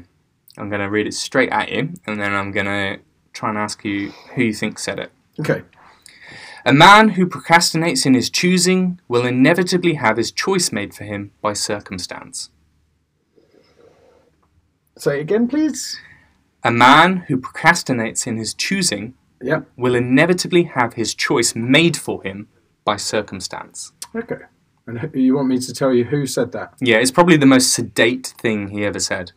I'm 0.59 0.68
going 0.68 0.81
to 0.81 0.90
read 0.90 1.07
it 1.07 1.14
straight 1.14 1.51
at 1.51 1.70
you, 1.70 1.94
and 2.07 2.20
then 2.20 2.35
I'm 2.35 2.53
going 2.53 2.66
to 2.66 2.98
try 3.33 3.48
and 3.48 3.59
ask 3.59 3.85
you 3.85 4.11
who 4.35 4.42
you 4.42 4.53
think 4.53 4.79
said 4.79 4.98
it. 4.98 5.12
Okay. 5.40 5.62
A 6.64 6.72
man 6.72 7.11
who 7.11 7.27
procrastinates 7.27 8.07
in 8.07 8.14
his 8.14 8.31
choosing 8.31 9.01
will 9.09 9.27
inevitably 9.27 9.94
have 9.94 10.16
his 10.16 10.31
choice 10.31 10.70
made 10.70 10.94
for 10.94 11.03
him 11.05 11.33
by 11.40 11.55
circumstance. 11.55 12.51
Say 14.98 15.18
it 15.18 15.22
again, 15.22 15.48
please. 15.48 15.98
A 16.64 16.70
man 16.70 17.18
who 17.28 17.37
procrastinates 17.38 18.26
in 18.26 18.37
his 18.37 18.55
choosing 18.55 19.14
Yep. 19.42 19.68
will 19.76 19.94
inevitably 19.96 20.64
have 20.64 20.94
his 20.94 21.14
choice 21.14 21.57
made 21.57 21.96
for 21.96 22.22
him 22.22 22.46
by 22.85 22.96
circumstance. 22.96 23.92
Okay. 24.14 24.42
And 24.87 24.98
who- 24.98 25.18
you 25.18 25.35
want 25.37 25.48
me 25.48 25.59
to 25.59 25.72
tell 25.74 25.92
you 25.92 26.05
who 26.05 26.26
said 26.26 26.52
that? 26.52 26.74
Yeah, 26.81 26.98
it's 26.98 27.11
probably 27.11 27.37
the 27.37 27.46
most 27.46 27.72
sedate 27.72 28.35
thing 28.38 28.68
he 28.68 28.85
ever 28.85 29.00
said. 29.00 29.33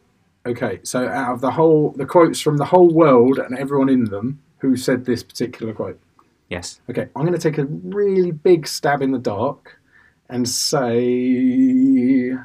Okay, 0.46 0.80
so 0.84 1.08
out 1.08 1.34
of 1.34 1.42
the 1.42 1.52
whole, 1.52 1.92
the 1.98 2.06
quotes 2.06 2.40
from 2.40 2.58
the 2.58 2.66
whole 2.66 2.94
world 2.94 3.40
and 3.40 3.58
everyone 3.58 3.90
in 3.90 4.06
them, 4.06 4.40
who 4.60 4.76
said 4.76 5.06
this 5.06 5.24
particular 5.24 5.74
quote? 5.74 6.00
Yes. 6.50 6.80
Okay, 6.90 7.08
I'm 7.16 7.26
going 7.26 7.34
to 7.34 7.40
take 7.40 7.58
a 7.58 7.66
really 7.66 8.32
big 8.32 8.68
stab 8.68 9.02
in 9.02 9.12
the 9.12 9.18
dark 9.20 9.80
and 10.30 10.48
say 10.48 12.38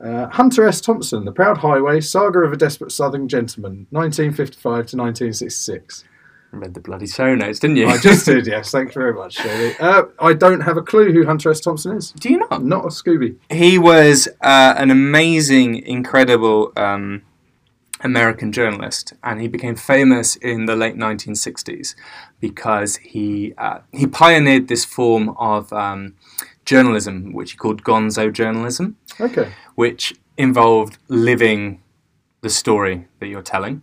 uh, 0.00 0.28
Hunter 0.28 0.66
S. 0.66 0.80
Thompson, 0.80 1.24
The 1.24 1.32
Proud 1.32 1.58
Highway, 1.58 2.00
Saga 2.00 2.40
of 2.40 2.52
a 2.52 2.56
Desperate 2.56 2.92
Southern 2.92 3.28
Gentleman, 3.28 3.86
1955 3.90 4.62
to 4.62 4.96
1966. 4.96 6.04
I 6.52 6.56
read 6.56 6.74
the 6.74 6.80
bloody 6.80 7.06
show 7.06 7.34
notes, 7.34 7.58
didn't 7.58 7.76
you? 7.76 7.88
I 7.88 7.98
just 7.98 8.26
did, 8.26 8.46
yes. 8.46 8.70
Thank 8.70 8.94
you 8.94 9.00
very 9.00 9.14
much, 9.14 9.34
Shirley. 9.34 9.74
Uh, 9.78 10.04
I 10.18 10.32
don't 10.32 10.60
have 10.60 10.76
a 10.76 10.82
clue 10.82 11.12
who 11.12 11.26
Hunter 11.26 11.50
S. 11.50 11.60
Thompson 11.60 11.96
is. 11.96 12.12
Do 12.12 12.30
you 12.30 12.38
not? 12.38 12.62
Not 12.62 12.84
a 12.84 12.88
Scooby. 12.88 13.36
He 13.50 13.78
was 13.78 14.28
uh, 14.40 14.74
an 14.76 14.90
amazing, 14.90 15.76
incredible 15.86 16.72
um, 16.76 17.22
American 18.00 18.52
journalist, 18.52 19.14
and 19.24 19.40
he 19.40 19.48
became 19.48 19.74
famous 19.74 20.36
in 20.36 20.66
the 20.66 20.76
late 20.76 20.96
1960s 20.96 21.94
because 22.40 22.96
he 22.96 23.54
uh, 23.58 23.80
he 23.92 24.06
pioneered 24.06 24.68
this 24.68 24.84
form 24.84 25.30
of 25.38 25.72
um, 25.72 26.14
journalism, 26.64 27.32
which 27.32 27.52
he 27.52 27.56
called 27.56 27.82
Gonzo 27.82 28.32
journalism, 28.32 28.96
Okay. 29.20 29.52
which 29.74 30.14
involved 30.36 30.98
living 31.08 31.82
the 32.42 32.50
story 32.50 33.08
that 33.20 33.28
you're 33.28 33.42
telling. 33.42 33.82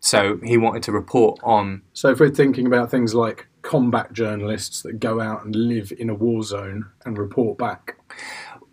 So 0.00 0.38
he 0.44 0.56
wanted 0.56 0.82
to 0.84 0.92
report 0.92 1.40
on 1.42 1.82
So 1.92 2.10
if 2.10 2.20
we're 2.20 2.30
thinking 2.30 2.66
about 2.66 2.90
things 2.90 3.14
like 3.14 3.48
combat 3.62 4.12
journalists 4.12 4.82
that 4.82 5.00
go 5.00 5.20
out 5.20 5.44
and 5.44 5.54
live 5.54 5.92
in 5.98 6.08
a 6.08 6.14
war 6.14 6.42
zone 6.42 6.86
and 7.04 7.18
report 7.18 7.58
back, 7.58 7.98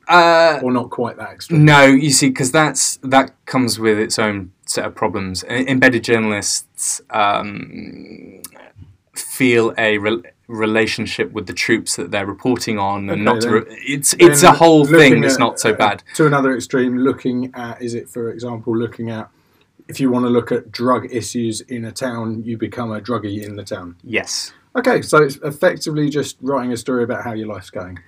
uh, 0.07 0.59
or 0.61 0.71
not 0.71 0.89
quite 0.91 1.17
that 1.17 1.31
extreme. 1.31 1.65
No, 1.65 1.85
you 1.85 2.11
see, 2.11 2.29
because 2.29 2.51
that's 2.51 2.97
that 2.97 3.33
comes 3.45 3.79
with 3.79 3.97
its 3.97 4.19
own 4.19 4.51
set 4.65 4.85
of 4.85 4.95
problems. 4.95 5.43
Embedded 5.45 6.03
journalists 6.03 7.01
um, 7.09 8.41
feel 9.15 9.73
a 9.77 9.97
re- 9.97 10.21
relationship 10.47 11.31
with 11.31 11.47
the 11.47 11.53
troops 11.53 11.95
that 11.95 12.11
they're 12.11 12.25
reporting 12.25 12.77
on, 12.77 13.09
and 13.09 13.21
Okay, 13.21 13.21
not 13.21 13.41
to 13.41 13.49
re- 13.49 13.65
it's 13.67 14.13
it's 14.19 14.43
a 14.43 14.51
whole 14.51 14.85
thing 14.85 15.21
that's 15.21 15.39
not 15.39 15.59
so 15.59 15.71
uh, 15.71 15.75
bad. 15.75 16.03
To 16.15 16.27
another 16.27 16.55
extreme, 16.55 16.97
looking 16.97 17.51
at 17.55 17.81
is 17.81 17.93
it 17.93 18.09
for 18.09 18.29
example 18.29 18.75
looking 18.75 19.09
at 19.09 19.29
if 19.87 19.99
you 19.99 20.11
want 20.11 20.25
to 20.25 20.29
look 20.29 20.51
at 20.51 20.71
drug 20.71 21.13
issues 21.13 21.61
in 21.61 21.85
a 21.85 21.91
town, 21.91 22.43
you 22.43 22.57
become 22.57 22.91
a 22.91 22.99
druggie 22.99 23.43
in 23.43 23.55
the 23.55 23.63
town. 23.63 23.95
Yes. 24.03 24.53
Okay, 24.75 25.01
so 25.01 25.23
it's 25.23 25.37
effectively 25.37 26.09
just 26.09 26.37
writing 26.41 26.73
a 26.73 26.77
story 26.77 27.03
about 27.03 27.23
how 27.23 27.33
your 27.33 27.47
life's 27.47 27.69
going. 27.69 27.99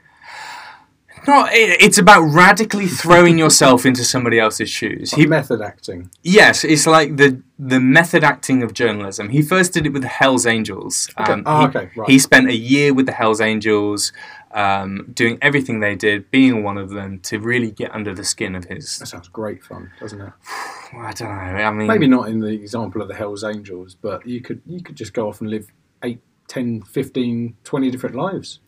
No, 1.28 1.46
it, 1.46 1.82
it's 1.82 1.98
about 1.98 2.22
radically 2.24 2.88
throwing 2.88 3.38
yourself 3.38 3.86
into 3.86 4.04
somebody 4.04 4.40
else's 4.40 4.70
shoes. 4.70 5.12
He, 5.12 5.26
method 5.26 5.62
acting. 5.62 6.10
yes, 6.24 6.64
it's 6.64 6.86
like 6.86 7.16
the 7.18 7.42
the 7.60 7.80
method 7.80 8.24
acting 8.24 8.62
of 8.64 8.74
journalism. 8.74 9.30
He 9.30 9.42
first 9.42 9.74
did 9.74 9.86
it 9.86 9.94
with 9.94 10.04
the 10.04 10.08
Hell's 10.08 10.46
Angels. 10.46 11.10
Um, 11.18 11.44
Oh, 11.46 11.62
he, 11.62 11.66
okay, 11.68 11.90
right. 11.96 12.10
he 12.10 12.20
spent 12.20 12.48
a 12.50 12.56
year 12.56 12.94
with 12.94 13.08
the 13.08 13.12
Hell's 13.14 13.42
Angels, 13.42 14.14
um, 14.52 15.10
doing 15.14 15.40
everything 15.42 15.80
they 15.80 15.96
did, 15.96 16.30
being 16.30 16.62
one 16.64 16.78
of 16.78 16.92
them, 16.92 17.20
to 17.22 17.40
really 17.40 17.72
get 17.72 17.94
under 17.96 18.14
the 18.14 18.24
skin 18.24 18.54
of 18.56 18.66
his. 18.66 19.00
That 19.00 19.08
sounds 19.08 19.28
great 19.28 19.64
fun, 19.64 19.92
doesn't 20.00 20.22
it? 20.22 20.34
I 20.96 21.12
don't 21.14 21.30
know. 21.30 21.36
I 21.36 21.72
mean, 21.72 21.88
Maybe 21.88 22.08
not 22.08 22.30
in 22.30 22.40
the 22.40 22.52
example 22.54 23.02
of 23.02 23.08
the 23.08 23.16
Hells 23.16 23.44
Angels, 23.44 23.96
but 24.00 24.26
you 24.26 24.40
could 24.42 24.62
you 24.66 24.82
could 24.82 24.96
just 24.96 25.14
go 25.14 25.28
off 25.28 25.42
and 25.42 25.50
live 25.50 25.68
8, 26.04 26.20
10, 26.48 26.84
15, 26.84 27.58
20 27.64 27.92
different 27.92 28.16
lives. 28.16 28.60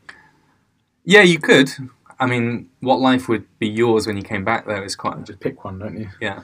yeah, 1.06 1.22
you 1.22 1.40
could. 1.40 1.72
I 2.20 2.26
mean, 2.26 2.70
what 2.82 3.00
life 3.00 3.30
would 3.30 3.46
be 3.60 3.68
yours 3.68 4.06
when 4.06 4.18
you 4.18 4.24
came 4.24 4.44
back? 4.44 4.66
Though 4.66 4.84
is 4.84 4.96
quite 4.96 5.24
Just 5.24 5.40
pick 5.40 5.64
one, 5.64 5.80
don't 5.80 5.98
you? 5.98 6.10
Yeah, 6.22 6.44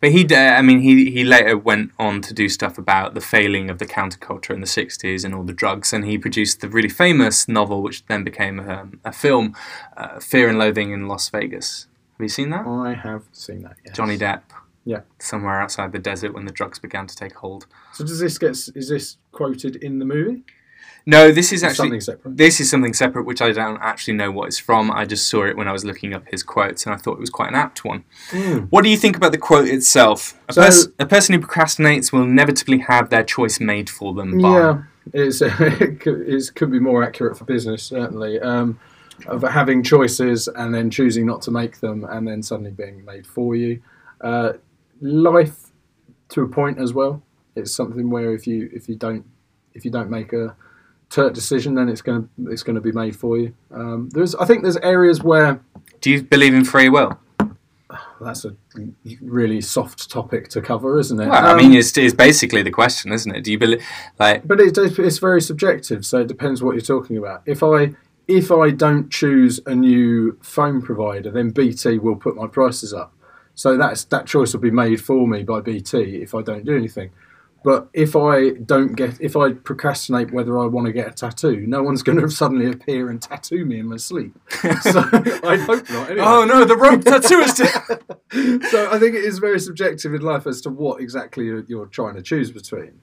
but 0.00 0.12
he, 0.12 0.26
uh, 0.26 0.36
I 0.36 0.62
mean, 0.62 0.80
he 0.80 1.10
he 1.10 1.24
later 1.24 1.56
went 1.56 1.92
on 1.98 2.20
to 2.22 2.34
do 2.34 2.48
stuff 2.48 2.78
about 2.78 3.14
the 3.14 3.20
failing 3.20 3.70
of 3.70 3.78
the 3.78 3.86
counterculture 3.86 4.50
in 4.50 4.60
the 4.60 4.66
'60s 4.66 5.24
and 5.24 5.34
all 5.34 5.42
the 5.42 5.52
drugs, 5.52 5.92
and 5.92 6.04
he 6.04 6.18
produced 6.18 6.60
the 6.60 6.68
really 6.68 6.88
famous 6.88 7.48
novel, 7.48 7.82
which 7.82 8.04
then 8.06 8.24
became 8.24 8.60
um, 8.60 9.00
a 9.04 9.12
film, 9.12 9.56
uh, 9.96 10.20
Fear 10.20 10.50
and 10.50 10.58
Loathing 10.58 10.92
in 10.92 11.08
Las 11.08 11.28
Vegas. 11.30 11.86
Have 12.18 12.24
you 12.24 12.28
seen 12.28 12.50
that? 12.50 12.66
I 12.66 12.94
have 12.94 13.24
seen 13.32 13.62
that. 13.62 13.76
Yes. 13.84 13.96
Johnny 13.96 14.16
Depp. 14.16 14.42
Yeah. 14.84 15.00
Somewhere 15.18 15.60
outside 15.60 15.92
the 15.92 15.98
desert 15.98 16.32
when 16.32 16.44
the 16.44 16.52
drugs 16.52 16.78
began 16.78 17.06
to 17.08 17.16
take 17.16 17.34
hold. 17.34 17.66
So 17.92 18.04
does 18.04 18.20
this 18.20 18.38
get 18.38 18.50
is 18.50 18.88
this 18.88 19.16
quoted 19.32 19.76
in 19.76 19.98
the 19.98 20.04
movie? 20.04 20.44
No, 21.08 21.30
this 21.30 21.52
is 21.52 21.62
actually 21.62 21.76
something 21.76 22.00
separate. 22.00 22.36
this 22.36 22.60
is 22.60 22.68
something 22.68 22.92
separate, 22.92 23.26
which 23.26 23.40
I 23.40 23.52
don't 23.52 23.78
actually 23.80 24.14
know 24.14 24.32
what 24.32 24.48
it's 24.48 24.58
from. 24.58 24.90
I 24.90 25.04
just 25.04 25.28
saw 25.28 25.44
it 25.44 25.56
when 25.56 25.68
I 25.68 25.72
was 25.72 25.84
looking 25.84 26.12
up 26.12 26.26
his 26.28 26.42
quotes, 26.42 26.84
and 26.84 26.92
I 26.92 26.98
thought 26.98 27.12
it 27.12 27.20
was 27.20 27.30
quite 27.30 27.48
an 27.48 27.54
apt 27.54 27.84
one. 27.84 28.04
Mm. 28.30 28.66
What 28.70 28.82
do 28.82 28.90
you 28.90 28.96
think 28.96 29.16
about 29.16 29.30
the 29.30 29.38
quote 29.38 29.68
itself? 29.68 30.36
A, 30.48 30.52
So- 30.52 30.62
pers- 30.62 30.88
a 30.98 31.06
person 31.06 31.34
who 31.34 31.46
procrastinates 31.46 32.12
will 32.12 32.22
inevitably 32.22 32.78
have 32.78 33.10
their 33.10 33.22
choice 33.22 33.60
made 33.60 33.88
for 33.88 34.14
them. 34.14 34.40
By, 34.40 34.50
Yeah, 34.50 34.82
it's 35.12 35.40
it 35.42 36.00
could, 36.00 36.22
it's, 36.28 36.50
could 36.50 36.72
be 36.72 36.80
more 36.80 37.04
accurate 37.04 37.38
for 37.38 37.44
business 37.44 37.84
certainly. 37.84 38.40
Um, 38.40 38.78
of 39.28 39.42
having 39.42 39.82
choices 39.82 40.46
and 40.46 40.74
then 40.74 40.90
choosing 40.90 41.24
not 41.24 41.40
to 41.42 41.50
make 41.50 41.80
them, 41.80 42.04
and 42.04 42.28
then 42.28 42.42
suddenly 42.42 42.70
being 42.72 43.02
made 43.04 43.26
for 43.26 43.56
you. 43.56 43.80
Uh, 44.20 44.54
life, 45.00 45.72
to 46.30 46.42
a 46.42 46.48
point 46.48 46.78
as 46.78 46.92
well. 46.92 47.22
It's 47.54 47.72
something 47.74 48.10
where 48.10 48.34
if 48.34 48.46
you 48.46 48.68
if 48.74 48.88
you 48.88 48.96
don't 48.96 49.24
if 49.72 49.84
you 49.84 49.90
don't 49.90 50.10
make 50.10 50.32
a 50.32 50.54
turt 51.10 51.34
decision, 51.34 51.74
then 51.74 51.88
it's 51.88 52.02
going 52.02 52.22
to 52.22 52.50
it's 52.52 52.62
going 52.62 52.74
to 52.76 52.80
be 52.80 52.92
made 52.92 53.16
for 53.16 53.38
you. 53.38 53.54
Um, 53.70 54.08
there's 54.12 54.34
I 54.34 54.44
think 54.44 54.62
there's 54.62 54.76
areas 54.78 55.22
where 55.22 55.60
Do 56.00 56.10
you 56.10 56.22
believe 56.22 56.54
in 56.54 56.64
free 56.64 56.88
will? 56.88 57.18
that's 58.20 58.44
a 58.44 58.56
really 59.20 59.60
soft 59.60 60.10
topic 60.10 60.48
to 60.48 60.60
cover, 60.60 60.98
isn't 60.98 61.20
it? 61.20 61.28
Well, 61.28 61.46
I 61.46 61.52
Um, 61.52 61.58
mean, 61.58 61.72
it's, 61.74 61.96
it's 61.96 62.14
basically 62.14 62.62
the 62.62 62.70
question, 62.70 63.12
isn't 63.12 63.32
it? 63.34 63.44
Do 63.44 63.52
you 63.52 63.58
believe, 63.58 63.84
like, 64.18 64.46
But 64.46 64.58
it's, 64.60 64.78
it's 64.78 65.18
very 65.18 65.40
subjective, 65.40 66.04
so 66.04 66.20
it 66.20 66.26
depends 66.26 66.62
what 66.62 66.72
you're 66.72 66.80
talking 66.80 67.16
about. 67.16 67.42
If 67.46 67.62
I 67.62 67.94
if 68.26 68.50
I 68.50 68.70
don't 68.70 69.08
choose 69.08 69.60
a 69.66 69.74
new 69.74 70.36
phone 70.42 70.82
provider, 70.82 71.30
then 71.30 71.50
BT 71.50 71.98
will 71.98 72.16
put 72.16 72.34
my 72.34 72.48
prices 72.48 72.92
up. 72.92 73.12
So 73.54 73.76
that's 73.76 74.04
that 74.04 74.26
choice 74.26 74.52
will 74.52 74.60
be 74.60 74.70
made 74.72 75.00
for 75.00 75.28
me 75.28 75.44
by 75.44 75.60
BT 75.60 76.16
if 76.22 76.34
I 76.34 76.42
don't 76.42 76.64
do 76.64 76.76
anything. 76.76 77.10
But 77.66 77.88
if 77.92 78.14
I 78.14 78.50
don't 78.50 78.94
get, 78.94 79.20
if 79.20 79.36
I 79.36 79.52
procrastinate 79.52 80.32
whether 80.32 80.56
I 80.56 80.66
want 80.66 80.86
to 80.86 80.92
get 80.92 81.08
a 81.08 81.10
tattoo, 81.10 81.66
no 81.66 81.82
one's 81.82 82.00
going 82.00 82.16
to 82.20 82.30
suddenly 82.30 82.70
appear 82.70 83.10
and 83.10 83.20
tattoo 83.20 83.64
me 83.64 83.80
in 83.80 83.88
my 83.88 83.96
sleep. 83.96 84.38
So 84.82 85.00
I 85.00 85.56
hope 85.56 85.90
not. 85.90 86.10
Anyway. 86.10 86.24
oh 86.24 86.44
no, 86.44 86.64
the 86.64 86.76
rope 86.76 87.00
tattooist! 87.04 87.56
so 88.70 88.92
I 88.92 89.00
think 89.00 89.16
it 89.16 89.24
is 89.24 89.40
very 89.40 89.58
subjective 89.58 90.14
in 90.14 90.22
life 90.22 90.46
as 90.46 90.60
to 90.60 90.70
what 90.70 91.00
exactly 91.00 91.46
you're, 91.46 91.64
you're 91.66 91.86
trying 91.86 92.14
to 92.14 92.22
choose 92.22 92.52
between. 92.52 93.00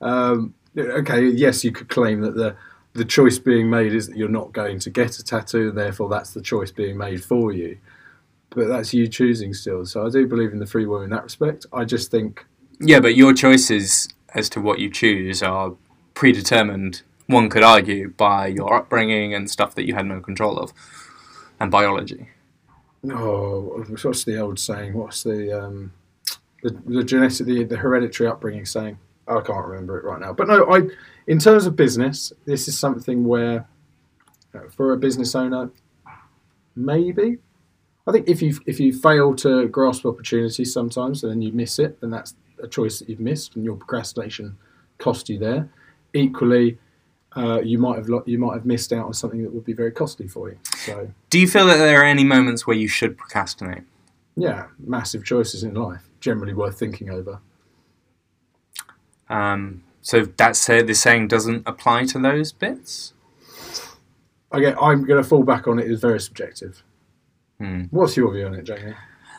Um, 0.00 0.54
okay, 0.78 1.26
yes, 1.26 1.62
you 1.62 1.70
could 1.70 1.90
claim 1.90 2.22
that 2.22 2.36
the 2.36 2.56
the 2.94 3.04
choice 3.04 3.38
being 3.38 3.68
made 3.68 3.92
is 3.92 4.06
that 4.06 4.16
you're 4.16 4.30
not 4.30 4.50
going 4.54 4.78
to 4.78 4.88
get 4.88 5.18
a 5.18 5.24
tattoo, 5.24 5.68
and 5.68 5.76
therefore 5.76 6.08
that's 6.08 6.32
the 6.32 6.40
choice 6.40 6.70
being 6.70 6.96
made 6.96 7.22
for 7.22 7.52
you. 7.52 7.76
But 8.48 8.68
that's 8.68 8.94
you 8.94 9.08
choosing 9.08 9.52
still. 9.52 9.84
So 9.84 10.06
I 10.06 10.08
do 10.08 10.26
believe 10.26 10.52
in 10.52 10.58
the 10.58 10.64
free 10.64 10.86
will 10.86 11.02
in 11.02 11.10
that 11.10 11.24
respect. 11.24 11.66
I 11.70 11.84
just 11.84 12.10
think 12.10 12.46
yeah, 12.80 13.00
but 13.00 13.16
your 13.16 13.32
choices 13.32 14.08
as 14.34 14.48
to 14.50 14.60
what 14.60 14.78
you 14.78 14.90
choose 14.90 15.42
are 15.42 15.74
predetermined, 16.14 17.02
one 17.26 17.48
could 17.48 17.62
argue, 17.62 18.10
by 18.10 18.46
your 18.48 18.74
upbringing 18.74 19.34
and 19.34 19.50
stuff 19.50 19.74
that 19.74 19.86
you 19.86 19.94
had 19.94 20.06
no 20.06 20.20
control 20.20 20.58
of, 20.58 20.72
and 21.58 21.70
biology. 21.70 22.28
Oh, 23.10 23.84
what's 24.02 24.24
the 24.24 24.38
old 24.38 24.58
saying? 24.58 24.94
What's 24.94 25.22
the 25.22 25.64
um, 25.64 25.92
the, 26.62 26.70
the 26.86 27.04
genetic, 27.04 27.46
the, 27.46 27.64
the 27.64 27.76
hereditary 27.76 28.28
upbringing 28.28 28.66
saying? 28.66 28.98
I 29.28 29.40
can't 29.40 29.66
remember 29.66 29.98
it 29.98 30.04
right 30.04 30.20
now. 30.20 30.32
But 30.32 30.48
no, 30.48 30.64
I, 30.72 30.82
in 31.26 31.38
terms 31.38 31.66
of 31.66 31.76
business, 31.76 32.32
this 32.44 32.68
is 32.68 32.78
something 32.78 33.24
where, 33.24 33.66
uh, 34.54 34.68
for 34.70 34.92
a 34.92 34.96
business 34.96 35.34
owner, 35.34 35.70
maybe. 36.74 37.38
I 38.06 38.12
think 38.12 38.28
if 38.28 38.40
you 38.40 38.56
if 38.66 38.78
you 38.78 38.92
fail 38.92 39.34
to 39.36 39.66
grasp 39.66 40.06
opportunities 40.06 40.72
sometimes, 40.72 41.24
and 41.24 41.32
then 41.32 41.42
you 41.42 41.52
miss 41.52 41.78
it, 41.78 42.00
then 42.00 42.10
that's 42.10 42.34
a 42.62 42.68
choice 42.68 42.98
that 42.98 43.08
you've 43.08 43.20
missed, 43.20 43.56
and 43.56 43.64
your 43.64 43.76
procrastination 43.76 44.56
cost 44.98 45.28
you 45.28 45.38
there. 45.38 45.68
Equally, 46.14 46.78
uh, 47.36 47.60
you 47.60 47.78
might 47.78 47.96
have 47.96 48.08
lo- 48.08 48.24
you 48.26 48.38
might 48.38 48.54
have 48.54 48.64
missed 48.64 48.92
out 48.92 49.06
on 49.06 49.12
something 49.12 49.42
that 49.42 49.52
would 49.52 49.64
be 49.64 49.74
very 49.74 49.92
costly 49.92 50.26
for 50.26 50.48
you. 50.48 50.58
So. 50.78 51.10
Do 51.30 51.38
you 51.38 51.46
feel 51.46 51.66
that 51.66 51.76
there 51.76 52.00
are 52.00 52.04
any 52.04 52.24
moments 52.24 52.66
where 52.66 52.76
you 52.76 52.88
should 52.88 53.18
procrastinate? 53.18 53.84
Yeah, 54.36 54.66
massive 54.78 55.24
choices 55.24 55.62
in 55.62 55.74
life, 55.74 56.08
generally 56.20 56.54
worth 56.54 56.78
thinking 56.78 57.10
over. 57.10 57.40
Um, 59.28 59.82
so 60.02 60.24
that's 60.24 60.68
uh, 60.68 60.82
the 60.82 60.94
saying 60.94 61.28
doesn't 61.28 61.62
apply 61.66 62.04
to 62.06 62.18
those 62.18 62.52
bits. 62.52 63.12
Again, 64.52 64.76
I'm 64.80 65.04
going 65.04 65.22
to 65.22 65.28
fall 65.28 65.42
back 65.42 65.66
on 65.66 65.78
it 65.78 65.90
as 65.90 66.00
very 66.00 66.20
subjective. 66.20 66.82
Hmm. 67.58 67.84
What's 67.90 68.16
your 68.16 68.32
view 68.32 68.46
on 68.46 68.54
it, 68.54 68.64
Jamie? 68.64 68.94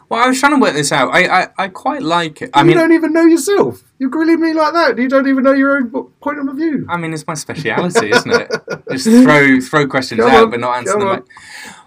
Well, 0.10 0.24
I 0.24 0.28
was 0.30 0.40
trying 0.40 0.54
to 0.54 0.62
work 0.62 0.74
this 0.74 0.92
out. 0.92 1.10
I, 1.14 1.44
I, 1.44 1.48
I 1.58 1.68
quite 1.68 2.02
like 2.02 2.42
it. 2.42 2.50
I 2.54 2.62
you 2.62 2.68
mean, 2.68 2.78
don't 2.78 2.94
even 2.94 3.12
know 3.12 3.26
yourself. 3.26 3.84
You're 4.00 4.10
grilling 4.10 4.40
me 4.40 4.54
like 4.54 4.74
that. 4.74 4.98
You 4.98 5.10
don't 5.10 5.28
even 5.28 5.44
know 5.44 5.52
your 5.52 5.78
own 5.78 5.90
point 6.22 6.40
of 6.40 6.56
view. 6.56 6.86
I 6.88 6.96
mean, 6.96 7.14
it's 7.14 7.28
my 7.28 7.34
speciality, 7.34 8.12
isn't 8.14 8.32
it? 8.32 8.52
Just 8.92 9.06
throw 9.06 9.60
throw 9.60 9.88
questions 9.88 10.22
out, 10.22 10.44
on, 10.46 10.50
but 10.52 10.60
not 10.62 10.78
answer 10.78 10.98
them 10.98 11.10
back. 11.10 11.24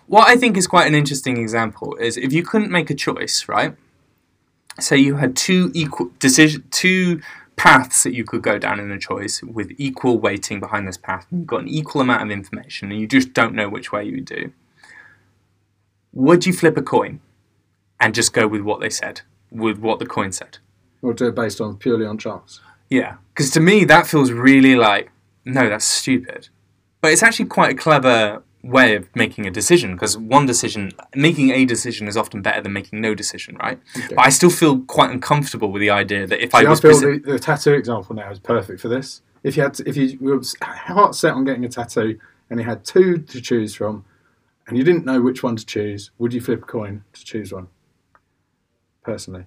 What 0.07 0.29
I 0.29 0.37
think 0.37 0.57
is 0.57 0.67
quite 0.67 0.87
an 0.87 0.95
interesting 0.95 1.39
example 1.39 1.97
is 1.97 2.17
if 2.17 2.33
you 2.33 2.43
couldn't 2.43 2.71
make 2.71 2.91
a 2.91 2.95
choice, 2.95 3.49
right? 3.49 3.75
Say 4.79 4.99
you 4.99 5.17
had 5.17 5.35
two 5.37 5.71
equal 5.73 6.11
decision, 6.19 6.65
two 6.71 7.23
paths 7.57 8.03
that 8.03 8.15
you 8.15 8.25
could 8.25 8.43
go 8.43 8.59
down 8.59 8.81
in 8.81 8.91
a 8.91 8.99
choice 8.99 9.43
with 9.43 9.71
equal 9.79 10.19
weighting 10.19 10.61
behind 10.61 10.89
this 10.89 10.97
path. 10.97 11.27
and 11.31 11.41
You've 11.41 11.47
got 11.47 11.61
an 11.63 11.69
equal 11.69 12.01
amount 12.01 12.23
of 12.23 12.31
information, 12.31 12.91
and 12.91 13.01
you 13.01 13.07
just 13.07 13.33
don't 13.33 13.55
know 13.55 13.69
which 13.69 13.93
way 13.93 14.05
you 14.05 14.17
would 14.17 14.25
do. 14.25 14.53
Would 16.13 16.45
you 16.45 16.53
flip 16.53 16.77
a 16.77 16.83
coin 16.83 17.21
and 18.01 18.15
just 18.15 18.33
go 18.33 18.49
with 18.49 18.63
what 18.63 18.81
they 18.81 18.91
said, 18.91 19.21
with 19.51 19.79
what 19.79 19.99
the 19.99 20.07
coin 20.07 20.33
said? 20.33 20.59
Or 21.03 21.15
do 21.15 21.29
it 21.29 21.35
based 21.35 21.61
on 21.61 21.77
purely 21.77 22.07
on 22.07 22.19
chance. 22.19 22.61
Yeah, 22.89 23.17
because 23.33 23.51
to 23.53 23.61
me 23.61 23.85
that 23.85 24.07
feels 24.07 24.33
really 24.33 24.75
like 24.75 25.11
no, 25.45 25.69
that's 25.69 25.85
stupid. 25.85 26.49
But 27.01 27.13
it's 27.13 27.23
actually 27.23 27.47
quite 27.47 27.73
a 27.73 27.75
clever 27.75 28.43
way 28.63 28.95
of 28.95 29.09
making 29.17 29.47
a 29.47 29.51
decision 29.51 29.95
because 29.95 30.19
one 30.19 30.45
decision, 30.45 30.93
making 31.15 31.51
a 31.51 31.65
decision, 31.65 32.09
is 32.09 32.17
often 32.17 32.43
better 32.43 32.61
than 32.61 32.73
making 32.73 33.01
no 33.01 33.15
decision, 33.15 33.57
right? 33.57 33.81
Okay. 33.97 34.15
But 34.15 34.27
I 34.27 34.29
still 34.29 34.51
feel 34.51 34.81
quite 34.81 35.11
uncomfortable 35.11 35.73
with 35.73 35.81
the 35.81 35.91
idea 35.91 36.27
that 36.27 36.43
if 36.43 36.55
I 36.55 36.61
See, 36.61 36.67
I 36.67 36.71
was 36.71 36.81
feel 36.81 36.91
presi- 36.93 37.25
the, 37.25 37.33
the 37.33 37.39
tattoo 37.39 37.73
example 37.73 38.15
now 38.15 38.31
is 38.31 38.39
perfect 38.39 38.81
for 38.81 38.89
this. 38.89 39.23
If 39.43 39.57
you 39.57 39.63
had, 39.63 39.75
to, 39.75 39.89
if 39.89 39.97
you 39.97 40.19
were 40.21 40.43
heart 40.61 41.15
set 41.15 41.33
on 41.33 41.45
getting 41.45 41.65
a 41.65 41.69
tattoo 41.69 42.19
and 42.51 42.61
you 42.61 42.67
had 42.67 42.85
two 42.85 43.19
to 43.19 43.41
choose 43.41 43.75
from, 43.75 44.05
and 44.67 44.77
you 44.77 44.85
didn't 44.85 45.07
know 45.07 45.23
which 45.23 45.43
one 45.43 45.57
to 45.57 45.65
choose, 45.65 46.11
would 46.19 46.35
you 46.35 46.41
flip 46.41 46.63
a 46.63 46.67
coin 46.67 47.03
to 47.15 47.25
choose 47.25 47.53
one? 47.53 47.69
Personally, 49.03 49.47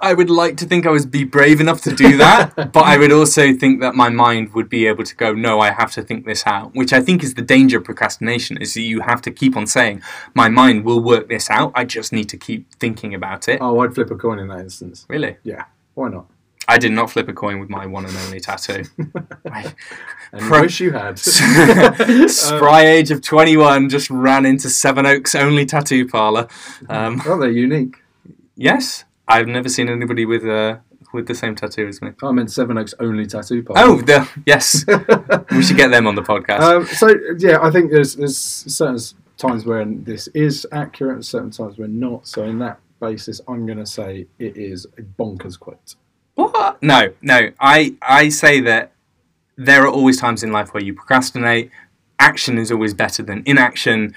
I 0.00 0.14
would 0.14 0.28
like 0.28 0.58
to 0.58 0.66
think 0.66 0.86
I 0.86 0.90
would 0.90 1.10
be 1.10 1.24
brave 1.24 1.60
enough 1.60 1.80
to 1.82 1.94
do 1.94 2.18
that, 2.18 2.54
but 2.72 2.84
I 2.84 2.98
would 2.98 3.10
also 3.12 3.54
think 3.54 3.80
that 3.80 3.94
my 3.94 4.10
mind 4.10 4.52
would 4.54 4.68
be 4.68 4.86
able 4.86 5.04
to 5.04 5.16
go, 5.16 5.32
no, 5.32 5.60
I 5.60 5.70
have 5.70 5.92
to 5.92 6.02
think 6.02 6.26
this 6.26 6.46
out, 6.46 6.74
which 6.74 6.92
I 6.92 7.00
think 7.00 7.22
is 7.22 7.34
the 7.34 7.42
danger 7.42 7.78
of 7.78 7.84
procrastination, 7.84 8.58
is 8.58 8.74
that 8.74 8.82
you 8.82 9.00
have 9.00 9.22
to 9.22 9.30
keep 9.30 9.56
on 9.56 9.66
saying, 9.66 10.02
my 10.34 10.48
mind 10.48 10.84
will 10.84 11.00
work 11.00 11.28
this 11.28 11.48
out, 11.48 11.72
I 11.74 11.84
just 11.84 12.12
need 12.12 12.28
to 12.28 12.36
keep 12.36 12.74
thinking 12.74 13.14
about 13.14 13.48
it. 13.48 13.60
oh, 13.62 13.78
I'd 13.80 13.94
flip 13.94 14.10
a 14.10 14.16
coin 14.16 14.38
in 14.38 14.48
that 14.48 14.60
instance. 14.60 15.06
Really? 15.08 15.38
Yeah, 15.42 15.64
why 15.94 16.08
not? 16.10 16.26
I 16.70 16.76
did 16.78 16.92
not 16.92 17.10
flip 17.10 17.28
a 17.28 17.32
coin 17.32 17.58
with 17.60 17.70
my 17.70 17.86
one 17.86 18.04
and 18.04 18.14
only 18.16 18.40
tattoo. 18.40 18.84
I- 19.50 19.74
And 20.32 20.42
Pro- 20.42 20.60
wish 20.60 20.80
you 20.80 20.92
had. 20.92 21.18
Spry 22.28 22.82
age 22.86 23.10
of 23.10 23.22
21, 23.22 23.88
just 23.88 24.10
ran 24.10 24.44
into 24.44 24.68
Sevenoaks 24.68 25.34
only 25.34 25.64
tattoo 25.64 26.06
parlour. 26.06 26.46
Um, 26.90 27.22
well, 27.24 27.38
they're 27.38 27.50
unique. 27.50 27.96
Yes, 28.54 29.04
I've 29.26 29.46
never 29.48 29.68
seen 29.70 29.88
anybody 29.88 30.26
with 30.26 30.44
uh, 30.44 30.78
with 31.14 31.26
the 31.28 31.34
same 31.34 31.54
tattoo 31.54 31.86
as 31.88 32.02
me. 32.02 32.10
I 32.22 32.32
meant 32.32 32.50
Sevenoaks 32.50 32.92
only 33.00 33.24
tattoo 33.26 33.62
parlor. 33.62 33.80
Oh, 33.82 34.00
the, 34.02 34.28
yes, 34.44 34.84
we 35.52 35.62
should 35.62 35.78
get 35.78 35.90
them 35.90 36.06
on 36.06 36.14
the 36.16 36.22
podcast. 36.22 36.60
Um, 36.60 36.86
so 36.86 37.08
yeah, 37.38 37.58
I 37.62 37.70
think 37.70 37.90
there's 37.90 38.16
there's 38.16 38.36
certain 38.36 38.98
times 39.38 39.64
when 39.64 40.04
this 40.04 40.28
is 40.28 40.66
accurate, 40.72 41.14
and 41.14 41.24
certain 41.24 41.50
times 41.50 41.78
when 41.78 41.98
not. 41.98 42.26
So 42.26 42.42
in 42.42 42.58
that 42.58 42.80
basis, 43.00 43.40
I'm 43.48 43.64
going 43.64 43.78
to 43.78 43.86
say 43.86 44.26
it 44.38 44.56
is 44.58 44.86
a 44.98 45.02
bonkers 45.02 45.58
quote. 45.58 45.94
What? 46.38 46.80
No, 46.82 47.12
no. 47.20 47.50
I 47.58 47.96
I 48.00 48.28
say 48.28 48.60
that 48.60 48.92
there 49.56 49.82
are 49.84 49.88
always 49.88 50.18
times 50.20 50.44
in 50.44 50.52
life 50.52 50.72
where 50.72 50.82
you 50.82 50.94
procrastinate. 50.94 51.70
Action 52.20 52.58
is 52.58 52.70
always 52.70 52.94
better 52.94 53.22
than 53.24 53.42
inaction. 53.44 54.14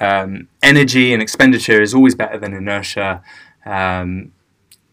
Um, 0.00 0.48
energy 0.62 1.12
and 1.12 1.20
expenditure 1.20 1.82
is 1.82 1.92
always 1.92 2.14
better 2.14 2.38
than 2.38 2.54
inertia. 2.54 3.22
Um, 3.66 4.32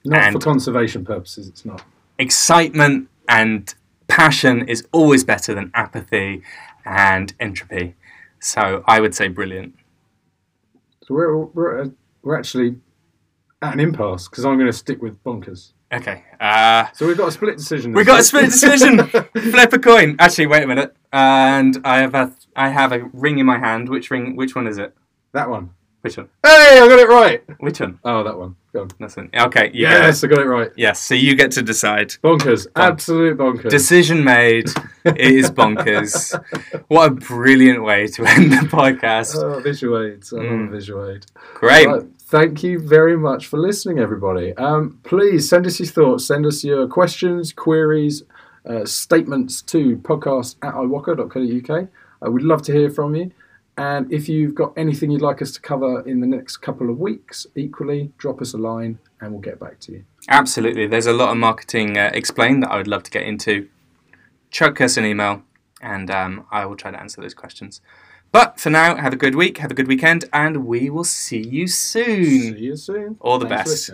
Not 0.03 0.23
And- 0.23 0.33
for 0.33 0.39
conservation 0.39 1.05
purposes, 1.05 1.47
it's 1.47 1.63
not. 1.65 1.81
excitement 2.19 3.07
and 3.29 3.73
passion 4.07 4.67
is 4.67 4.85
always 4.91 5.23
better 5.23 5.53
than 5.55 5.71
apathy 5.73 6.41
and 6.85 7.33
entropy. 7.39 7.95
So 8.39 8.83
I 8.85 8.99
would 8.99 9.15
say 9.15 9.27
brilliant. 9.29 9.75
So 11.03 11.13
we're 11.15 11.37
we're, 11.37 11.91
we're 12.21 12.37
actually 12.37 12.75
at 13.61 13.73
an 13.73 13.79
impasse 13.79 14.27
because 14.27 14.43
I'm 14.45 14.57
going 14.57 14.71
to 14.75 14.77
stick 14.85 15.01
with 15.01 15.23
bonkers. 15.23 15.71
Okay. 15.95 16.23
Uh, 16.39 16.85
So 16.93 17.07
we've 17.07 17.17
got 17.17 17.27
a 17.29 17.31
split 17.31 17.57
decision. 17.57 17.93
We've 17.93 18.05
got 18.05 18.19
a 18.19 18.23
split 18.23 18.45
decision. 18.51 19.05
Flip 19.07 19.73
a 19.73 19.79
coin. 19.79 20.15
Actually, 20.19 20.47
wait 20.47 20.63
a 20.63 20.67
minute. 20.67 20.95
And 21.13 21.79
I 21.85 21.97
have 21.99 22.13
a 22.15 22.33
I 22.55 22.69
have 22.69 22.91
a 22.91 22.99
ring 23.13 23.37
in 23.39 23.45
my 23.45 23.57
hand. 23.57 23.89
Which 23.89 24.11
ring? 24.11 24.35
Which 24.35 24.55
one 24.55 24.67
is 24.67 24.77
it? 24.77 24.93
that 25.33 25.49
one. 25.49 25.69
Which 26.01 26.17
one? 26.17 26.29
Hey, 26.45 26.79
I 26.81 26.87
got 26.87 26.99
it 26.99 27.09
right. 27.09 27.43
Which 27.59 27.79
one? 27.79 27.99
Oh, 28.03 28.23
that 28.23 28.37
one. 28.37 28.55
Go 28.73 28.81
on. 28.81 28.89
That's 28.99 29.17
it. 29.17 29.29
Okay. 29.35 29.71
Yes, 29.73 30.23
I 30.23 30.27
got 30.27 30.39
it 30.39 30.45
right. 30.45 30.69
Yes. 30.77 31.01
So 31.01 31.15
you 31.15 31.35
get 31.35 31.51
to 31.53 31.61
decide. 31.63 32.09
Bonkers. 32.23 32.67
Absolute 32.75 33.37
bonkers. 33.37 33.69
Decision 33.71 34.23
made. 34.23 34.69
it 35.03 35.17
is 35.19 35.49
bonkers. 35.49 36.39
What 36.89 37.07
a 37.11 37.11
brilliant 37.15 37.81
way 37.83 38.05
to 38.07 38.23
end 38.25 38.51
the 38.51 38.57
podcast. 38.67 39.35
Oh, 39.35 39.59
visual 39.61 39.99
aids. 40.03 40.31
I 40.31 40.37
love 40.37 40.45
Mm. 40.45 40.71
visual 40.71 41.09
aid. 41.09 41.25
Great. 41.55 41.87
Right, 41.87 42.03
Thank 42.27 42.63
you 42.63 42.79
very 42.79 43.15
much 43.15 43.45
for 43.45 43.57
listening, 43.57 43.99
everybody. 43.99 44.51
Um, 44.57 44.99
please 45.03 45.47
send 45.47 45.67
us 45.67 45.79
your 45.79 45.87
thoughts, 45.87 46.25
send 46.25 46.47
us 46.47 46.63
your 46.63 46.87
questions, 46.87 47.53
queries, 47.53 48.23
uh, 48.67 48.83
statements 48.83 49.61
to 49.61 49.97
podcast 49.97 50.55
at 50.63 50.73
iwoca.co.uk. 50.73 51.87
I 52.23 52.27
would 52.27 52.41
love 52.41 52.63
to 52.63 52.71
hear 52.73 52.89
from 52.89 53.13
you. 53.13 53.31
And 53.77 54.11
if 54.11 54.27
you've 54.27 54.55
got 54.55 54.73
anything 54.75 55.11
you'd 55.11 55.21
like 55.21 55.39
us 55.43 55.51
to 55.51 55.61
cover 55.61 56.01
in 56.07 56.19
the 56.19 56.25
next 56.25 56.57
couple 56.57 56.89
of 56.89 56.97
weeks, 56.97 57.45
equally, 57.55 58.11
drop 58.17 58.41
us 58.41 58.55
a 58.55 58.57
line 58.57 58.97
and 59.21 59.31
we'll 59.31 59.41
get 59.41 59.59
back 59.59 59.79
to 59.81 59.91
you. 59.91 60.05
Absolutely. 60.27 60.87
There's 60.87 61.05
a 61.05 61.13
lot 61.13 61.29
of 61.29 61.37
marketing 61.37 61.95
uh, 61.95 62.09
explained 62.11 62.63
that 62.63 62.71
I 62.71 62.77
would 62.77 62.87
love 62.87 63.03
to 63.03 63.11
get 63.11 63.21
into. 63.21 63.69
Chuck 64.49 64.81
us 64.81 64.97
an 64.97 65.05
email 65.05 65.43
and 65.79 66.09
um, 66.09 66.47
I 66.49 66.65
will 66.65 66.75
try 66.75 66.89
to 66.89 66.99
answer 66.99 67.21
those 67.21 67.35
questions. 67.35 67.81
But 68.35 68.59
for 68.59 68.69
now, 68.69 68.97
have 68.97 69.13
a 69.13 69.15
good 69.15 69.33
week, 69.33 69.59
have 69.59 69.71
a 69.71 69.73
good 69.73 69.87
weekend, 69.87 70.25
and 70.33 70.65
we 70.65 70.89
will 70.89 71.05
see 71.05 71.41
you 71.41 71.69
soon. 71.69 72.25
See 72.25 72.57
you 72.57 72.75
soon. 72.75 73.15
All 73.21 73.39
the 73.39 73.47
Thanks 73.47 73.87
best. 73.87 73.91